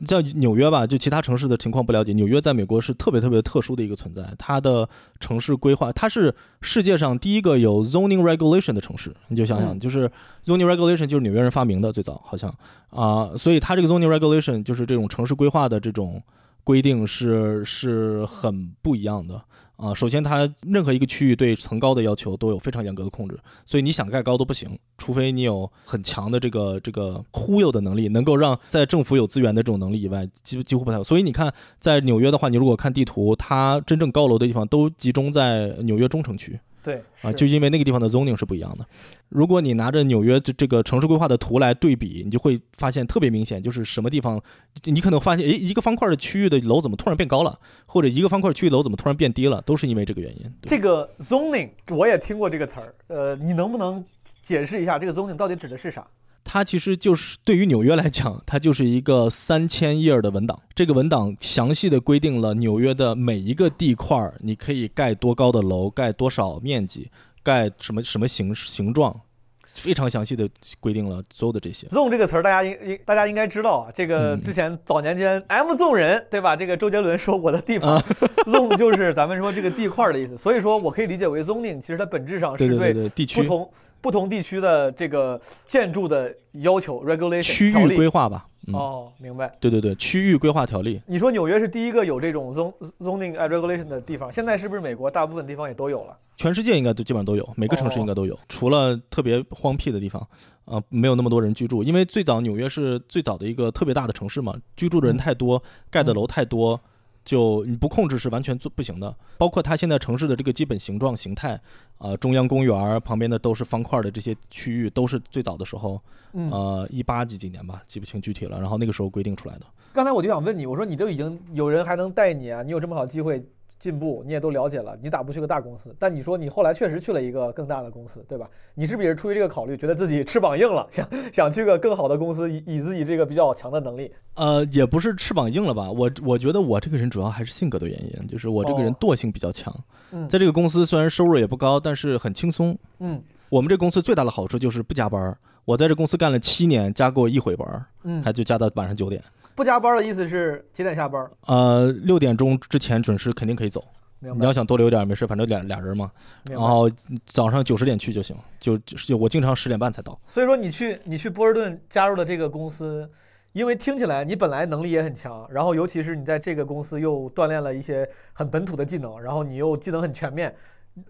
[0.00, 0.06] 对？
[0.06, 2.12] 像纽约吧，就其他城市的情况不了解。
[2.12, 4.88] 纽约在美国是特别特别特殊的一个存在，它的
[5.20, 9.14] 城市规划，它是世界上第一个有 zoning regulation 的城市。
[9.28, 10.10] 你就想想，嗯就是
[10.44, 12.54] zoning regulation 就是纽约人发明的，最早好像
[12.90, 16.22] 啊、所以它这个 zoning regulation 就是这种城市规划的这种
[16.62, 19.42] 规定是是很不一样的。
[19.76, 31.02] 啊，首先它任何一个区域对层高的要求都有非常严格的控制，所以你想盖高都不行，除非你有很强的这个这个忽悠的能力，能够让在政府有资源的这种能力以外，几几乎不太有。
[31.02, 38.86] 所以你看，在纽约的话，你如果看地图，它真正高楼的地方都集中在纽约中城区对啊，就因为那个地方的 zoning 是不一样的。
[39.30, 44.38] 如果你拿着纽约这这个城市规划的图来对比，你就会发现特别明显，就是什么地方，
[44.84, 50.52] 你可能发现，诶，一个方块的区域的楼怎么突然变高了，或者一个方块区域楼怎么突然变低了，都是因为这个原因。
[50.62, 54.04] 这个 zoning 我也听过这个词儿，呃，你能不能
[54.42, 56.06] 解释一下这个 zoning 到底指的是啥？
[56.44, 60.60] 它其实就是对于纽约来讲，它就是一个三千页的文档。
[60.74, 67.10] 这个文档详细的规定了纽约的每一个地块儿，你可以盖多高的楼，盖多少面积，
[67.42, 69.18] 盖什么什么形形状，
[69.64, 70.48] 非常详细的
[70.78, 71.86] 规定了所有的这些。
[71.88, 73.90] zone 这个词儿，大家应应大家应该知道啊。
[73.94, 76.54] 这个嗯之前早年间 M zone 人对吧？
[76.54, 83.68] 这个周杰伦说我的地啊方、zone 就是咱们说这个地块儿的意思，所以说我可以理解为 zoning，其实它本质上是对不同
[84.04, 88.46] 不同地区的这个建筑的要求 regulation 区域规划吧。
[88.66, 89.50] 嗯，哦，明白。
[89.58, 91.00] 对对对，区域规划条例。
[91.06, 92.70] 你说纽约是第一个有这种 zon
[93.00, 96.14] zoning regulation 的地方，现在是不是美国大部分地方也都有了？
[96.36, 100.20] 全世界应该都基本上都有，每个城市应该都有，除了特别荒僻的地方，
[100.66, 101.82] 啊、没有那么多人居住。
[101.82, 106.78] 因为最早纽约是最早的一个特别大的城市嘛，居住的人嗯太多，盖的楼太多，
[107.24, 109.14] 就你不控制是完全做不行的。
[109.38, 111.60] 包括它现在城市的这个基本形状形态，
[111.98, 116.00] 啊、中央公园儿旁边的都是方块的这些区域，都是最早的时候，
[116.32, 118.60] 嗯，呃，一八几几年吧，记不清具体了。
[118.60, 119.66] 然后那个时候规定出来的。
[119.92, 123.44] 刚才我就想问你，我说你都已经有人还能带你啊，你有这么好机会
[123.78, 125.94] 进步，你也都了解了，你咋不去个大公司？
[125.98, 128.48] 但你说你后来确实去了一个更大的公司，对吧？
[128.74, 134.10] 你是不是也是出于这个考虑，觉得自己翅膀硬了，想想去个更好的公司，以以自己这个比较强的能力？
[134.34, 135.90] 呃，也不是翅膀硬了吧？
[135.90, 139.74] 我我觉得我这个人主要还是性格的原因，就是我这个人哦惰性比较强。
[140.12, 142.76] 嗯在这个公司虽然收入也不高，但是很轻松。
[143.00, 145.36] 嗯我们这公司最大的好处就是不加班。
[145.64, 149.22] 我在这公司干了七年，加过一回班，嗯还，就加到晚上九点。
[149.54, 151.30] 不加班的意思是几点下班？
[151.46, 153.84] 呃，六点钟之前准时肯定可以走。
[154.18, 154.50] 你要？
[154.50, 156.10] 想多留点儿没事，反正俩俩人嘛。
[156.44, 156.90] 然后
[157.26, 160.18] 早上九十点去就行，就就我经常十点半才到。
[160.24, 163.10] 所以说你去你去波士顿加入的这个公司，
[163.52, 170.54] 因为听起来你本来能力也很强，然后尤其是你在这个公司又锻炼了一些很本土的技能，然后你又技能很全面，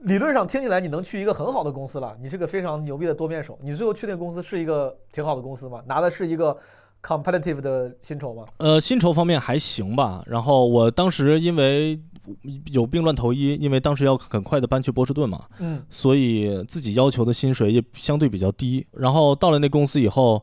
[0.00, 3.56] 理论上听起来你能去一个很好的公司了，你是个非常牛逼的多面手。
[3.62, 5.80] 你最后去那个公司是一个挺好的公司吗？
[5.86, 6.56] 拿的是一个
[7.04, 8.44] competitive 的薪酬吗？
[8.56, 10.22] 呃，薪酬方面还行吧。
[10.26, 12.00] 然后我当时因为
[12.72, 18.86] 有病乱投医，因为当时要很快的搬去波士顿嘛，嗯所以自己要求的薪水也相对比较低。
[18.92, 20.42] 然后到了那公司以后，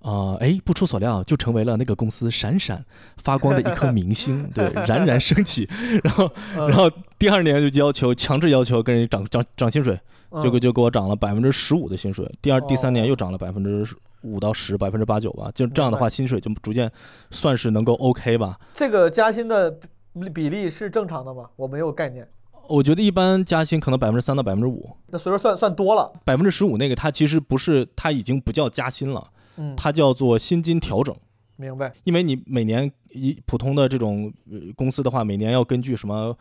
[0.00, 2.84] 啊、哎，不出所料，就成为了那个公司闪闪
[3.16, 5.66] 发光的一颗明星， 对，冉冉升起。
[6.04, 9.98] 然后，嗯然后第二年就要求强制要求跟人涨涨涨薪水，
[10.30, 12.30] 嗯结果就给我涨了百分之十五的薪水。
[12.42, 13.86] 第二、第三年哦又涨了百分之
[14.22, 15.50] 五到十，百分之八九吧。
[15.54, 16.90] 就这样的话，薪水就逐渐
[17.30, 18.58] 算是能够 OK 吧。
[18.74, 19.70] 这个加薪的
[20.14, 21.48] 比比例是正常的吗？
[21.56, 22.26] 我没有概念。
[22.68, 26.12] 我觉得一般加薪可能百分之三到百分之五，那所以说算算多了。
[26.24, 29.22] 百分之十五那个它其实不是，它已经不叫加薪了。
[29.56, 31.14] 嗯，它叫做薪金调整，
[31.56, 31.92] 明白。
[32.04, 36.34] 因为你每年一普通的这种呃公司的话，每年要根据什么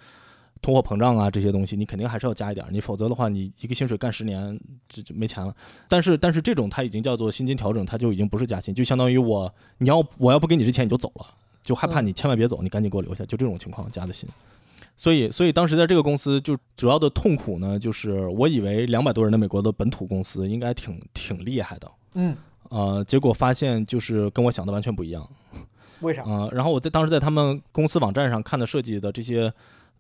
[0.61, 5.55] 通货膨胀啊这些东西，你肯定还是要加一点儿，你否则的话，你一个薪水干十年这就没钱了。
[5.89, 11.25] 但是但是这种它已经叫做薪金调整，它就已经不是加薪，就相当于我你要我要不给你这钱你就走了，
[11.63, 14.29] 就害怕嗯你千万别走，你赶紧给我留下，就这种情况加的薪。
[14.97, 22.35] 所以，所以当时在这个公司就主要的痛苦呢，就是我以为两百多人的美国的本土公司应该挺挺厉害的，嗯，
[22.69, 25.27] 呃，结果发现就是跟我想的完全不一样。
[26.01, 26.23] 为啥？
[26.27, 29.51] 嗯、然后我在当时在他们公司网站上看的设计的这些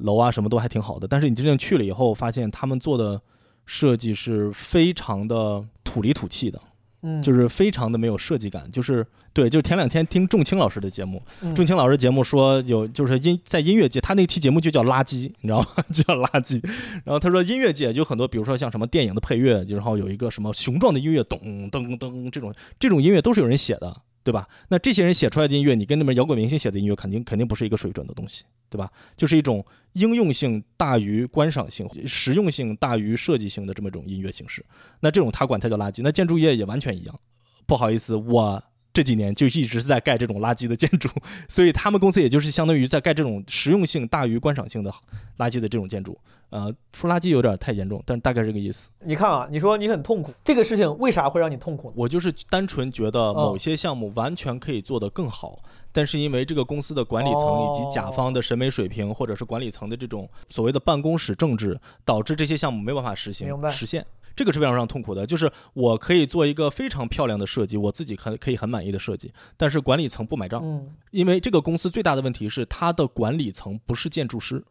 [0.01, 1.07] 楼啊，什么都还挺好的。
[1.07, 3.21] 但是你真正去了以后，发现他们做的
[3.65, 6.61] 设计是非常的土里土气的，
[7.03, 8.69] 嗯，就是非常的没有设计感。
[8.71, 15.67] 就是对，就是前两天听仲青老师的节目，嗯仲青老师节目说有就是音在音乐界，他那期节目就叫垃圾，你知道吗？
[15.93, 16.59] 就叫垃圾。
[17.05, 21.39] 然后他说音乐界就很多，比如说像什么电影的配乐，然后有一个什么雄壮的音乐，咚
[21.71, 24.47] 噔噔这种这种音乐都是有人写的，对吧？
[24.69, 28.91] 那这些人写出来的音乐，你跟那边摇滚明星写的音乐，肯定肯定不是一个水准的东西，对吧？
[29.17, 34.63] 就是一种应用性大于观赏性、实用性大于设计性的这么一种音乐形式。
[34.99, 37.19] 那这种他管它叫垃圾，那建筑业也完全一样。
[37.65, 41.09] 不好意思，我这几年就一直是在盖这种垃圾的建筑，
[41.47, 44.91] 所以他们公司也就是相当于在盖这种实用性大于观赏性的
[45.37, 46.17] 垃圾的这种建筑。
[46.49, 48.89] 呃，说垃圾有点太严重，但大概这个意思。
[49.05, 51.93] 你看啊，你说你很痛苦，这个事情为啥会让你痛苦呢？
[51.95, 55.63] 我就是单纯觉得某嗯些项目完全可以做得更好，
[55.93, 64.05] 但是因为这个公司的管理层哦以及甲方的审美水平，或者是管理层的这种所谓的办公室政治，导致这些项目没办法实行实现。
[64.35, 74.63] 这个是非常非常痛苦的，就是我可以做一个非常漂亮的设计，我自己很可以很满意的设计，但是管理层不买账，嗯，因为这个公司最大的问题是它的管理层不是建筑师，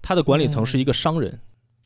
[0.00, 1.40] 它的管理层是一个商人。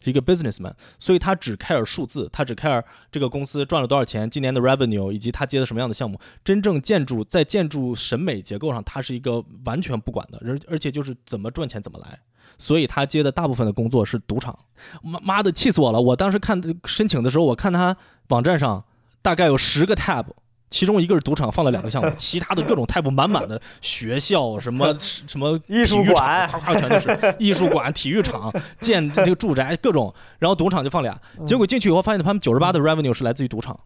[0.04, 6.18] 是一个 businessman，所以他只 care 数字，他只 care 这个公司赚了多少钱，今年的 revenue 以及他接的什么样的项目。
[6.44, 12.18] 真正建筑在建筑审美结构上，它是一个完全不管的，而而且就是怎么赚钱怎么来。
[12.58, 14.58] 所以他接的大部分的工作是赌场。
[15.02, 16.00] 妈妈的，气死我了！
[16.00, 17.96] 我当时看申请的时候，我看他
[18.28, 18.84] 网站上
[19.22, 20.26] 大概有十个 tab，
[20.70, 33.78] 其中一个是赌场放了两个项目，其他的各种 type 满满的学校什么 什么艺术馆夸夸全都是艺术馆、体育场、建这个住宅各种，然后赌场就放俩，嗯结果进去以后发现他们九十八的 revenue 是来自于赌场，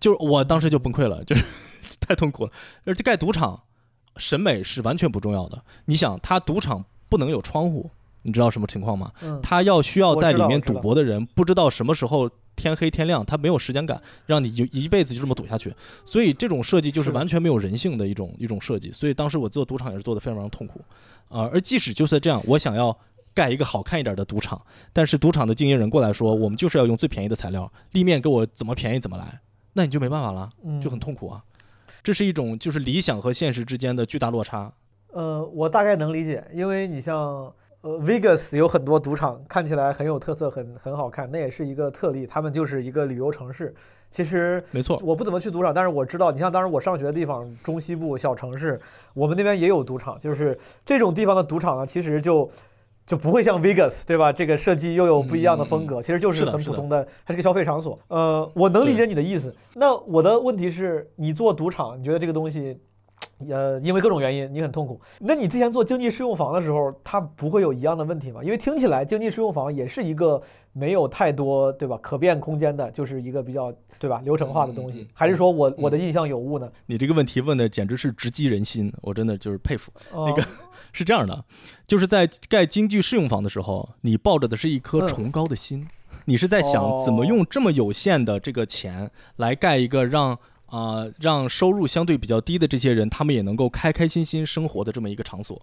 [0.00, 1.44] 就是我当时就崩溃了，就是
[2.00, 2.52] 太痛苦了。
[2.86, 3.64] 而且盖赌场
[4.16, 7.90] 审美是完全不重要的，你想，他赌场不能有窗户，
[8.22, 9.12] 你知道什么情况吗？
[9.22, 15.74] 嗯，他要需要在里面赌博的人，不知道什么时候天黑天亮，他没有时间感，让你就一辈子就这么赌下去。
[16.04, 18.92] 所以这种设计就是是完全没有人性的一种一种设计。
[18.92, 20.80] 所以当时我做赌场也是做的非常非常痛苦，
[21.28, 22.96] 啊、而即使就是这样，我想要
[23.32, 24.60] 盖一个好看一点的赌场，
[24.92, 29.40] 但是赌场的经营人过来说，我们就是要用最便宜的材料，立面给我怎么便宜怎么来，
[29.72, 31.42] 那你就没办法了，嗯就很痛苦啊。
[32.02, 34.72] 这是一种就是理想和现实之间的巨大落差。
[35.12, 43.74] 呃，我大概能理解，因为你像呃 Vegas 有很多赌场看起来很有特色，很很好看，那也是一个特例，他们就是一个旅游城市。
[44.10, 48.80] 其实没错，我不怎么去赌场，但是我知道，你像当时我上学的地方，中西部小城市，
[49.14, 52.48] 我们那边也有赌场，就是这种地方的赌场呢，其实就。
[53.08, 54.30] 就不会像 Vegas 对吧？
[54.30, 57.98] 这个设计又有不一样的风格，其实就是很普通的，它是个消费场所。
[58.08, 59.56] 呃，我能理解你的意思。
[59.76, 62.78] 那我的问题是，你做赌场，你觉得这个东西，
[63.48, 65.00] 呃，因为各种原因你很痛苦。
[65.20, 68.42] 那你之前做经济适用房的时候，它不会有一样的问题吗？
[68.42, 70.42] 因为听起来经济适用房也是一个
[70.72, 75.06] 没有太多对吧可变空间的，就是一个比较对吧流程化的东西。
[75.12, 76.70] 还是说我我的印象有误呢？
[76.86, 79.92] 你这个问题问的简直是直击人心，我真的就是佩服。
[80.12, 80.46] 那个哦
[80.90, 81.44] 是这样的，
[81.86, 85.86] 就是在盖经济适用房的时候，你抱着的是一颗嗯崇高的心，
[86.24, 90.36] 你是在想哦怎么用这么有限的这个钱来盖一个让
[90.68, 95.60] 啊、让收入相对比较低的这些人，他们也能够开开心心生活的这么一个场所。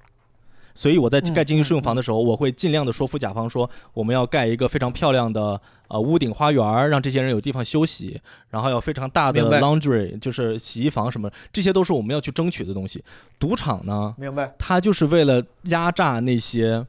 [0.78, 8.20] 所以我在嗯盖经济适用房的时候，我会尽量的说服甲方说，我们要盖一个非常漂亮的呃屋顶花园儿，让这些人有地方休息，
[8.50, 13.02] 然后要非常大的 laundry，就是洗衣房什么，这些都是我们要去争取的东西。
[13.40, 14.54] 赌场呢，明白。
[14.58, 16.86] 他就是为了压榨那些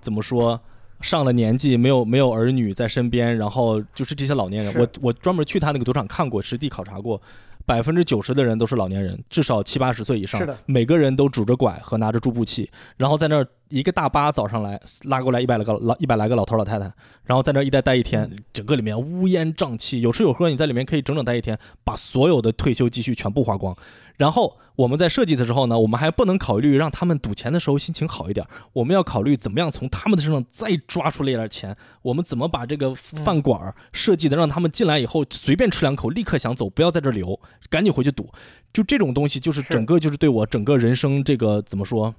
[0.00, 0.60] 怎么说
[1.00, 4.74] 上了年纪没有没有儿女在身边，然后就是这些老年人。
[4.76, 7.20] 我我专门去他那个赌场看过，实地考察过。
[7.68, 10.40] 百分之九十的人都是老年人，至少七八十岁以上。
[10.40, 16.92] 是的每个人都拄着拐和拿着助步器，然后在那儿一个大巴早上来拉过来一百来个老一百来个老头老太太，
[17.24, 23.76] 然后在那儿一待待一天，整个里面乌烟瘴气，有吃有喝，你在里面可以整整待一天，把所有的退休积蓄全部花光。
[24.16, 31.76] 然后我们在设计的时候呢，我们还不能考虑让他们赌钱的时候心情好一点，我们要考虑怎么样从他们的身上再抓出来一点钱。
[32.02, 37.38] 我们怎么把这个饭馆儿设计的让他们进来以后随便吃两口，立刻想走，不要在这儿留，
[37.70, 38.28] 赶紧回去赌。
[38.72, 42.14] 就这种东西，就是是整个就是对我整个人生这个怎么说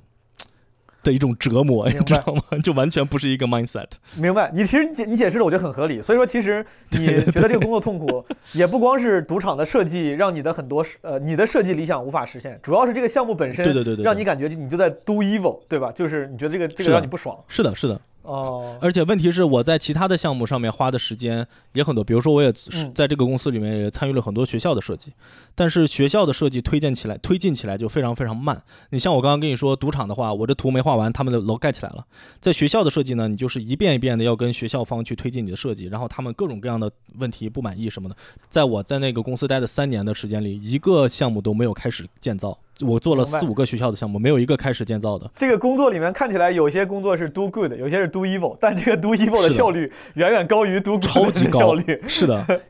[1.09, 2.41] 的一种折磨，你知道吗？
[2.63, 3.87] 就完全不是一个 mindset。
[4.15, 8.23] 明白，你其实你解你解释的我觉得很合理，所以说其实 你觉得这个工作痛苦，
[8.53, 15.91] 也不光是赌场的设计让你的很多呃你的设计理想无法实现，主要是这个项目本身对对对对对让你感觉你就在 do evil，对吧？
[15.91, 17.99] 就是你觉得这个这个让你不爽是的，是的。
[18.21, 25.11] 哦，而且问题是，我在其他的项目上面花的时间也很多，比如说我也是在这个公司里面也参与了很多学校的设计，
[25.55, 28.61] 但是学校的设计推荐起来推进起来就非常非常慢。
[28.91, 32.05] 你像我刚刚跟你说赌场的话，我这图没画完，他们的楼盖起来了。
[32.39, 38.15] 在学校的设计呢，你就是一遍一遍的要跟学校方去推进你的设计，然后他们各种各样的问题不满意什么的，
[38.49, 42.57] 在我在那个公司待的三年的时间里，一个项目都没有开始建造。
[42.85, 45.29] 我做了四五个学校的项目，没有一个开始建造的。
[45.35, 52.01] 这个工作里面看起来有些工作是 do good，有些是 do evil，但这个 do evil 的效率远远高于 do good 超级高的效率。
[52.07, 52.61] 是的，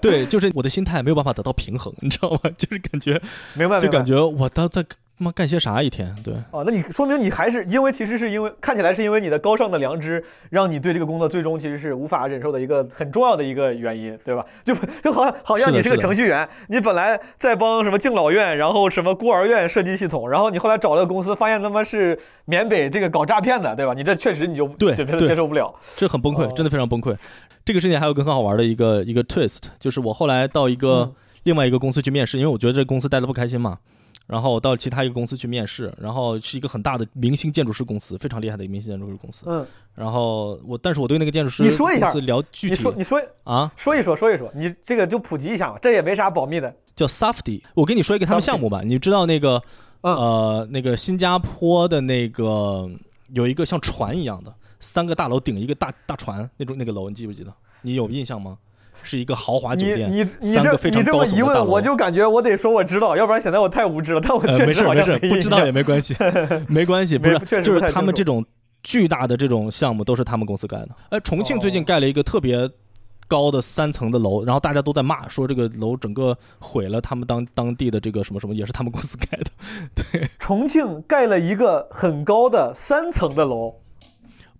[0.00, 2.38] 对，就是我的心态没有办法得到平衡，你知道吗？
[2.58, 3.12] 就是感觉，
[3.54, 4.84] 明白，明白就感觉我当在
[5.16, 6.12] 他妈干些啥一天？
[6.24, 14.44] 对，哦，那你说明你还是因为其实是因为看起来是因为你的高尚的良知，让你对这个工作最终其实是无法忍受的一个很重要的一个原因，对吧？
[14.64, 23.94] 就就好像好像你是个程序员，你本来在帮什么敬老院，然后什么孤儿院设计系统，然后你后来找了个公司，发现他妈是缅北这个搞诈骗的，对吧？
[23.94, 25.72] 你这确实你就对接受不了。
[25.96, 27.16] 这很崩溃哦，真的非常崩溃。
[27.64, 31.14] 这个事情还有个很好玩的一个一个 twist，就是我后来到一个嗯
[31.44, 33.78] 另外一个公司去面试，因为我觉得这公司待的不开心嘛。
[34.26, 39.44] 然后我到其他一个公司去面试，然后是一个很大的明星建筑师公司，非常厉害的一个明星建筑师公司。
[39.46, 46.74] 嗯，然后我，但是我对那个建筑师你说一下聊具体你说你说啊，说一说说一说，你这个就普及一下嘛，这也没啥保密的。
[46.96, 47.60] 叫 Safety。
[47.74, 49.62] 我跟你说一个他们项目吧，你知道那个
[50.00, 52.90] 嗯呃那个新加坡的那个
[53.28, 57.52] 有一个像船一样的三个大楼顶一个大大船那种那个楼，你记不记得？
[57.82, 58.56] 你有印象吗？
[59.02, 64.20] 是一个豪华酒店，你你你三个这非常高你这么一问，我就感觉我得说我知道，要不然显得我太无知了。
[64.20, 66.16] 但我呃，确实好像没事没事，不知道也没关系，
[66.68, 68.44] 没关系，不是就是他们这种
[68.82, 70.88] 巨大的这种项目都是他们公司盖的。
[71.10, 72.70] 哎，重庆最近哦盖了一个特别
[73.26, 79.46] 高的三层的楼，然后大家都在骂说这个楼整个毁了他们当当地的这个什么什么，也是他们公司盖的。
[80.12, 83.76] 对重庆盖了一个很高的三层的楼，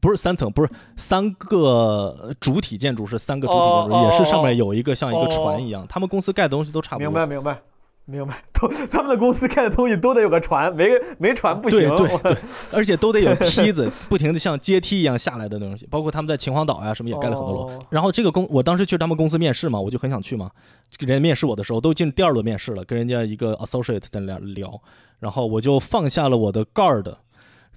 [0.05, 5.87] 不是三层，不是三个主体建筑，是三个主体建筑，也是上面有一个像一个哦船一样。
[5.89, 7.09] 他们公司盖的东西都差不多。
[7.09, 7.59] 明白明白
[8.05, 11.89] 明白， 都他们的公司盖的东西都得有个船，没 没船不行。
[11.97, 12.37] 对对对，
[12.71, 15.87] 而且都得有梯子，不停的像阶梯一样下来的东西。
[15.87, 17.69] 包括他们在秦皇岛呀、什么也盖了很多楼。
[17.69, 20.51] 哦然后这个公，我当时去他们公司面试嘛，我就很想去嘛。
[20.91, 24.79] 这个人家面试我的时候，都进第二轮面试了，跟人家一个 associate 在那聊，
[25.21, 27.15] 然后我就放下了我的 guard，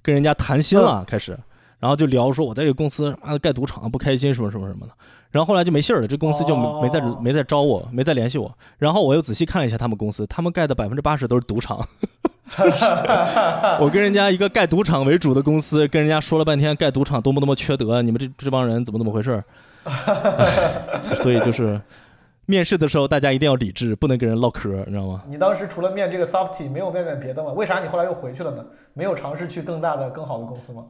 [0.02, 1.38] 跟人家谈心了，开始，
[1.78, 4.92] 然后就聊说我在这个公司啊盖赌场不开心什么什么什么的。
[5.30, 8.50] 然后后来就没信儿了，这公司就没没再哦没再招我，没再联系我。
[8.78, 11.86] 然后我又仔细看了一下他们公司，他们盖的百分之八十都是赌场。
[12.48, 12.84] 就是
[13.78, 19.44] 我跟人家一个盖赌场为主的公司，跟人家说了半天盖赌场多么多么缺德，你们这这帮人怎么怎么回事儿？
[19.84, 21.78] 唉所以就是
[22.46, 25.22] 面试的时候，大家一定要理智，不能跟人唠嗑，你知道吗？
[25.28, 27.52] 你当时除了面这个 softy，没有面面别的吗？
[27.52, 28.64] 为啥你后来又回去了呢？
[28.94, 30.84] 没有尝试去更大的、更好的公司吗？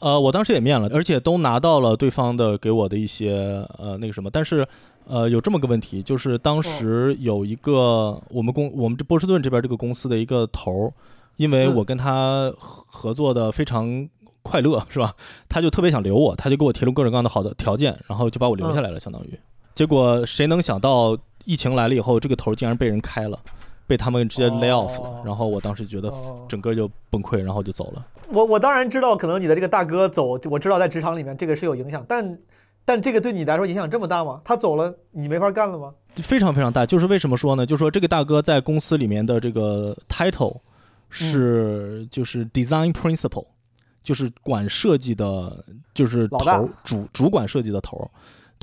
[0.00, 4.66] 呃，我当时也面了，而且都拿到了对方的给我的一些呃那个什么，但是
[5.06, 10.92] 呃有这么个问题，就是当时有一个我们公我们这波士顿这边这个公司的一个头儿，
[11.36, 14.08] 因为嗯我跟他合合作的非常
[14.42, 15.14] 快乐，是吧？
[15.48, 19.38] 他就特别想留我，他就给我提了各种各样的好的条件，然后就把我留下来了，相当于。
[19.74, 23.38] 结果谁能想到疫情来了以后，这个头竟然被人开了，
[23.86, 24.92] 被他们直接 lay off
[25.24, 28.04] 然后我当时觉得哦整个就崩溃，然后就走了。
[28.28, 32.38] 我我当然知道，可能你的这个大哥走，我知道在职场里面这个是有影响，但
[32.84, 34.40] 但这个对你来说影响这么大吗？
[34.44, 35.92] 他走了，你没法干了吗？
[36.16, 37.66] 非常非常大，就是为什么说呢？
[37.66, 40.60] 就说这个大哥在公司里面的这个 title
[41.10, 43.44] 是就是 design principal，
[44.02, 48.06] 就是管设计的，就是头主主管设计的头儿。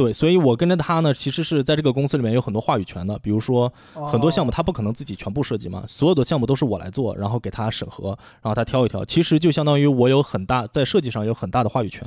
[0.01, 3.19] 对，所以我跟着他呢，其实是在这个公司里面有很多话语权的。
[3.19, 3.71] 比如说
[4.07, 9.05] 很多项目哦他不可能自己全部设计嘛，所有的项目都是我来做，然后给他审核，然后他挑一挑。
[9.05, 12.03] 其实就相当于我有很大在设计上有很大的话语权。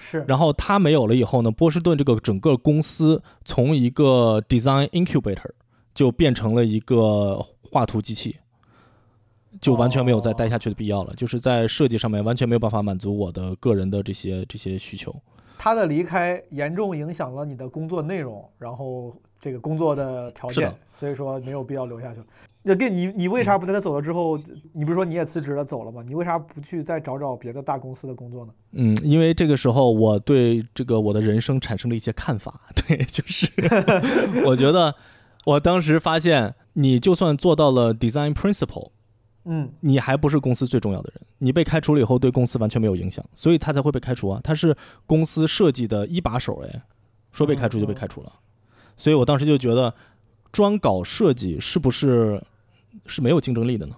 [0.00, 5.50] 是然后他没有了以后呢，波士顿这个整个公司从一个 design incubator
[5.94, 7.40] 就变成了一个
[7.70, 8.36] 画图机器，
[9.60, 11.14] 就完全没有再待下去的必要了。
[11.14, 15.14] 就是在设计上面完全没有办法满足我的个人的这些这些需求。
[15.58, 22.26] 他的离开严重影响了你的工作内容，然后这个工作的条件，所以说没有必要留下去了。
[22.62, 24.38] 那跟你你为啥不在他走了之后，
[24.72, 26.02] 你不是说你也辞职了走了吗？
[26.06, 28.52] 你为啥不去再找找别的大公司的工作呢？
[28.72, 32.60] 嗯，因为这个时候我对这个我的人生产生了一些看法。
[32.76, 33.50] 对，就是
[34.44, 34.94] 我觉得
[35.46, 38.90] 我当时发现，你就算做到了 design principle。
[39.44, 44.40] 嗯，你还不是公司最重要的人，你被开除了以后对公司完全没有影响，所以他才会被开除啊。
[44.44, 46.82] 他是公司设计的一把手，哎，
[47.32, 48.32] 说被开除就被开除了。
[48.96, 49.94] 所以我当时就觉得，
[50.52, 52.42] 专搞设计是不是
[53.06, 53.94] 是没有竞争力的呢？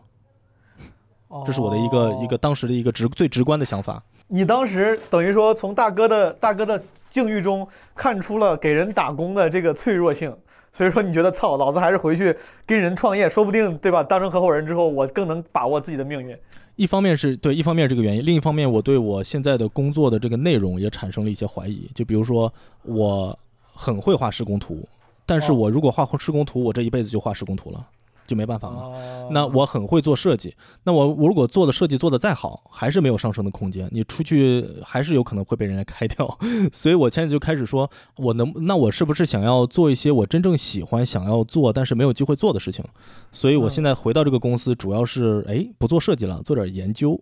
[1.46, 4.02] 这是我的一个、哦一个当时的一个直最直观的想法。
[4.26, 10.36] 你当时等于说从大哥的大哥的境遇中看出了给人打工的这个脆弱性，
[10.72, 14.02] 所以说你觉得操，老子还是回去跟人创业，说不定对吧？
[14.02, 16.36] 当成合伙人之后，我更能把握自己的命运。
[16.76, 21.90] 一方面是对，一方面是这个原因，另一方面我对我现在的工作的这个内容也产生了一些怀疑。
[21.94, 22.50] 就比如说，
[22.84, 23.38] 我
[23.74, 24.88] 很会画施工图，
[25.26, 27.86] 但是哦我如果画施工图，我这一辈子就画施工图了，
[28.30, 28.82] 就没办法嘛。
[28.84, 36.38] 哦那我很会做设计，那我我如果做的设计做的再好，还是没有上升的空间，你出去还是有可能会被人家开掉。
[36.72, 42.84] 所以我现在就开始说，我能那我是不是想要做一些我真正喜欢、想要做但是没有机会做的事情？
[43.30, 47.20] 所以我嗯现在回到这个公司，主要是哎不做设计了，做点研究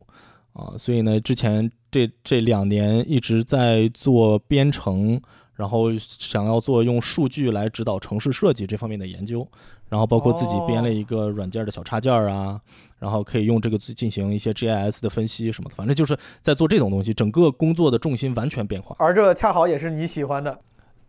[0.55, 0.73] 啊。
[0.79, 5.21] 所以呢，之前这这两年一直在做编程。
[5.59, 9.45] 然后想要做用数据来指导城市设计这方面的研究，
[9.89, 12.61] 然后包括自己编了一个软件的小插件儿啊，
[13.01, 18.95] 然后可以用这个进行一些 GIS 的分析什么的，反正就是在做这种东西，整个工作的重心完全变化。
[19.01, 20.57] 而这恰好也是你喜欢的。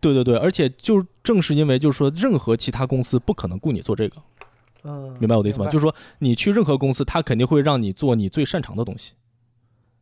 [0.00, 4.16] 对对对，而且就正是因为就是说，任何其他公司不可能雇你做这个，
[4.82, 5.66] 嗯，明白我的意思吗？
[5.66, 9.12] 就是说，你去任何公司，他肯定会让你做你最擅长的东西。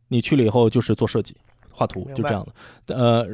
[0.07, 1.35] 你去了以后就是做设计、
[1.79, 2.45] 画图，就这样
[2.85, 2.95] 的。
[2.95, 3.25] 呃，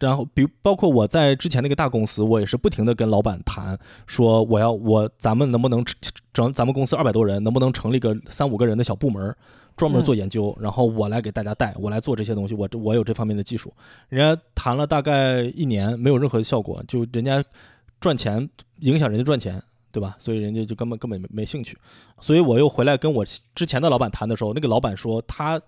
[0.00, 5.84] 然后比包括我在之前那个大公司，我也是不停的跟老板谈，说我要我咱们能不能
[6.32, 9.36] 整咱们公司二百多人，能不能成立个三五个人的小部门，
[9.76, 13.70] 专门做研究，然后我来给大家带，我来做这些东西，我这我有这方面的技术。
[14.08, 17.44] 人家谈了大概一年，没有任何效果，就人家
[18.00, 18.48] 赚钱
[18.78, 19.62] 影响人家赚钱。
[19.94, 20.16] 对吧？
[20.18, 21.76] 所以人家就根本根本没没兴趣，
[22.18, 23.22] 所以我又回来跟我
[23.54, 25.60] 之前的老板谈的时候，那个老板说他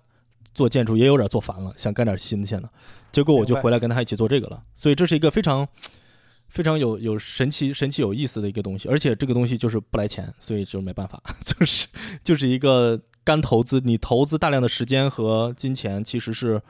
[0.54, 2.70] 做建筑也有点做烦了，想干点新鲜的，
[3.12, 4.62] 结果我就回来跟他一起做这个了。
[4.74, 5.66] 所以这是一个非常
[6.48, 11.88] 非常有有神奇神奇有意思的一个东西，而且这个东西就是不来钱，所以就没办法， 就是
[12.22, 16.62] 就是一个干投资，你投资大量的时间和金钱，其实是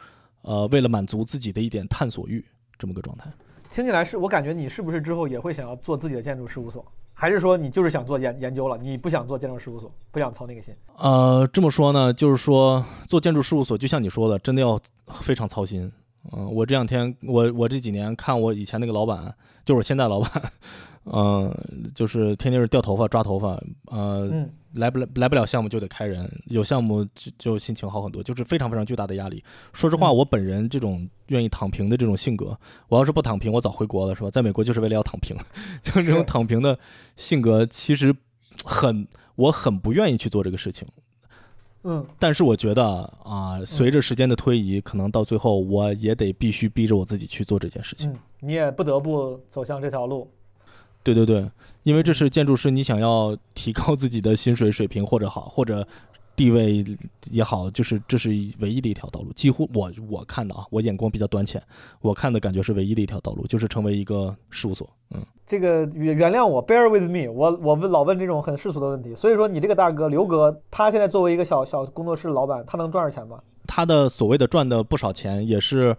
[0.43, 2.45] 呃为了满足自己的一点探索欲
[2.79, 3.31] 这么个状态。
[3.71, 6.85] 听起来是我感觉你是不是之后也会想要做自己的建筑事务所，
[7.15, 10.75] 还是说你就是想做研研究了，你不想做建筑事务所，不想操那个心？
[10.99, 15.91] 呃，这么说呢，就是说做建筑事务所，就像你说的，真的要非常操心。
[16.33, 19.33] 嗯、我这两天，我我这几年看我以前那个老板，
[19.65, 20.31] 就是我现在老板，
[21.05, 21.55] 嗯、
[21.95, 23.51] 就是天天是掉头发、抓头发，
[23.87, 29.43] 呃，嗯，来不来来不了项目就得开人，有项目就就心情好很多，就是非常非常巨大的压力。
[29.73, 34.31] 说实话，嗯我本人这种愿意躺平的这种性格，我要是不躺平，我早回国了，是吧？
[34.31, 35.37] 在美国就是为了要躺平，
[35.83, 36.79] 就是这种躺平的
[37.17, 38.15] 性格，其实
[38.65, 39.07] 很
[39.37, 40.87] 我很不愿意去做这个事情。
[41.87, 42.85] 嗯，但是我觉得
[43.23, 48.11] 啊，随着时间的推移，可能到最后我也得必须逼着我自己去做这件事情。
[48.11, 50.31] 嗯，你也不得不走向这条路。
[51.05, 51.49] 对对对，
[51.85, 55.87] 因为这是建筑师，你想要提高自己的薪水水平或者好或者
[56.35, 56.85] 地位
[57.31, 59.33] 也好，就是这是唯一的一条道路。
[59.35, 61.63] 几乎我我看的啊，我眼光比较短浅，
[62.01, 64.89] 我看的感觉是唯一的一条道路，就是成为一个事务所。
[65.15, 69.15] 嗯，这个原原谅我，bear with me，我我问老问这种很世俗的问题。
[69.15, 73.39] 所以说，你这个大哥刘哥，他现在作为一个小小工作室老板，他能赚着钱吗？
[73.67, 75.97] 他的所谓的赚的不少钱，也是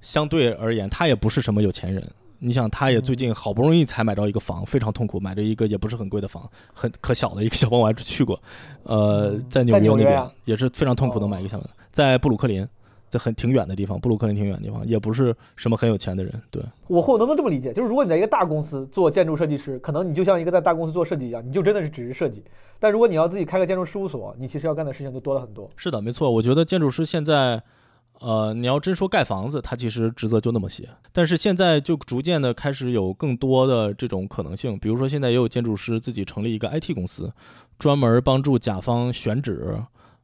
[0.00, 2.02] 相对而言，他也不是什么有钱人。
[2.44, 8.38] 你想，他也最近好不容易才买着一个房，非常痛苦，买着一个也不是很贵的房，很可小的一个小房，我还去过，
[8.82, 12.66] 呃嗯，在纽约那边啊也是非常痛苦的哦买一个小房，在布鲁克林，
[13.08, 17.72] 在很挺远的地方，布鲁克林挺远的地方，也不是什么很有钱的人，对，我或能不能这么理解？
[17.72, 22.42] 就是如果你在一个大公司做建筑设计师，可能你就像一个在大公司做设计一样，你就真的是只是设计。
[22.78, 25.70] 但如果你要自己开个建筑事务所，你其实要干的事情就多了很多。
[25.76, 26.30] 是的，没错。
[26.30, 27.62] 我觉得建筑师现在，
[28.26, 30.88] 呃，你要真说盖房子，它其实职责就那么些。
[31.12, 37.30] 但是现在就逐渐的开始有更多的这种可能性，比如说现在也有建筑师自己成立一个 IT 公司，
[37.78, 39.76] 专门帮助甲方选址，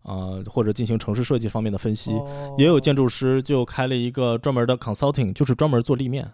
[0.02, 2.12] 啊、或者进行城市设计方面的分析。
[2.12, 6.27] 哦也有建筑师就开了一个专门的 consulting，就是专门做立面。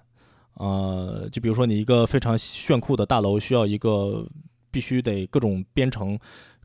[0.54, 4.24] 呃，就比如说你一个非常炫酷的大楼，需要一个
[4.70, 6.16] 必须得各种编程、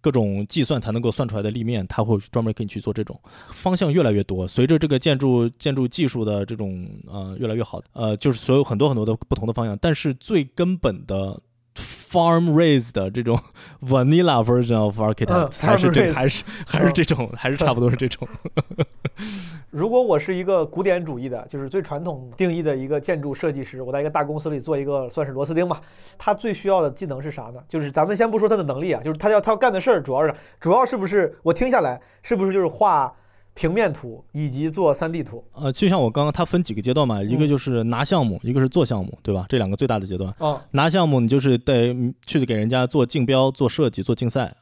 [0.02, 3.19] 各种计算才能够算出来的立面，他会专门给你去做这种
[3.52, 4.48] 方向越来越多。
[4.48, 11.40] 随着这个建筑建筑技术的这种呃越来越好，呃，就是所有很多很多的不同的方向，但是最根本的。
[12.11, 13.40] Farm raised 的这种
[13.82, 18.28] vanilla version of architect、嗯还是这还是还是这种还是差不多是这种。
[19.72, 25.81] 如果我是一个古典主义的，就是最传统定义的一个建筑设计师，我在一个大公司里做一个算是螺丝钉吧，
[26.18, 27.61] 他最需要的技能是啥呢？
[27.69, 33.14] 就是咱们先不说他的能力啊，就是他要他要干的事儿，主要是主要是不是我听下来是不是就是画
[33.53, 35.43] 平面图以及做 3D 图？
[35.53, 39.45] 呃，就像我刚刚，它分几个阶段嘛，一个就是拿项目，一个是做项目，对吧？
[39.49, 40.34] 这两个最大的阶段。
[40.38, 44.53] 啊、拿项目，你就是得嗯去给人家做竞标、做设计、做竞赛，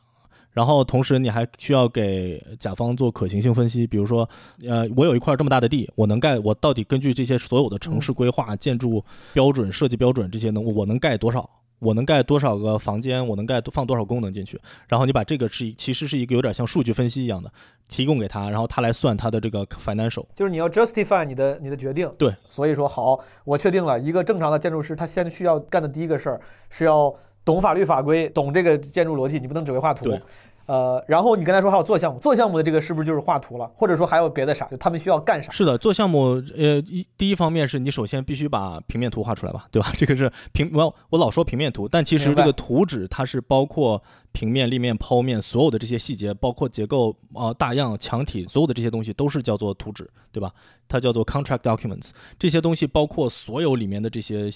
[0.51, 3.85] 然后同时你还需要给甲方做可行性分析。
[3.85, 4.27] 比如说，
[4.67, 9.03] 呃，我有一块这么大的地，我能盖，我到底根据这些所有的城市规划、建筑
[9.34, 11.49] 标准、设计标准这些能，我能盖多少？
[11.80, 13.26] 我能盖多少个房间？
[13.26, 14.59] 我能盖放多少功能进去？
[14.89, 17.49] 然后你把这个是其实是一个有点像数据分析一样的，
[17.88, 20.26] 提供给他，然后他来算他的这个 financial。
[20.35, 22.11] 就是你要 justify 你的你的决定。
[22.17, 27.15] 对，所以说好，我确定了一个正常的建筑师，他先需要干的第一个事儿是要
[27.45, 30.22] 懂法律法规，懂这个建筑逻辑，你不能只会画图对。
[30.66, 33.68] 呃，然后你刚才说还有做项目，做项目的这个是不是就是画图了？
[33.74, 34.68] 或者说还有别的啥？
[34.68, 35.52] 就他们需要干啥？
[35.52, 39.91] 是的，做项目，呃，一第一方面是你首先必须把平面图画出来吧，对吧？
[39.98, 43.99] 这个是平，我我老说平面图，但其实这个图纸它是包括
[44.32, 50.52] 平面、立面、剖面所有的这些细节，包括结构啊、大样、墙体，所有的这些东西都是叫做图纸，对吧？
[50.88, 54.52] 它叫做 contract documents，这些东西包括所有里面的这些。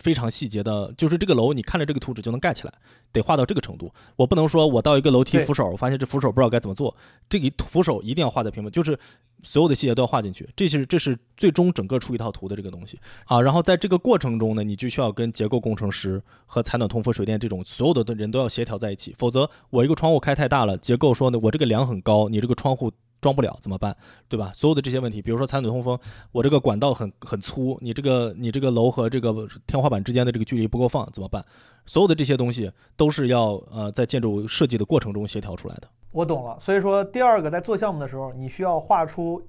[0.00, 2.72] 非常细节的，就是这个楼，你看着这个图纸就能盖起来，
[3.12, 3.92] 得画到这个程度。
[4.16, 6.96] 我不能说我到一个楼梯扶手，我发现这扶手不知道该怎么做，
[7.28, 8.98] 这个扶手一定要画在屏幕，就是
[9.42, 13.40] 所有的细节都要画进去，这是这是最终整个出一套图的这个东西啊。
[13.40, 22.90] 然后在这个过程中呢，你就需要跟结构工程师和采暖通风水电这种所有的人都要协调在一起，否则我一个窗户开太大了，结构说呢我这个梁很高，你这个窗户。
[23.20, 23.96] 装不了怎么办？
[24.28, 24.52] 对吧？
[24.54, 25.98] 所有的这些问题，比如说采暖通风，
[26.32, 31.44] 我这个管道很很粗，你这个你这个楼和这个天花板之间的这个距离不够放，怎么办？
[31.86, 35.88] 所有的这些东西都是要呃在建筑设计的过程中协调出来的。
[36.12, 36.58] 我懂了。
[36.58, 39.42] 所以说，第二个在做项目的时候，你需要画出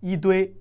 [0.00, 0.54] 一堆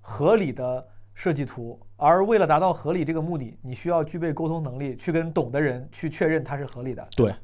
[0.00, 7.06] 合理的设计图，而为了达到合理这个目的，你需要具备沟通能力，去跟懂的人去确认它是合理的。
[7.16, 7.34] 对，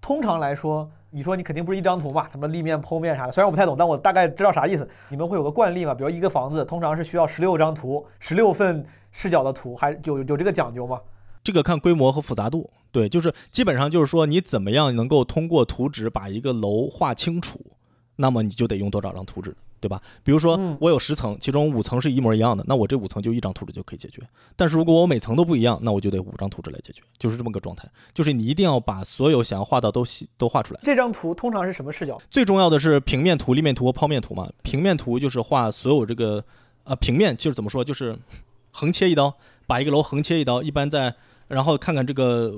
[0.00, 4.86] 通常来说，你说你肯定不是一张图嘛，什么立面、剖面啥的，虽然我不太懂，但我大概知道啥意思。
[5.08, 5.94] 你们会有个惯例嘛？
[5.94, 11.00] 比如一个房子通常是需要十六张图、十六份视角的图，还有有这个讲究吗？
[11.42, 12.68] 这个看规模和复杂度。
[12.92, 17.58] 对，就是基本上就是说你怎么样能够通过图纸把一个楼画清楚，
[18.16, 19.54] 那么你就得用多少张图纸。
[19.78, 20.00] 对吧？
[20.24, 24.22] 比如说嗯我有十层，其中五层是一模一样的，那我这五层就一张图纸就可以解决。
[24.56, 27.86] 但是如果我每层都不一样，那我就得五张图纸来解决，就是这么个状态。
[28.14, 30.80] 就是你一定要把所有想要画到都细都画出来。
[30.82, 32.20] 这张图通常是什么视角？
[32.30, 34.50] 最重要的是平面图、立面图和剖面图嘛。
[34.62, 36.42] 平面图就是画所有这个
[36.84, 38.18] 呃平面，就是怎么说，就是
[38.72, 39.32] 横切一刀，
[39.66, 41.14] 把一个楼横切一刀，一般在
[41.48, 42.54] 然后看看这个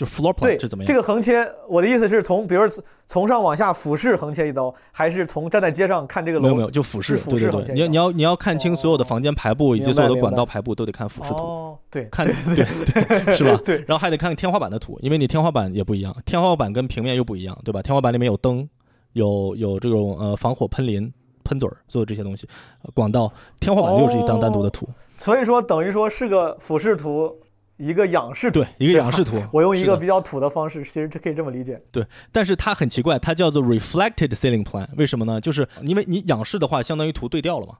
[0.00, 0.86] 就 floor plan 是怎么样。
[0.86, 6.44] 这个横切，我的意思是从，比如说从上往下俯视横切一刀，还是从站在街上看这个楼？
[6.44, 11.36] 没有没有，就俯视，是俯对对对，视你要你要你要看清所有的房间排布以及所有的管道排布都得看俯视图。
[11.36, 13.60] 哦，对，看对对是吧？
[13.62, 17.82] 对然后还得看天花板的图，因为你天花板也不一样，天花板跟平面又不一样，对吧？
[17.82, 18.66] 天花板里面有灯，
[19.12, 21.12] 有有这种呃防火喷淋、
[21.44, 22.48] 喷嘴儿，所有这些东西，
[22.84, 27.36] 呃广道，天花板又是一张单独的图，所以说等于说是个俯视图，
[27.80, 28.60] 一个仰视图。
[28.60, 29.42] 对，一个仰视图。
[29.52, 31.80] 我用一个比较土的方式，其实这可以这么理解。
[31.90, 35.40] 对但是它很奇怪，它叫做 reflected ceiling plan，为什么呢？
[35.40, 37.78] 就是因为你仰视的话，相当于图对调了嘛，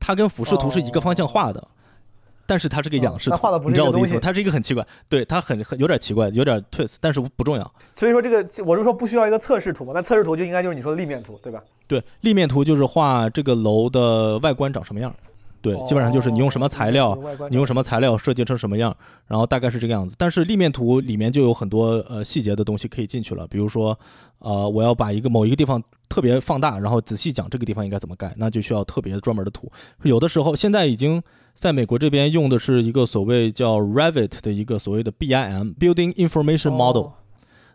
[0.00, 1.68] 它跟俯视图是一个方向画的。
[2.48, 4.20] 但是它是个仰视图，哦画的不是你知道我的意思吗？
[4.22, 7.74] 它是一个很奇怪，对，它很很有点奇怪，有点 twist，但是不重要。
[7.90, 11.60] 所以说这个我是说不需要一个测试图嘛，那测试图就应该就是你说的立面图，对吧？
[11.88, 15.16] 对，立面图就是画这个楼的外观长什么样儿。
[15.66, 20.14] 对，基本上就是你用什么材料，哦你用什么材料设计成什么样，然后大概是这个样子。
[20.16, 23.98] 但是立面图里面就有很多呃细节的东西可以进去了，比如说，
[24.38, 29.68] 呃，我要把一个某一个地方特别放大，然后仔细讲这个地方应该怎么盖，那就需要特别专门的图。
[30.04, 31.20] 有的时候现在已经
[31.56, 37.06] 在美国这边用的是一个所谓叫 Revit 的一个所谓的 BIM Building Information Model。
[37.06, 37.12] 哦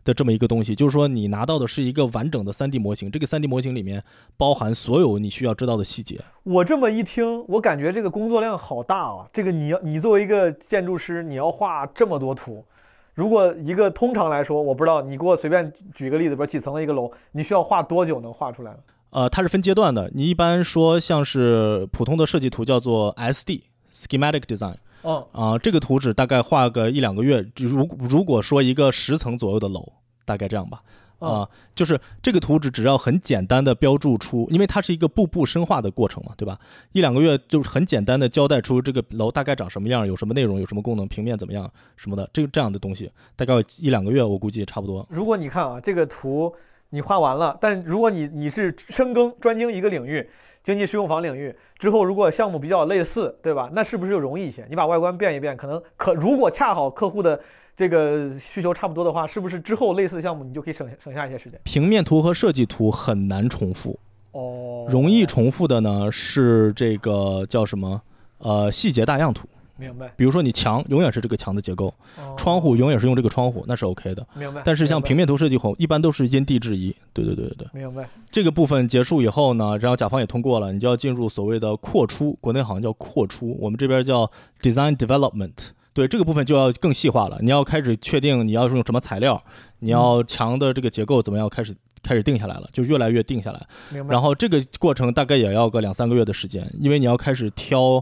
[0.04, 4.04] 的这么一个东西，就是说你拿到的是一个完整的 3D 模型，这个 3D 模型里面
[4.38, 6.20] 包含所有你需要知道的细节。
[6.44, 9.28] 我这么一听，我感觉这个工作量好大啊！
[9.32, 12.66] 这个你要你作为一个建筑师，你要画这么多图。
[13.14, 18.78] 如果一个通常来说，我不知道，你给我随便举个例子，比如几层的一个楼，你需要画多久能画出来呢？
[19.12, 20.10] 呃，它是分阶段的。
[20.16, 23.64] 你一般说像是普通的设计图叫做 SD
[23.94, 27.44] schematic design 嗯，啊、这个图纸大概画个一两个月。
[27.56, 29.92] 就如如果说一个十层左右的楼，
[30.26, 30.82] 大概这样吧。
[31.20, 36.60] 啊、嗯就是这个图纸只要很简单的标注出，因为它是一个步步深化的过程嘛，对吧？
[36.94, 45.06] 一两个月就是很简单的交代出这个楼大概长什么样，有什么内容，有什么功能，平面怎么样什么的，这个这样的东西，大概一两个月，我估计差不多。
[45.12, 46.52] 如果你看啊，这个图
[46.92, 50.30] 你画完了，但如果你你是深耕专精一个领域，
[50.62, 53.70] 经济适用房领域之后，如果项目比较类似，对吧？
[53.74, 54.66] 那是不是就容易一些？
[54.70, 57.40] 你把外观变一变，可能可如果恰好客户的
[57.76, 61.60] 这个需求差不多的话，是不是之后类似的项目你就可以省省下一些时间？
[61.64, 63.98] 平面图和设计图很难重复，
[64.34, 68.02] 哦容易重复的呢是这个叫什么？
[68.40, 69.48] 呃，细节大样图。
[69.82, 70.14] 明白。
[70.16, 71.88] 比如说你墙永远是这个墙的结构，
[72.18, 74.26] 哦窗户永远是用这个窗户，那是 OK 的。
[74.36, 74.62] 明白。
[74.64, 76.96] 但是像平面图设计后，一般都是因地制宜。
[77.12, 77.68] 对对对对对。
[77.74, 78.08] 明白。
[78.30, 84.30] 这个部分结束以后呢，然后甲方也通过了，你就要进入所谓的扩出，国内好像叫扩出，我们这边叫
[84.62, 85.72] design development。
[85.94, 89.44] 对这个部分就要更细化了，你要开始确定你要用什么材料，
[89.80, 93.62] 你要墙的这个结构怎么样，开始开始定下来了，就越来越定下来。
[93.92, 94.14] 明白。
[94.14, 98.02] 然后这个过程大概也要个两三个月的时间，因为你要开始挑，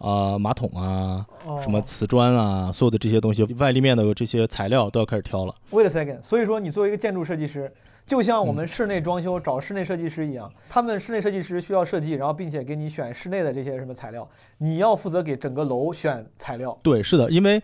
[0.00, 5.54] 呃，马桶啊，哦什么瓷砖啊，所有的这些东西，外立面的这些材料都要开始挑了。
[5.70, 7.70] Wait a second，所以说你作为一个建筑设计师，
[8.06, 16.78] 就像嗯我们室内装修找室内设计师一样，他们室内设计师需要设计，然后并且给你选室内的这些什么材料，你要负责给整个楼选材料。
[16.82, 17.62] 对，是的，因为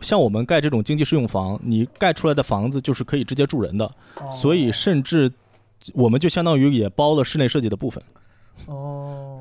[0.00, 3.90] 像我们盖这种经济适用房，你盖出来的房子就是可以直接住人的，
[4.30, 5.30] 所以甚至
[5.92, 8.02] 我们就相当于也包了室内设计的部分。
[8.66, 9.33] 哦，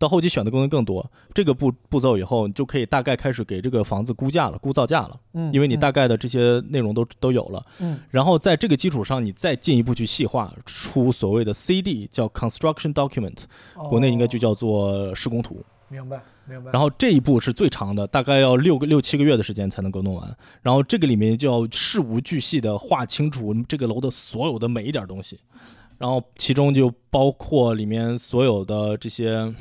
[0.00, 7.66] 到后期选的功能更多，这个步步骤以后，你就可以大概开始给这个房子估价了、估造价了，嗯，因为你大嗯概的这些内容都都有了。
[7.80, 13.36] 嗯然后在这个基础上，你再进一步去细化出所谓的 CD，叫 Construction Document，
[13.90, 15.62] 国内应该就哦叫做施工图。
[15.88, 16.18] 明白
[16.48, 16.70] 明白。
[16.72, 20.36] 然后这一步是最长的，大概要六个六七个月的时间才能够弄完。
[20.62, 25.38] 然后这个里面就要事无巨细的画清楚这个楼的所有的每一点东西，
[25.98, 29.52] 然后其中就包括里面所有的这些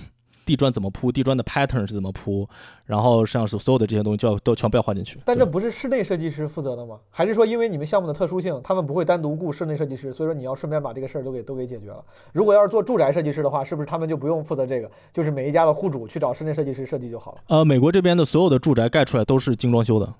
[0.49, 2.49] 地砖怎么铺，地砖的 pattern 是怎么铺，
[2.83, 5.19] 然后像是所有的这些东西就要都全部要画进去。
[5.23, 6.97] 但这不是室内设计师负责的吗？
[7.11, 12.03] 还是说因为你们项目的特殊性，他们不会单独雇室内设计师，所以说你要顺便把这个事儿都给都给解决了？
[12.33, 14.89] 如果要是做住宅设计师的话，是不是他们就不用负责这个？
[15.13, 17.37] 就是每一家的户主去找室内设计师设计就好了？
[17.49, 20.11] 呃，美国这边的所有的住宅盖出来都是精装修的，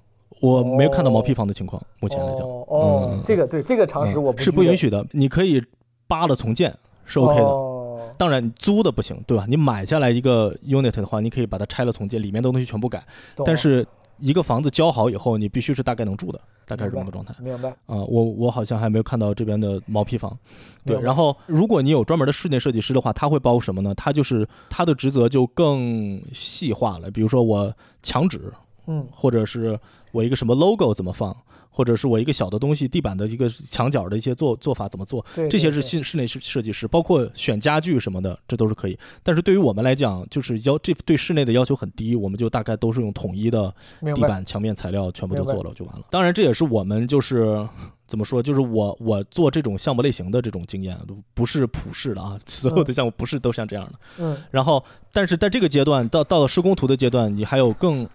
[0.41, 2.45] 我没有看到毛坯房的情况，目前来讲。
[2.45, 5.59] 哦这个对这个常识嗯我不是不允许的，你可以
[6.07, 6.71] 扒了重建
[7.03, 7.45] 是 OK 的。
[7.45, 7.77] 哦
[8.17, 9.45] 当然，你租的不行，对吧？
[9.47, 13.03] 你买下来一个 unit 的话，你可以把它拆了重建，里面的东西全部改。
[13.45, 13.85] 但是
[14.17, 17.33] 一个房子交好以后，你必须是大概能住的，大概是这么个状态。
[17.39, 17.69] 明白。
[17.85, 20.37] 啊、我我好像还没有看到这边的毛坯房。
[20.85, 23.93] 对，然后如果你有专门的室内设计师的话，他会包什么呢？
[23.95, 28.51] 他就是他的职责就更细化了，比如说我墙纸，
[28.89, 29.79] 嗯或者是
[30.11, 31.33] 我一个什么 logo 怎么放，
[31.69, 38.97] 或者是我一个小的东西地板的一个墙角的一些做做法怎么做，对，这些是室室内设设计师，包括选家具什么的，这都是可以。
[39.23, 43.73] 但是对于我们来讲，就是要这对室内的要求很低，我们就大概都是用统一的。
[44.15, 46.05] 地板、墙面材料全部都做了就完了。
[46.09, 47.67] 当然，这也是我们就是
[48.07, 50.97] 怎么说，就是我我做这种项目类型的这种经验，
[51.33, 53.93] 不是普世的啊，所有的项目不是都像这样的。
[54.19, 54.83] 嗯然后，
[55.13, 58.07] 但是在这个阶段，到到了施工图的阶段，你还有更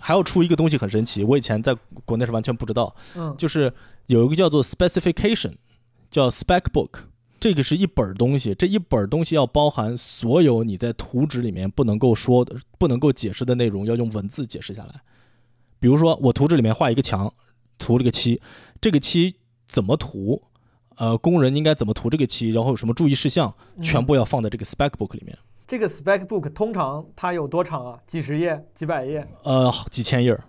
[0.00, 3.72] 还要出一个东西很神奇，我以前在国内是完全不知道，嗯，就是
[4.06, 5.52] 有一个叫做 specification，
[6.10, 6.90] 叫 spec book。
[7.38, 15.00] 这个是一本儿东西，这一本儿东西要包含所有你在图纸里面不能够说的、不能够解释的内容，要用文字解释下来。
[15.78, 17.32] 比如说，我图纸里面画一个墙，
[17.78, 18.42] 涂了个漆，
[18.78, 19.36] 这个漆
[19.66, 20.42] 怎么涂？
[20.96, 22.50] 呃，工人应该怎么涂这个漆？
[22.50, 25.38] 然后有什么注意事项，嗯全部要放在这个 spec book 里面。
[25.70, 27.96] 这个 spec book 通常它有多长啊？
[28.04, 29.24] 几十页、几百页？
[29.44, 30.42] 呃，几千页儿，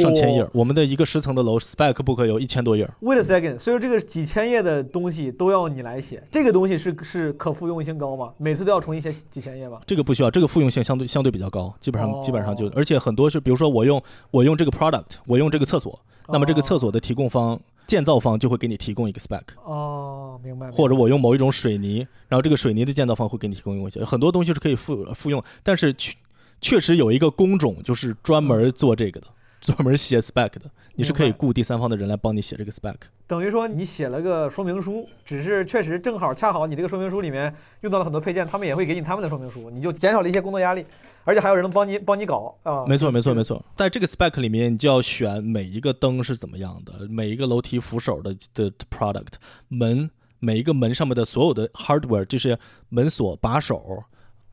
[0.00, 0.50] 上千页儿。
[0.54, 2.94] 我们的一个十层的楼，spec book 有一千多页儿。
[3.02, 8.32] Wait a second，所以说这个几千页的东西都要你来写，这个东西是是可复用性高吗？
[8.38, 9.80] 每次都要重新写几千页吗？
[9.88, 14.00] 这个不需要，这个复用性相对相对比较高，基本上、哦基本上就，而且很多是，比如说我用
[14.30, 15.98] 我用这个 product，我用这个厕所，
[16.28, 20.70] 那么这个厕所的提供方、建造方就会给你提供一个 spec，哦，明白。
[20.70, 26.14] 或者我用某一种水泥，然后这个水泥的建造方会给你提供一些，很多东西是可以复复用，但是确
[26.60, 29.26] 确实有一个工种就是专门做这个的，
[29.64, 32.94] 专门写 spec 的，你是可以雇第三方的人来帮你写这个 spec。
[33.26, 40.84] 等于说你写了个说明书，只是确实正好恰好你这个说明书里面用到了很多配件，他们也会给你他们的说明书，你就减少了一些工作压力，
[41.24, 42.84] 而且还有人能帮你帮你搞啊。
[42.86, 43.64] 没错，没错，没错。
[43.74, 49.32] 在这个 spec 里面，你就要选每一个灯是怎么样的，每一个楼梯扶手的的 product，
[49.68, 50.10] 门
[50.40, 52.58] 每一个门上面的所有的 hardware，就是
[52.90, 54.04] 门锁、把手，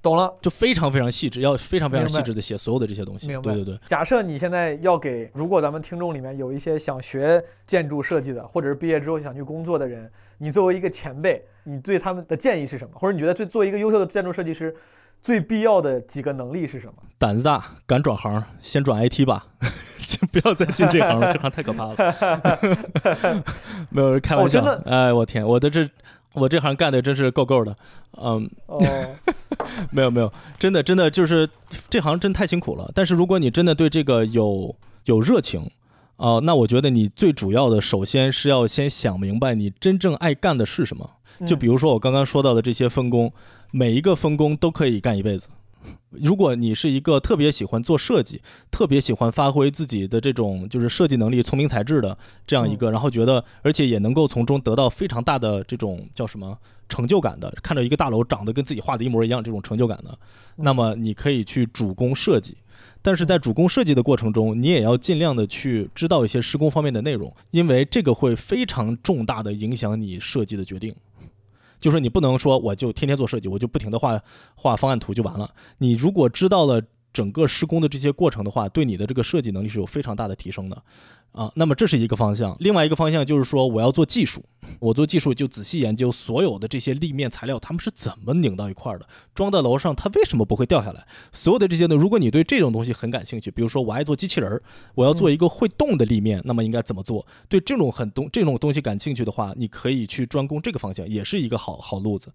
[0.01, 0.33] 懂了。
[0.41, 3.27] 就非常非常细致，要非常非常细致的写所有的这些东西。
[3.27, 12.93] 明白对对对，假设你现在要给，如果咱们听众里面有一些想学建筑设计的，或者是毕业之后想去工作的人，你作为一个前辈，你对他们的建议是什么？
[12.97, 14.75] 或者你觉得最做一个优秀的建筑设计师，
[15.21, 16.93] 最必要的几个能力是什么？
[17.17, 19.45] 胆子大，敢转行，先转 IT 吧，
[19.97, 23.43] 先不要再进这行了，这行太可怕了。
[23.91, 25.87] 没有人开玩笑，哦真的哎，我天，我的这
[26.33, 27.75] 我这行干的真是够够的，
[28.17, 28.49] 嗯。
[28.67, 28.79] 哦，
[29.91, 31.49] 没有没有，真的真的就是
[31.89, 32.91] 这行真太辛苦了。
[32.95, 34.75] 但是如果你真的对这个有
[35.05, 35.69] 有热情，
[36.17, 41.09] 啊、那我觉得你最主要的，首先是要先想明白你真正爱干的是什么。
[41.47, 43.33] 就比如说我刚刚说到的这些分工，
[43.71, 45.47] 每一个分工都可以干一辈子。
[46.09, 56.57] 如果你是一个特别喜欢做设计，特别喜欢发挥自己的这种就是设计能力、聪明才智的这样一个，然后觉得而且也能够从中得到非常大的这种叫什么
[56.89, 60.17] 成就感的，看到一个大楼长得跟自己画的一模一样这种成就感的，
[60.57, 62.57] 那么你可以去主攻设计。
[63.03, 70.93] 但是在主攻设计的过程中，你也要尽量的去知道一些施工方面的内容，因为这个会非常重大的影响你设计的决定。
[71.81, 74.17] 就是你不能说我就天天做设计，我就不停的画
[74.55, 75.49] 画方案图就完了。
[75.79, 76.81] 你如果知道了
[77.11, 80.81] 整个施工的这些过程的话，对你的这个设计能力是有非常大的提升的。
[81.31, 84.43] 啊，那么这是一个方向，另外一个方向就是说，我要做技术，
[84.79, 91.07] 我做技术就仔细研究所有的这些立面材料，它们是怎么拧到一块儿的，装在楼上它为什么不会掉下来？
[91.31, 94.61] 所有的这些呢，如果你对这种东西很感兴趣，比如说我爱做机器人儿，
[94.93, 97.25] 我要做一个会动的立面，那么应该怎么做？
[97.47, 102.29] 对这种很东这种东西感兴趣的话，你可以去专攻这个方向，也是一个好好路子。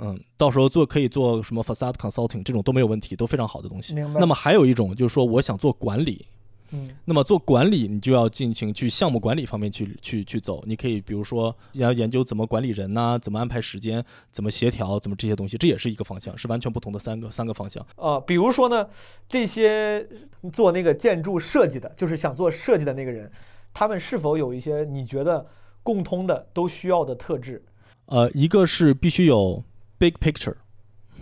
[0.00, 3.94] 嗯，到时候做可以做什么 facade consulting 这种都没有问题，都非常好的东西。
[3.94, 6.26] 那么还有一种就是说，我想做管理，
[6.72, 10.62] 嗯那么做管理，你就要进行去项目管理方面去去去走。
[10.66, 17.86] 你可以比如说要研究怎么管理人呐、怎么安排时间，怎么协调，怎么这些东西，这也是一个方向，是完全不同的三个三个方向。
[17.96, 18.88] 啊，比如说呢，
[19.28, 20.08] 这些
[20.52, 23.30] 做那个建筑设计的，就是想做设计的那个人，
[23.74, 25.46] 他们是否有一些你觉得
[25.82, 27.62] 共通的都需要的特质？
[28.06, 29.62] 呃，一个是必须有
[29.98, 30.54] big picture，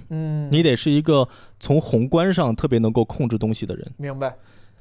[0.09, 1.29] 嗯，你得是一个
[1.59, 4.37] 从宏观上特别能够控制东西的人，明白？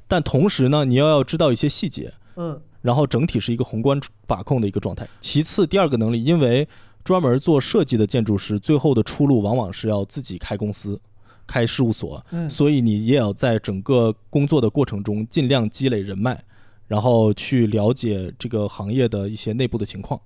[0.09, 5.07] 但同时呢，你要要知道一些细节，嗯然后整体是一个宏观把控的一个状态。
[5.21, 6.67] 其次，第二个能力，因为
[7.03, 10.99] 专门做设计的建筑师，最后的出路往往是要自己开公司、
[11.45, 16.41] 开事务所，嗯，所以你也要在整个工作的过程中尽量积累人脉，
[16.87, 20.19] 然后去了解这个行业的一些内部的情况。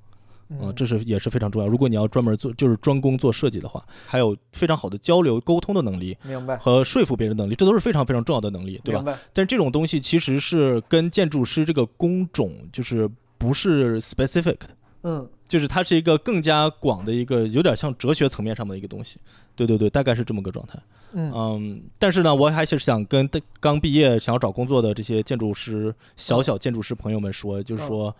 [0.61, 1.67] 嗯这是也是非常重要。
[1.67, 14.69] 如果你要专门做就是专攻做设计的话，还有非常好的交流沟通的能力明白，和说服别人的能力，这都是非常非常重要的能力，对吧但这种东西其实是跟建筑师这个工种就是不是 specific 的，
[15.03, 19.19] 嗯就是它是一个更加广的一个，有点像哲学层面上的一个东西。
[19.55, 20.79] 对对对，大概是这么个状态。
[21.11, 28.15] 嗯嗯，但是呢，我还是想跟刚毕业想要找工作的这些建筑师、小小建筑师朋友们说，就是说，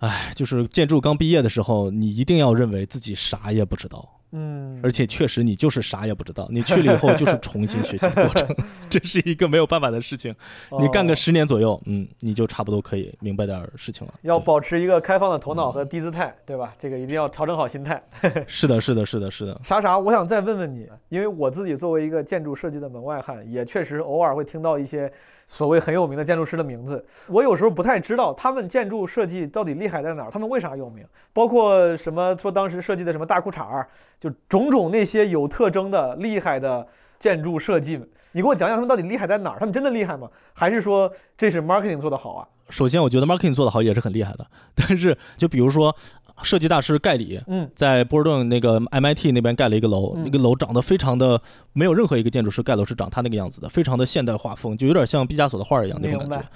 [0.00, 8.48] 哎，就是建筑刚毕业的时候，你一定要认为自己啥也不知道，嗯，而且确实你就是啥也不知道， 你去了以后就是重新学习的过程，
[8.88, 10.34] 这是一个没有办法的事情。
[10.80, 14.14] 你干个哦十年左右，嗯，你就差不多可以明白点儿事情了。
[14.22, 16.74] 要保持一个开放的头脑和低姿态，对吧？
[16.78, 18.02] 这个一定要调整好心态。
[18.46, 19.60] 是的，是的，是的，是的。
[19.62, 25.12] 啥啥，我想再问问你，因为我自己作为一个建筑设计的门外汉，也确实偶尔会听到一些
[25.52, 27.04] 所谓很有名的建筑师的名字。
[27.26, 31.04] 我有时候不太知道他们建筑设计到底厉害在哪儿，他们为啥有名？
[31.32, 33.88] 包括什么说当时设计的什么大裤衩儿，
[34.20, 36.86] 就种种那些有特征的厉害的
[37.18, 38.00] 建筑设计，
[38.30, 39.58] 你给我讲讲他们到底厉害在哪儿？
[39.58, 40.30] 他们真的厉害吗？
[40.54, 42.46] 还是说这是 marketing 做得好啊？
[42.70, 44.46] 首先，我觉得 marketing 做得好也是很厉害的，
[44.76, 45.94] 但是就比如说
[46.42, 51.40] 设计大师盖里，嗯在波士顿那个 MIT 那边盖了一个楼，嗯那个楼长得非常的，
[51.72, 56.48] 没有任何一个建筑师盖楼是长他那个样子的，非常的现代画风，就有点像毕加索的画一样那种感觉。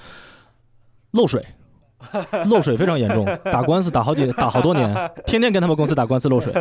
[1.13, 1.45] 漏水，
[2.47, 6.53] 漏水非常严重， 打官司打好几打好多年，天天跟他们公司打官司漏水，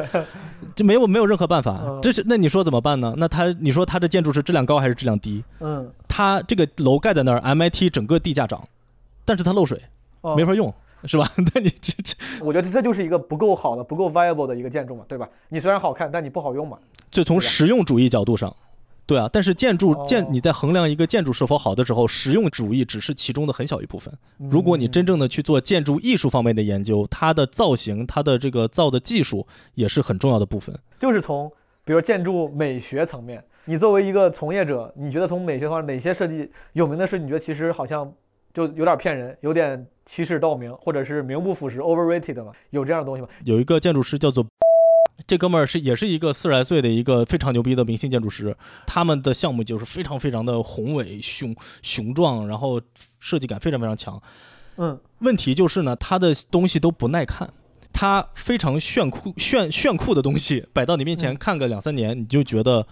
[0.75, 1.99] 就没有没有任何办法嗯。
[2.01, 3.13] 这是那你说怎么办呢？
[3.17, 5.43] 那他你说他的建筑是质量高还是质量低？
[5.59, 8.63] 嗯，他这个楼盖在那儿，MIT 整个地价涨，
[9.25, 9.81] 但是它漏水，
[10.21, 10.71] 哦没法用，
[11.05, 11.29] 是吧？
[11.53, 15.29] 那你这这我觉得这就是一个不够好的、不够 viable 的一个建筑嘛，对吧？
[15.49, 16.77] 你虽然好看，但你不好用嘛。
[17.11, 18.55] 就从实用主义角度上，
[19.05, 24.13] 对啊，但是建筑哦建你在衡量一个建筑是否好的时候，实用主义只是其中的很小一部分。
[24.37, 30.75] 如果你真正的去做建筑艺术方面的研究，它的造型、它的这个造的技术也是很重要的部分。
[30.97, 31.51] 就是从
[31.85, 38.11] 比如建筑美学层面，你作为一个从业者，你觉得从美学方面哪些设计有名的设计，你觉得其实好像
[38.53, 42.51] 就有点骗人，有点欺世盗名，或者是名不副实 （overrated） 的嘛？
[42.69, 43.27] 有这样的东西吗？
[43.43, 44.45] 有一个建筑师叫做。
[45.27, 48.55] 这哥们儿是也是一个四十来岁的一个非常牛逼的明星建筑师，
[48.87, 52.81] 他们的项目就是非常非常的宏伟雄雄壮，然后
[53.19, 54.21] 设计感非常非常强。
[54.77, 57.47] 嗯，问题就是呢，他的东西都不耐看，
[57.93, 62.85] 他非常炫酷炫炫酷的东西摆到你面前嗯看个两三年，你就觉得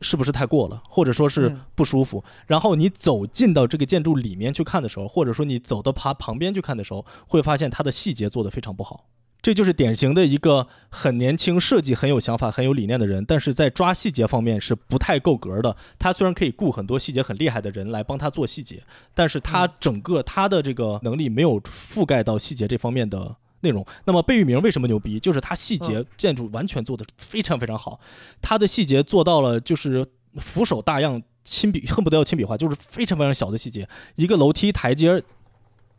[0.00, 2.22] 是不是太过了，或者说是嗯不舒服。
[2.46, 9.06] 然后你走进到这个建筑里面去看的时候，或者说你走到它旁边去看的时候，会发现它的细节做得非常不好。
[9.42, 15.74] 这就是典型的一个很年轻、设计很有想法、很有理念的人，但是在抓细节方面是不太够格的。
[15.98, 18.82] 他虽然可以雇很多细节很厉害的人来帮他做细节，
[19.14, 23.84] 但是他整个他的这个能力没有覆盖到细节这方面的内容。
[24.04, 25.18] 那么贝聿铭为什么牛逼？
[25.20, 27.98] 就是他细节建筑完全做的非常非常好，
[28.40, 35.22] 他的细节做到了就是俯首大样、亲笔恨不得要亲笔画，就是非常非常小的细节，一个楼梯台阶。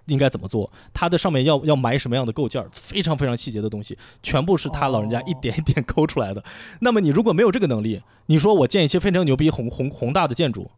[0.08, 0.70] 应该怎么做？
[0.92, 2.68] 它的上面要要埋什么样的构件？
[2.74, 6.44] 非常非常细节的东西，全部是他老人家一点一点抠出来的。
[6.80, 10.72] 那么你如果没有这个能力，你说我建一些非常牛逼宏宏宏大的建筑，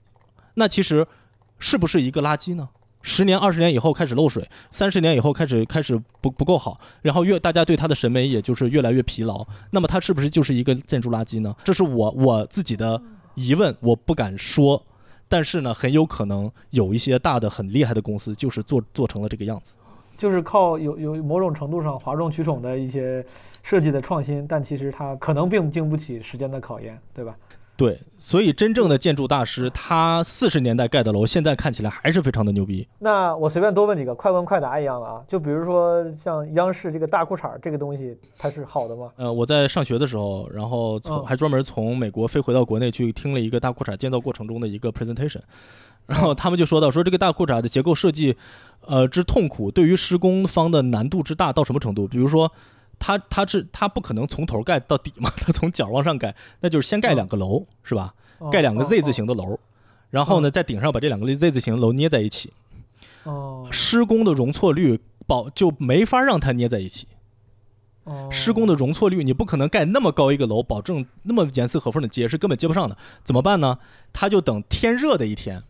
[0.56, 1.08] 那其实
[1.58, 2.70] 是不是一个垃圾呢？
[3.04, 11.54] 十年、二十年以后开始漏水，三十年以后开始开始不不够好，然后越大家对它的审美也就是越来越疲劳，那么它是不是就是一个建筑垃圾呢？
[11.64, 13.00] 这是我我自己的
[13.36, 14.82] 疑问，我不敢说，
[15.28, 19.76] 但是呢，很有可能有一些大的很厉害的公司就是做做成了这个样子。
[20.16, 23.26] 就是靠有有某种程度上哗众取宠的一些
[23.64, 27.36] 设计的创新，但其实它可能并经不起时间的考验，对吧？
[27.76, 32.88] 对，所以真正的建筑大师，他四十年代盖的楼，现在看起来还是非常的牛逼。
[33.00, 35.24] 那我随便多问几个，快问快答一样的啊。
[35.28, 39.10] 就比如说像央视这个大裤衩这个东西，它是好的吗？
[39.16, 45.42] 呃，我在上学的时候，然后从嗯还专门从美国飞回到国内去听了一个大裤衩建造过程中的一个 presentation，
[46.06, 48.38] 然后他们就说到说这个大裤衩的结构设计，
[48.86, 52.08] 呃之痛苦，对于施工方的难度之大到什么程度？
[52.08, 52.52] 比如说。
[53.00, 58.14] 它它是它不可能从头盖到底嘛，它从角往上盖，那就是先盖两个楼，是吧？
[58.40, 59.10] 哦盖两个 Z 字。
[59.10, 59.60] 哦形的楼，
[60.10, 62.52] 然后呢，在顶上把这两个 Z 字形楼捏在一起，
[63.24, 67.08] 哦，施工的容错率保就没法让它捏在一起。
[68.06, 72.98] 哦施工的容错率，你不可能盖那么高一个楼，保证那么严丝合缝的接，是根本接不上的。
[73.24, 73.80] 怎么办呢？
[74.12, 75.64] 他就等天热的一天，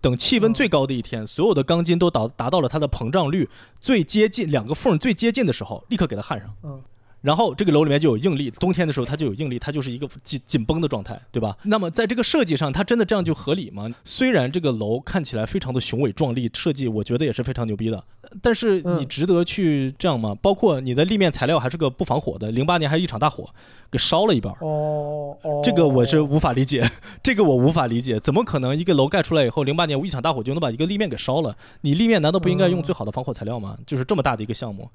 [0.00, 3.48] 等气温最高的一天，所有的钢筋都达达到了它的膨胀率
[3.80, 6.54] 最接近两个缝最接近的时候，立刻给它焊上。
[6.62, 6.82] 嗯
[7.20, 11.56] 然后这个楼里面就有应力，冬天的时候它就有应力，它就是一个紧紧绷的状态，对吧？
[11.64, 13.88] 那么在这个设计上，它真的这样就合理吗？
[14.04, 18.02] 虽然这个楼看起来非常的雄伟壮丽，设计我觉得也是非常牛逼的，
[18.40, 20.34] 但是嗯你值得去这样吗？
[20.40, 23.48] 包括你的立面材料还是个不防火的，零八年还是一场大火
[23.90, 24.56] 给烧了一半儿。
[24.64, 26.82] 哦哦，这个我是无法理解，
[27.22, 31.56] 这个我无法理解，怎么可能一个楼盖出来以后，零八年一场大火就能把一个立面给烧了？
[31.82, 33.76] 你立面难道不应该用嗯最好的防火材料吗？
[33.86, 34.88] 就是这么大的一个项目，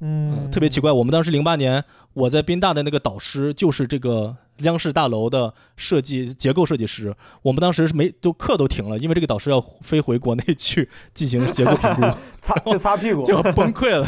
[0.00, 0.92] 嗯，特别奇怪。
[0.92, 1.82] 我们当时零八年
[2.12, 12.02] 我在宾大的那个导师就是这个央视大楼的设计结构设计师，我们当时是没都课都停了，因为这个导师要飞回国内去进行结构评估，
[12.42, 14.06] 擦就擦屁股，就要 崩溃了。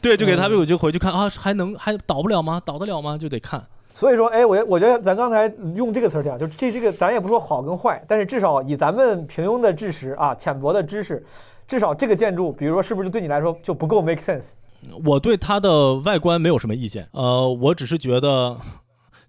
[0.00, 2.60] 对，就给他嗯屁股就回去看啊，还能还倒不了吗？
[2.64, 3.18] 倒得了吗？
[3.18, 3.66] 就得看。
[3.92, 11.24] 所以说，哎，我我觉得咱刚才用这个词儿讲，就这这个，咱也不说好跟坏，但是至少以咱们平庸的知识啊，浅薄的知识，
[11.66, 14.50] 至少这个建筑，比如说是不是对你来说就不够 make sense？
[15.04, 18.56] 我对它的外观没有什么意见，呃，我只是觉得，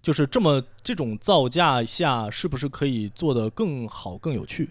[0.00, 4.70] 就是这么这种造价下，是不是可以做得更好、更有趣？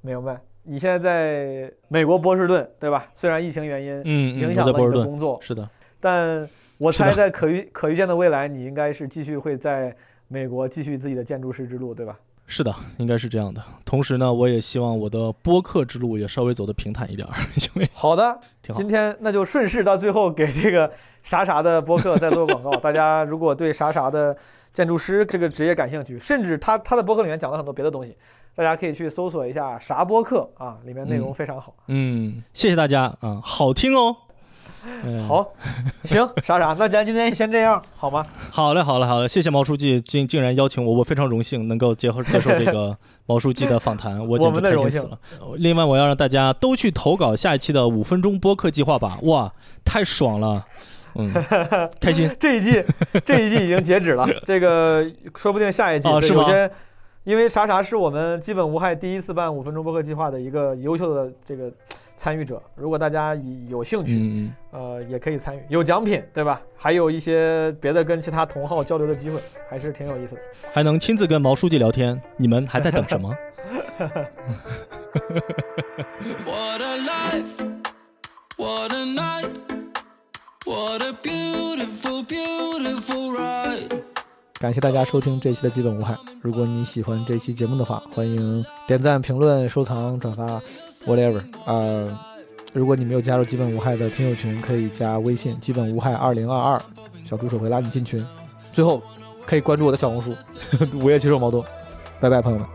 [0.00, 0.40] 明白？
[0.62, 3.10] 你现在在美国波士顿，对吧？
[3.14, 6.48] 虽然疫情原因嗯嗯，影响了你的工作，是的，但
[6.78, 9.94] 我猜在可预可预见的未来，你应该是继续会在
[10.28, 12.18] 美国继续自己的建筑师之路，对吧？
[12.52, 13.62] 是的，应该是这样的。
[13.84, 18.88] 同时呢，我也希望我的播客之路也稍微走得平坦一点儿， 因为好的，挺好今。
[18.88, 20.90] 天那就顺势到最后给这个
[21.22, 22.76] 啥啥的播客再做个广告。
[22.80, 24.36] 大家如果对啥啥的
[24.72, 28.16] 建筑师这个职业感兴趣，甚至他他的播客里面讲了很多别的东西，
[28.56, 31.72] 大家可以去搜索一下啥播客啊，里面内容嗯非常好。
[31.86, 34.16] 嗯，谢谢大家啊，好听哦。
[35.04, 35.46] 嗯，好，
[36.04, 38.26] 行，啥啥，那咱今天先这样好吗？
[38.50, 42.96] 好嘞，好嘞，好嘞，谢谢毛书记竟竟然邀请我，我非常荣幸能够接受接受这个
[43.26, 45.56] 毛书记的访谈，我简直我们的荣幸开心死了。
[45.58, 49.52] 另外，我要让大家都去投稿下一期的五分钟播客计划吧，哇，
[49.84, 50.64] 太爽了，
[51.14, 51.30] 嗯，
[52.00, 52.30] 开心。
[52.40, 52.84] 这一季
[53.24, 55.04] 这一季已经截止了，这个
[55.36, 56.70] 说不定下一季、哦是吗对有些。
[57.24, 61.70] 因为啥啥是我们基本无害第一次办五分钟播客计划的一个优秀的这个
[62.20, 66.60] 参与者，如果大家以有兴趣，嗯，呃，也可以参与，有奖品，对吧？
[66.76, 69.40] 还有一些别的跟其他同好交流的机会，
[69.70, 70.42] 还是挺有意思的。
[70.70, 73.34] 还能亲自跟毛书记聊天，你们还在等什么
[76.44, 77.64] ？What a life,
[78.58, 79.48] what a night,
[80.66, 84.02] what a beautiful, beautiful ride.
[84.58, 86.14] 感谢大家收听这期的基本无害。
[86.42, 90.60] 如果你喜欢这期节目的话，欢迎点赞、评论、收藏、转发
[91.06, 91.42] ，whatever。
[91.66, 92.08] 呃，
[92.72, 96.82] 如果你没有加入基本无害的听友群，可以加微信“基本无害二零二二”，
[97.24, 98.24] 小助手会拉你进群。
[98.72, 99.02] 最后，
[99.46, 100.34] 可以关注我的小红书
[101.00, 101.64] “午夜骑手毛东”。
[102.20, 102.68] 拜拜，朋友们。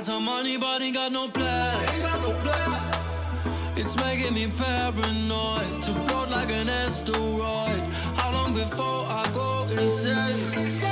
[0.00, 2.02] Got some money, but ain't got no plans.
[3.76, 7.80] It's making me paranoid to float like an asteroid.
[8.16, 10.89] How long before I go insane?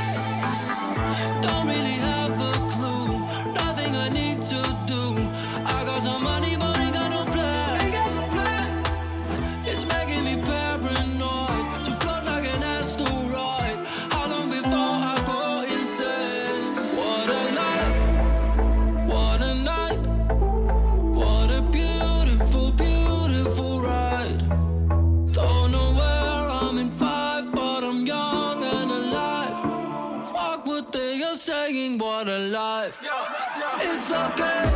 [32.27, 32.99] alive.
[33.81, 34.68] It's okay.